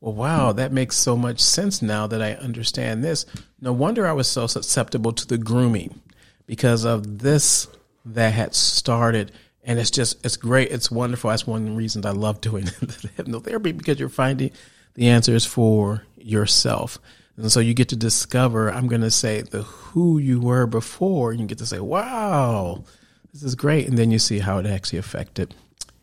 well, 0.00 0.14
wow, 0.14 0.52
that 0.52 0.72
makes 0.72 0.96
so 0.96 1.14
much 1.16 1.40
sense 1.40 1.82
now 1.82 2.06
that 2.06 2.22
I 2.22 2.32
understand 2.34 3.04
this. 3.04 3.26
No 3.60 3.72
wonder 3.72 4.06
I 4.06 4.12
was 4.12 4.28
so 4.28 4.46
susceptible 4.46 5.12
to 5.12 5.26
the 5.26 5.36
grooming 5.36 6.00
because 6.46 6.84
of 6.84 7.18
this 7.18 7.68
that 8.06 8.32
had 8.32 8.54
started 8.54 9.30
and 9.64 9.78
it's 9.78 9.90
just 9.90 10.24
it's 10.24 10.36
great. 10.36 10.70
It's 10.70 10.90
wonderful. 10.90 11.30
That's 11.30 11.46
one 11.46 11.62
of 11.62 11.68
the 11.68 11.74
reasons 11.74 12.06
i 12.06 12.10
love 12.10 12.40
doing 12.40 12.64
hypnotherapy 13.18 13.76
because 13.76 13.98
you're 13.98 14.08
finding 14.08 14.50
the 14.94 15.08
answers 15.08 15.44
for 15.44 16.04
yourself. 16.16 16.98
And 17.36 17.50
so 17.50 17.60
you 17.60 17.72
get 17.72 17.88
to 17.88 17.96
discover 17.96 18.70
i'm 18.70 18.86
going 18.86 19.00
to 19.00 19.10
say 19.10 19.40
the 19.42 19.62
who 19.62 20.18
you 20.18 20.40
were 20.40 20.66
before 20.66 21.30
and 21.30 21.40
you 21.40 21.46
get 21.46 21.58
to 21.58 21.66
say 21.66 21.80
wow 21.80 22.84
this 23.32 23.42
is 23.42 23.54
great. 23.54 23.88
And 23.88 23.96
then 23.96 24.10
you 24.10 24.18
see 24.18 24.40
how 24.40 24.58
it 24.58 24.66
actually 24.66 24.98
affected 24.98 25.54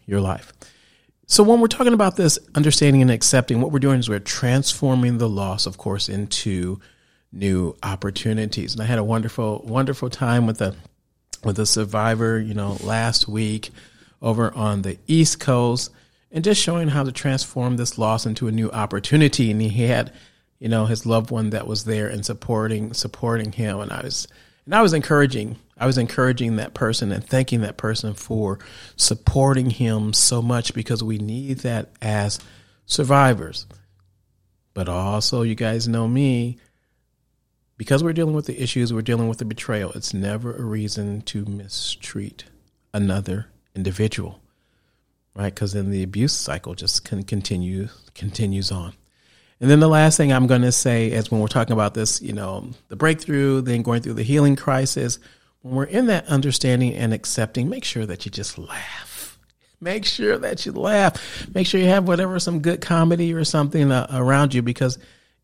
your 0.06 0.22
life. 0.22 0.54
So 1.26 1.44
when 1.44 1.60
we're 1.60 1.68
talking 1.68 1.94
about 1.94 2.16
this 2.16 2.40
understanding 2.56 3.02
and 3.02 3.12
accepting 3.12 3.62
what 3.62 3.72
we're 3.72 3.80
doing 3.80 4.00
is 4.00 4.08
we're 4.08 4.20
transforming 4.20 5.18
the 5.18 5.28
loss 5.28 5.66
of 5.66 5.78
course 5.78 6.08
into 6.08 6.80
new 7.34 7.76
opportunities. 7.84 8.74
And 8.74 8.82
i 8.82 8.86
had 8.86 9.00
a 9.00 9.04
wonderful 9.04 9.62
wonderful 9.66 10.10
time 10.10 10.48
with 10.48 10.62
a 10.62 10.76
with 11.44 11.60
a 11.60 11.66
survivor, 11.66 12.40
you 12.40 12.54
know, 12.54 12.78
last 12.84 13.28
week 13.28 13.72
over 14.22 14.54
on 14.54 14.82
the 14.82 14.98
East 15.08 15.40
Coast 15.40 15.92
and 16.32 16.44
just 16.44 16.62
showing 16.62 16.90
how 16.90 17.04
to 17.04 17.12
transform 17.12 17.78
this 17.78 17.98
loss 17.98 18.26
into 18.26 18.48
a 18.48 18.52
new 18.52 18.70
opportunity. 18.72 19.52
And 19.52 19.62
he 19.62 19.88
had, 19.88 20.14
you 20.60 20.70
know, 20.70 20.86
his 20.86 21.06
loved 21.06 21.32
one 21.32 21.52
that 21.52 21.68
was 21.68 21.86
there 21.86 22.08
and 22.08 22.26
supporting, 22.26 22.94
supporting 22.94 23.52
him. 23.52 23.80
And 23.80 23.92
I 23.92 24.04
was, 24.04 24.28
and 24.66 24.76
I 24.76 24.82
was 24.82 24.94
encouraging, 24.94 25.58
I 25.78 25.86
was 25.86 25.98
encouraging 25.98 26.58
that 26.58 26.74
person 26.74 27.12
and 27.12 27.24
thanking 27.24 27.62
that 27.62 27.78
person 27.78 28.14
for 28.14 28.60
supporting 28.96 29.70
him 29.70 30.14
so 30.14 30.42
much 30.42 30.74
because 30.74 31.04
we 31.04 31.18
need 31.18 31.60
that 31.60 31.92
as 32.02 32.40
survivors. 32.86 33.66
But 34.74 34.90
also, 34.90 35.42
you 35.42 35.56
guys 35.56 35.88
know 35.88 36.08
me, 36.08 36.60
because 37.78 38.04
we're 38.04 38.14
dealing 38.14 38.36
with 38.36 38.48
the 38.48 38.62
issues, 38.62 38.92
we're 38.92 39.02
dealing 39.02 39.28
with 39.30 39.38
the 39.38 39.46
betrayal. 39.46 39.92
It's 39.94 40.14
never 40.14 40.56
a 40.56 40.64
reason 40.64 41.22
to 41.24 41.46
mistreat 41.46 42.46
another 42.94 43.48
individual, 43.76 44.42
right? 45.36 45.54
Because 45.54 45.74
then 45.74 45.92
the 45.92 46.04
abuse 46.04 46.34
cycle 46.34 46.74
just 46.76 47.06
can 47.06 47.24
continue 47.24 47.90
continues 48.16 48.72
on. 48.72 48.94
And 49.60 49.70
then 49.70 49.80
the 49.80 49.88
last 49.88 50.18
thing 50.18 50.32
I'm 50.32 50.48
going 50.48 50.62
to 50.62 50.72
say 50.72 51.08
is 51.08 51.32
when 51.32 51.42
we're 51.42 51.48
talking 51.48 51.74
about 51.74 51.94
this, 51.94 52.22
you 52.22 52.34
know, 52.34 52.70
the 52.90 52.96
breakthrough, 52.96 53.62
then 53.62 53.82
going 53.82 54.02
through 54.02 54.14
the 54.14 54.24
healing 54.24 54.56
crisis, 54.56 55.20
when 55.62 55.76
we're 55.76 55.86
in 55.86 56.08
that 56.08 56.28
understanding 56.28 56.94
and 56.94 57.14
accepting, 57.14 57.68
make 57.70 57.84
sure 57.84 58.06
that 58.06 58.26
you 58.26 58.32
just 58.32 58.58
laugh. 58.58 59.40
Make 59.80 60.06
sure 60.06 60.38
that 60.38 60.66
you 60.66 60.72
laugh. 60.72 61.48
Make 61.54 61.68
sure 61.68 61.80
you 61.80 61.88
have 61.88 62.08
whatever, 62.08 62.40
some 62.40 62.60
good 62.60 62.82
comedy 62.82 63.34
or 63.34 63.44
something 63.44 63.92
uh, 63.92 64.08
around 64.12 64.54
you 64.54 64.62
because 64.62 64.98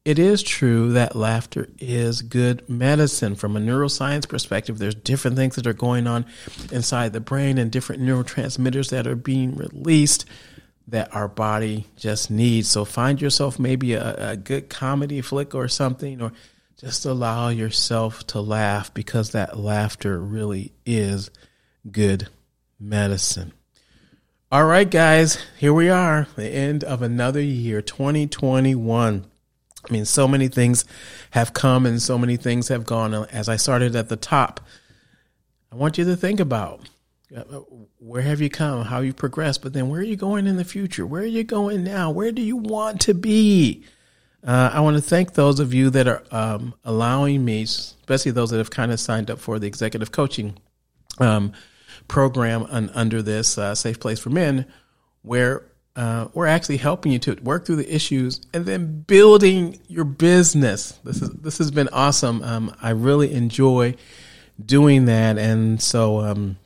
it 0.05 0.19
is 0.19 0.43
true 0.43 0.93
that 0.93 1.15
laughter 1.15 1.69
is 1.79 2.21
good 2.21 2.67
medicine 2.69 3.35
from 3.35 3.55
a 3.55 3.59
neuroscience 3.59 4.27
perspective. 4.27 4.77
There's 4.77 4.95
different 4.95 5.37
things 5.37 5.55
that 5.55 5.65
are 5.65 5.73
going 5.73 6.07
on 6.07 6.25
inside 6.71 7.13
the 7.13 7.21
brain 7.21 7.57
and 7.57 7.71
different 7.71 8.01
neurotransmitters 8.01 8.89
that 8.89 9.07
are 9.07 9.15
being 9.15 9.55
released 9.55 10.25
that 10.89 11.15
our 11.15 11.29
body 11.29 11.87
just 11.95 12.29
needs. 12.29 12.67
So 12.67 12.83
find 12.83 13.21
yourself 13.21 13.57
maybe 13.57 13.93
a, 13.93 14.31
a 14.31 14.35
good 14.35 14.69
comedy 14.69 15.21
flick 15.21 15.55
or 15.55 15.69
something, 15.69 16.21
or 16.21 16.33
just 16.77 17.05
allow 17.05 17.47
yourself 17.47 18.27
to 18.27 18.41
laugh 18.41 18.93
because 18.93 19.31
that 19.31 19.57
laughter 19.57 20.19
really 20.19 20.73
is 20.85 21.31
good 21.89 22.27
medicine. 22.77 23.53
All 24.51 24.65
right, 24.65 24.89
guys, 24.89 25.41
here 25.57 25.73
we 25.73 25.89
are, 25.89 26.27
the 26.35 26.49
end 26.49 26.83
of 26.83 27.01
another 27.01 27.41
year, 27.41 27.81
2021. 27.81 29.25
I 29.87 29.91
mean, 29.91 30.05
so 30.05 30.27
many 30.27 30.47
things 30.47 30.85
have 31.31 31.53
come 31.53 31.85
and 31.85 32.01
so 32.01 32.17
many 32.17 32.37
things 32.37 32.69
have 32.69 32.85
gone. 32.85 33.13
As 33.13 33.49
I 33.49 33.57
started 33.57 33.95
at 33.95 34.09
the 34.09 34.15
top, 34.15 34.61
I 35.71 35.75
want 35.75 35.97
you 35.97 36.05
to 36.05 36.15
think 36.15 36.39
about 36.39 36.87
uh, 37.35 37.41
where 37.99 38.21
have 38.21 38.41
you 38.41 38.49
come, 38.49 38.85
how 38.85 38.99
you 38.99 39.13
progressed, 39.13 39.61
but 39.61 39.73
then 39.73 39.89
where 39.89 39.99
are 39.99 40.03
you 40.03 40.15
going 40.15 40.47
in 40.47 40.57
the 40.57 40.63
future? 40.63 41.05
Where 41.05 41.23
are 41.23 41.25
you 41.25 41.43
going 41.43 41.83
now? 41.83 42.11
Where 42.11 42.31
do 42.31 42.41
you 42.41 42.55
want 42.55 43.01
to 43.01 43.13
be? 43.13 43.83
Uh, 44.45 44.71
I 44.73 44.81
want 44.81 44.97
to 44.97 45.01
thank 45.01 45.33
those 45.33 45.59
of 45.59 45.73
you 45.73 45.89
that 45.91 46.07
are 46.07 46.23
um, 46.31 46.73
allowing 46.83 47.43
me, 47.43 47.63
especially 47.63 48.31
those 48.31 48.51
that 48.51 48.57
have 48.57 48.69
kind 48.69 48.91
of 48.91 48.99
signed 48.99 49.31
up 49.31 49.39
for 49.39 49.57
the 49.57 49.67
executive 49.67 50.11
coaching 50.11 50.57
um, 51.19 51.53
program 52.07 52.63
un- 52.69 52.91
under 52.93 53.21
this 53.21 53.57
uh, 53.57 53.73
Safe 53.73 53.99
Place 53.99 54.19
for 54.19 54.29
Men, 54.29 54.65
where 55.21 55.63
uh, 55.95 56.27
we're 56.33 56.47
actually 56.47 56.77
helping 56.77 57.11
you 57.11 57.19
to 57.19 57.35
work 57.43 57.65
through 57.65 57.75
the 57.75 57.93
issues 57.95 58.41
and 58.53 58.65
then 58.65 59.01
building 59.01 59.79
your 59.87 60.05
business. 60.05 60.93
This 61.03 61.21
is 61.21 61.29
this 61.29 61.57
has 61.59 61.69
been 61.69 61.89
awesome. 61.89 62.41
Um, 62.41 62.75
I 62.81 62.91
really 62.91 63.33
enjoy 63.33 63.95
doing 64.63 65.05
that, 65.05 65.37
and 65.37 65.81
so 65.81 66.19
um, 66.21 66.57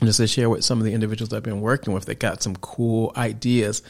I'm 0.00 0.06
just 0.06 0.18
to 0.18 0.26
share 0.26 0.48
with 0.48 0.64
some 0.64 0.78
of 0.78 0.84
the 0.84 0.94
individuals 0.94 1.32
I've 1.32 1.42
been 1.42 1.60
working 1.60 1.92
with, 1.92 2.06
they 2.06 2.14
got 2.14 2.42
some 2.42 2.56
cool 2.56 3.12
ideas, 3.14 3.82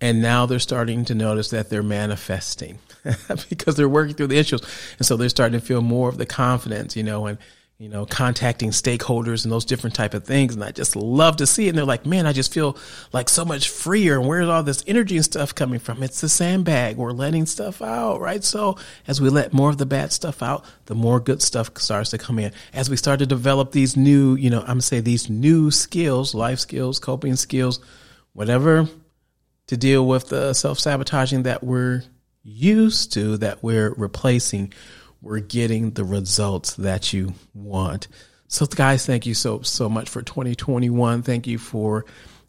and 0.00 0.20
now 0.20 0.46
they're 0.46 0.58
starting 0.58 1.04
to 1.06 1.14
notice 1.14 1.50
that 1.50 1.70
they're 1.70 1.82
manifesting 1.84 2.78
because 3.48 3.76
they're 3.76 3.88
working 3.88 4.14
through 4.14 4.28
the 4.28 4.38
issues, 4.38 4.62
and 4.98 5.06
so 5.06 5.16
they're 5.16 5.28
starting 5.28 5.60
to 5.60 5.64
feel 5.64 5.80
more 5.80 6.08
of 6.08 6.18
the 6.18 6.26
confidence, 6.26 6.96
you 6.96 7.04
know, 7.04 7.26
and 7.26 7.38
you 7.78 7.88
know, 7.88 8.06
contacting 8.06 8.70
stakeholders 8.70 9.42
and 9.42 9.50
those 9.50 9.64
different 9.64 9.96
type 9.96 10.14
of 10.14 10.24
things. 10.24 10.54
And 10.54 10.62
I 10.62 10.70
just 10.70 10.94
love 10.94 11.36
to 11.38 11.46
see 11.46 11.66
it. 11.66 11.70
And 11.70 11.78
they're 11.78 11.84
like, 11.84 12.06
man, 12.06 12.24
I 12.24 12.32
just 12.32 12.54
feel 12.54 12.76
like 13.12 13.28
so 13.28 13.44
much 13.44 13.68
freer. 13.68 14.18
And 14.18 14.28
where's 14.28 14.48
all 14.48 14.62
this 14.62 14.84
energy 14.86 15.16
and 15.16 15.24
stuff 15.24 15.54
coming 15.54 15.80
from? 15.80 16.02
It's 16.02 16.20
the 16.20 16.28
sandbag. 16.28 16.96
We're 16.96 17.10
letting 17.10 17.46
stuff 17.46 17.82
out, 17.82 18.20
right? 18.20 18.44
So 18.44 18.78
as 19.08 19.20
we 19.20 19.28
let 19.28 19.52
more 19.52 19.70
of 19.70 19.78
the 19.78 19.86
bad 19.86 20.12
stuff 20.12 20.40
out, 20.40 20.64
the 20.86 20.94
more 20.94 21.18
good 21.18 21.42
stuff 21.42 21.76
starts 21.76 22.10
to 22.10 22.18
come 22.18 22.38
in. 22.38 22.52
As 22.72 22.88
we 22.88 22.96
start 22.96 23.18
to 23.18 23.26
develop 23.26 23.72
these 23.72 23.96
new, 23.96 24.36
you 24.36 24.50
know, 24.50 24.60
I'm 24.60 24.66
gonna 24.66 24.82
say 24.82 25.00
these 25.00 25.28
new 25.28 25.72
skills, 25.72 26.32
life 26.32 26.60
skills, 26.60 27.00
coping 27.00 27.34
skills, 27.34 27.80
whatever 28.34 28.88
to 29.66 29.76
deal 29.76 30.06
with 30.06 30.28
the 30.28 30.52
self 30.52 30.78
sabotaging 30.78 31.42
that 31.44 31.64
we're 31.64 32.04
used 32.44 33.14
to, 33.14 33.36
that 33.38 33.62
we're 33.62 33.92
replacing 33.94 34.72
we're 35.24 35.40
getting 35.40 35.92
the 35.92 36.04
results 36.04 36.74
that 36.74 37.12
you 37.12 37.34
want. 37.54 38.08
So, 38.46 38.66
guys, 38.66 39.06
thank 39.06 39.26
you 39.26 39.34
so 39.34 39.62
so 39.62 39.88
much 39.88 40.08
for 40.08 40.22
2021. 40.22 41.22
Thank 41.22 41.46
you 41.46 41.58
for 41.58 42.04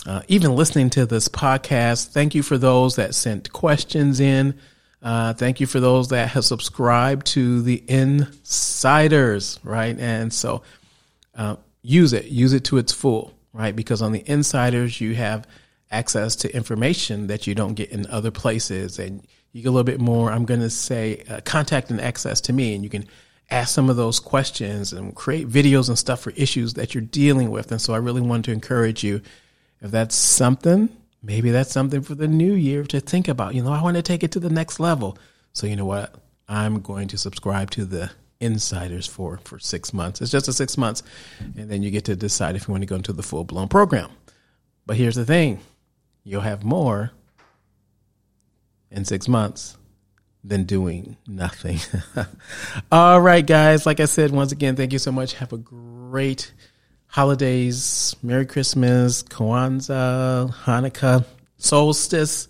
uh, 0.06 0.22
even 0.28 0.56
listening 0.56 0.90
to 0.92 1.06
this 1.06 1.30
podcast. 1.30 2.10
Thank 2.10 2.36
you 2.36 2.44
for 2.44 2.58
those 2.58 2.98
that 2.98 3.16
sent 3.16 3.52
questions 3.52 4.20
in. 4.20 4.60
Uh, 5.02 5.34
thank 5.34 5.60
you 5.60 5.68
for 5.68 5.80
those 5.80 6.10
that 6.10 6.30
have 6.30 6.44
subscribed 6.44 7.28
to 7.28 7.62
the 7.62 7.84
insiders, 7.88 9.60
right? 9.64 9.98
And 9.98 10.34
so, 10.34 10.62
uh, 11.36 11.56
use 11.82 12.14
it, 12.14 12.26
use 12.26 12.54
it 12.54 12.66
to 12.66 12.78
its 12.78 12.92
full, 12.92 13.34
right? 13.54 13.76
Because 13.76 14.02
on 14.02 14.12
the 14.12 14.24
insiders, 14.30 15.00
you 15.00 15.16
have 15.16 15.48
access 15.92 16.36
to 16.38 16.54
information 16.56 17.28
that 17.28 17.48
you 17.48 17.56
don't 17.56 17.76
get 17.76 17.92
in 17.92 18.06
other 18.08 18.32
places. 18.32 19.00
And 19.00 19.26
you 19.56 19.62
get 19.62 19.70
a 19.70 19.72
little 19.72 19.86
bit 19.86 20.02
more, 20.02 20.34
I'm 20.34 20.44
going 20.44 20.60
to 20.60 20.70
say, 20.70 21.24
uh, 21.30 21.40
contact 21.46 21.90
and 21.90 22.02
access 22.02 22.42
to 22.42 22.52
me. 22.52 22.76
And 22.76 22.84
you 22.84 22.90
can 22.90 23.06
ask 23.50 23.74
some 23.74 23.90
of 23.90 23.96
those 23.96 24.20
questions 24.20 24.92
and 24.92 25.16
create 25.16 25.48
videos 25.48 25.88
and 25.88 25.98
stuff 25.98 26.20
for 26.20 26.32
issues 26.32 26.74
that 26.74 26.94
you're 26.94 27.02
dealing 27.02 27.52
with. 27.52 27.72
And 27.72 27.82
so 27.82 27.94
I 27.94 27.98
really 27.98 28.20
want 28.20 28.44
to 28.46 28.52
encourage 28.52 29.02
you 29.02 29.22
if 29.80 29.92
that's 29.92 30.14
something, 30.14 30.90
maybe 31.24 31.52
that's 31.52 31.72
something 31.72 32.02
for 32.02 32.16
the 32.16 32.28
new 32.28 32.52
year 32.52 32.84
to 32.84 33.00
think 33.00 33.30
about. 33.30 33.56
You 33.56 33.64
know, 33.64 33.72
I 33.72 33.82
want 33.82 33.96
to 33.96 34.04
take 34.04 34.24
it 34.26 34.34
to 34.34 34.42
the 34.42 34.50
next 34.50 34.82
level. 34.82 35.18
So, 35.54 35.68
you 35.68 35.78
know 35.78 35.86
what? 35.86 36.14
I'm 36.50 36.82
going 36.82 37.08
to 37.08 37.18
subscribe 37.18 37.72
to 37.72 37.86
the 37.86 38.12
insiders 38.42 39.08
for 39.08 39.40
for 39.46 39.58
six 39.58 39.94
months. 39.94 40.20
It's 40.22 40.32
just 40.32 40.50
a 40.50 40.54
six 40.54 40.78
months, 40.78 41.02
and 41.40 41.70
then 41.72 41.82
you 41.82 41.92
get 41.92 42.04
to 42.06 42.16
decide 42.18 42.58
if 42.58 42.68
you 42.68 42.74
want 42.74 42.82
to 42.82 42.88
go 42.88 42.96
into 42.96 43.14
the 43.14 43.24
full 43.24 43.46
blown 43.46 43.70
program. 43.70 44.10
But 44.86 44.98
here's 44.98 45.16
the 45.16 45.26
thing: 45.26 45.62
you'll 46.26 46.42
have 46.42 46.66
more 46.66 47.14
in 48.96 49.06
six 49.06 49.28
months 49.28 49.78
than 50.44 50.64
doing 50.64 51.18
nothing. 51.28 51.80
All 52.92 53.20
right, 53.20 53.46
guys. 53.46 53.86
Like 53.86 54.00
I 54.00 54.06
said, 54.06 54.32
once 54.32 54.52
again, 54.52 54.76
thank 54.76 54.94
you 54.94 55.00
so 55.00 55.12
much. 55.12 55.34
Have 55.34 55.54
a 55.54 55.58
great 55.58 56.52
holidays. 57.08 58.16
Merry 58.24 58.46
Christmas, 58.46 59.24
Kwanzaa, 59.24 60.54
Hanukkah, 60.64 61.26
solstice, 61.58 62.48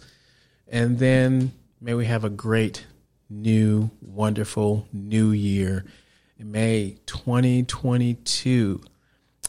and 0.67 0.99
then 0.99 1.51
may 1.81 1.93
we 1.93 2.05
have 2.05 2.23
a 2.23 2.29
great 2.29 2.85
new, 3.29 3.89
wonderful 4.01 4.87
new 4.93 5.31
year. 5.31 5.85
May 6.37 6.97
2022 7.05 8.81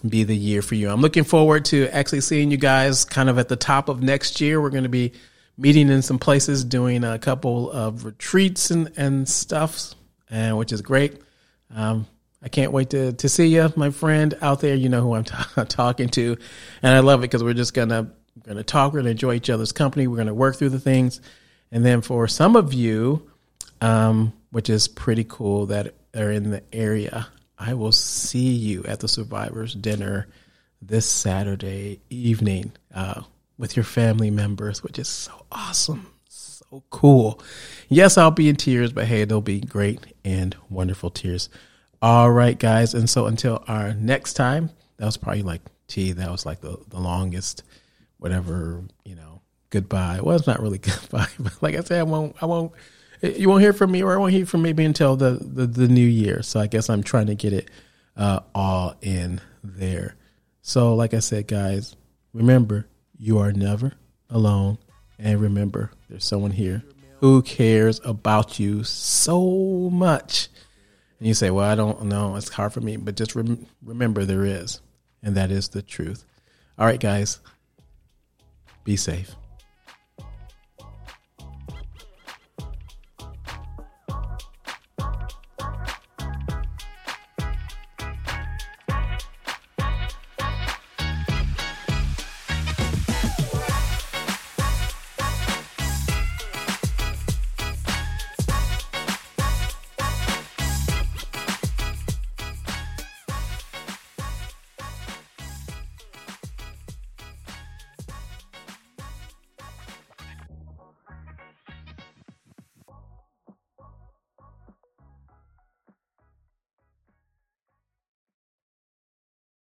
be 0.09 0.24
the 0.24 0.36
year 0.36 0.62
for 0.62 0.76
you. 0.76 0.88
I'm 0.88 1.01
looking 1.01 1.24
forward 1.24 1.64
to 1.66 1.88
actually 1.88 2.20
seeing 2.20 2.51
you 2.51 2.57
guys 2.57 3.05
kind 3.05 3.28
of 3.28 3.38
at 3.38 3.49
the 3.49 3.57
top 3.57 3.88
of 3.88 4.03
next 4.03 4.40
year. 4.40 4.61
We're 4.61 4.70
going 4.70 4.84
to 4.84 4.88
be 4.88 5.12
meeting 5.59 5.88
in 5.88 6.02
some 6.02 6.18
places, 6.18 6.64
doing 6.64 7.04
a 7.04 7.18
couple 7.18 7.70
of 7.70 8.04
retreats 8.04 8.70
and, 8.70 8.92
and 8.96 9.28
stuff, 9.28 9.94
and 10.30 10.57
which 10.59 10.72
is 10.72 10.82
great. 10.82 11.20
Um, 11.74 12.07
I 12.42 12.48
can't 12.48 12.72
wait 12.72 12.90
to, 12.90 13.12
to 13.12 13.28
see 13.28 13.46
you, 13.46 13.72
my 13.76 13.90
friend 13.90 14.36
out 14.40 14.61
there. 14.61 14.74
You 14.74 14.88
know 14.88 15.02
who 15.02 15.14
I'm 15.14 15.24
t- 15.24 15.64
talking 15.68 16.09
to, 16.11 16.36
and 16.82 16.94
I 16.94 17.00
love 17.00 17.20
it 17.20 17.22
because 17.22 17.42
we're 17.42 17.54
just 17.54 17.74
gonna 17.74 18.12
gonna 18.42 18.62
talk. 18.62 18.92
We're 18.92 19.00
gonna 19.00 19.11
enjoy 19.11 19.34
each 19.34 19.50
other's 19.50 19.72
company. 19.72 20.07
We're 20.07 20.18
gonna 20.18 20.34
work 20.34 20.57
through 20.57 20.70
the 20.70 20.80
things, 20.80 21.20
and 21.72 21.84
then 21.84 22.02
for 22.02 22.28
some 22.28 22.54
of 22.54 22.72
you, 22.72 23.30
um, 23.80 24.32
which 24.50 24.70
is 24.70 24.88
pretty 24.88 25.24
cool 25.24 25.66
that 25.66 25.94
are 26.14 26.30
in 26.30 26.50
the 26.50 26.62
area, 26.72 27.26
I 27.59 27.74
will 27.74 27.92
see 27.92 28.50
you 28.50 28.84
at 28.84 29.00
the 29.00 29.09
Survivors 29.09 29.74
Dinner 29.74 30.28
this 30.82 31.07
Saturday 31.07 32.00
evening. 32.11 32.72
Uh, 32.94 33.22
with 33.59 33.76
your 33.76 33.84
family 33.84 34.30
members, 34.30 34.82
which 34.82 34.98
is 34.98 35.09
so 35.09 35.46
awesome. 35.50 36.11
So 36.28 36.82
cool. 36.90 37.40
Yes, 37.88 38.18
I'll 38.18 38.30
be 38.30 38.48
in 38.48 38.57
tears, 38.57 38.92
but 38.92 39.07
hey, 39.07 39.24
they'll 39.24 39.40
be 39.40 39.61
great 39.61 40.00
and 40.24 40.57
wonderful 40.68 41.11
tears. 41.11 41.48
All 42.02 42.30
right, 42.30 42.59
guys. 42.59 42.94
And 42.94 43.09
so 43.09 43.26
until 43.26 43.64
our 43.68 43.94
next 43.94 44.34
time, 44.34 44.70
that 44.98 45.07
was 45.07 45.16
probably 45.16 45.42
like, 45.42 45.62
gee, 45.88 46.12
that 46.12 46.30
was 46.30 46.44
like 46.44 46.61
the, 46.61 46.78
the 46.88 46.98
longest, 46.98 47.62
whatever, 48.18 48.84
you 49.04 49.14
know, 49.14 49.40
goodbye. 49.70 50.20
Well, 50.22 50.36
it's 50.36 50.46
not 50.46 50.61
really 50.61 50.78
goodbye, 50.78 51.28
but 51.38 51.62
like 51.62 51.74
I 51.74 51.80
said, 51.80 52.00
I 52.00 52.04
won't, 52.04 52.36
I 52.42 52.46
won't, 52.46 52.72
you 53.22 53.48
won't 53.48 53.62
hear 53.62 53.72
from 53.72 53.92
me 53.92 54.02
or 54.02 54.14
I 54.14 54.18
won't 54.18 54.32
hear 54.32 54.46
from 54.46 54.62
maybe 54.62 54.84
until 54.84 55.16
the, 55.16 55.38
the, 55.40 55.66
the 55.66 55.88
new 55.88 56.07
year. 56.07 56.42
So 56.42 56.61
I 56.61 56.66
guess 56.66 56.90
I'm 56.90 57.02
trying 57.02 57.26
to 57.26 57.34
get 57.34 57.52
it 57.52 57.70
uh, 58.16 58.40
all 58.54 58.94
in 59.00 59.40
there. 59.62 60.16
So, 60.62 60.94
like 60.94 61.14
I 61.14 61.20
said, 61.20 61.46
guys, 61.46 61.94
remember, 62.32 62.88
you 63.19 63.39
are 63.39 63.53
never 63.53 63.93
alone. 64.31 64.79
And 65.19 65.41
remember, 65.41 65.93
there's 66.09 66.25
someone 66.25 66.51
here 66.53 66.83
who 67.21 67.43
cares 67.43 68.01
about 68.05 68.59
you 68.59 68.85
so 68.85 69.91
much. 69.91 70.49
And 71.19 71.29
you 71.29 71.35
say, 71.35 71.51
Well, 71.51 71.64
I 71.64 71.75
don't 71.75 72.05
know. 72.05 72.37
It's 72.37 72.51
hard 72.51 72.73
for 72.73 72.81
me. 72.81 72.97
But 72.97 73.17
just 73.17 73.35
rem- 73.35 73.67
remember, 73.83 74.25
there 74.25 74.45
is. 74.45 74.81
And 75.23 75.35
that 75.37 75.51
is 75.51 75.69
the 75.69 75.83
truth. 75.83 76.25
All 76.79 76.87
right, 76.87 77.01
guys, 77.01 77.41
be 78.85 78.97
safe. 78.97 79.35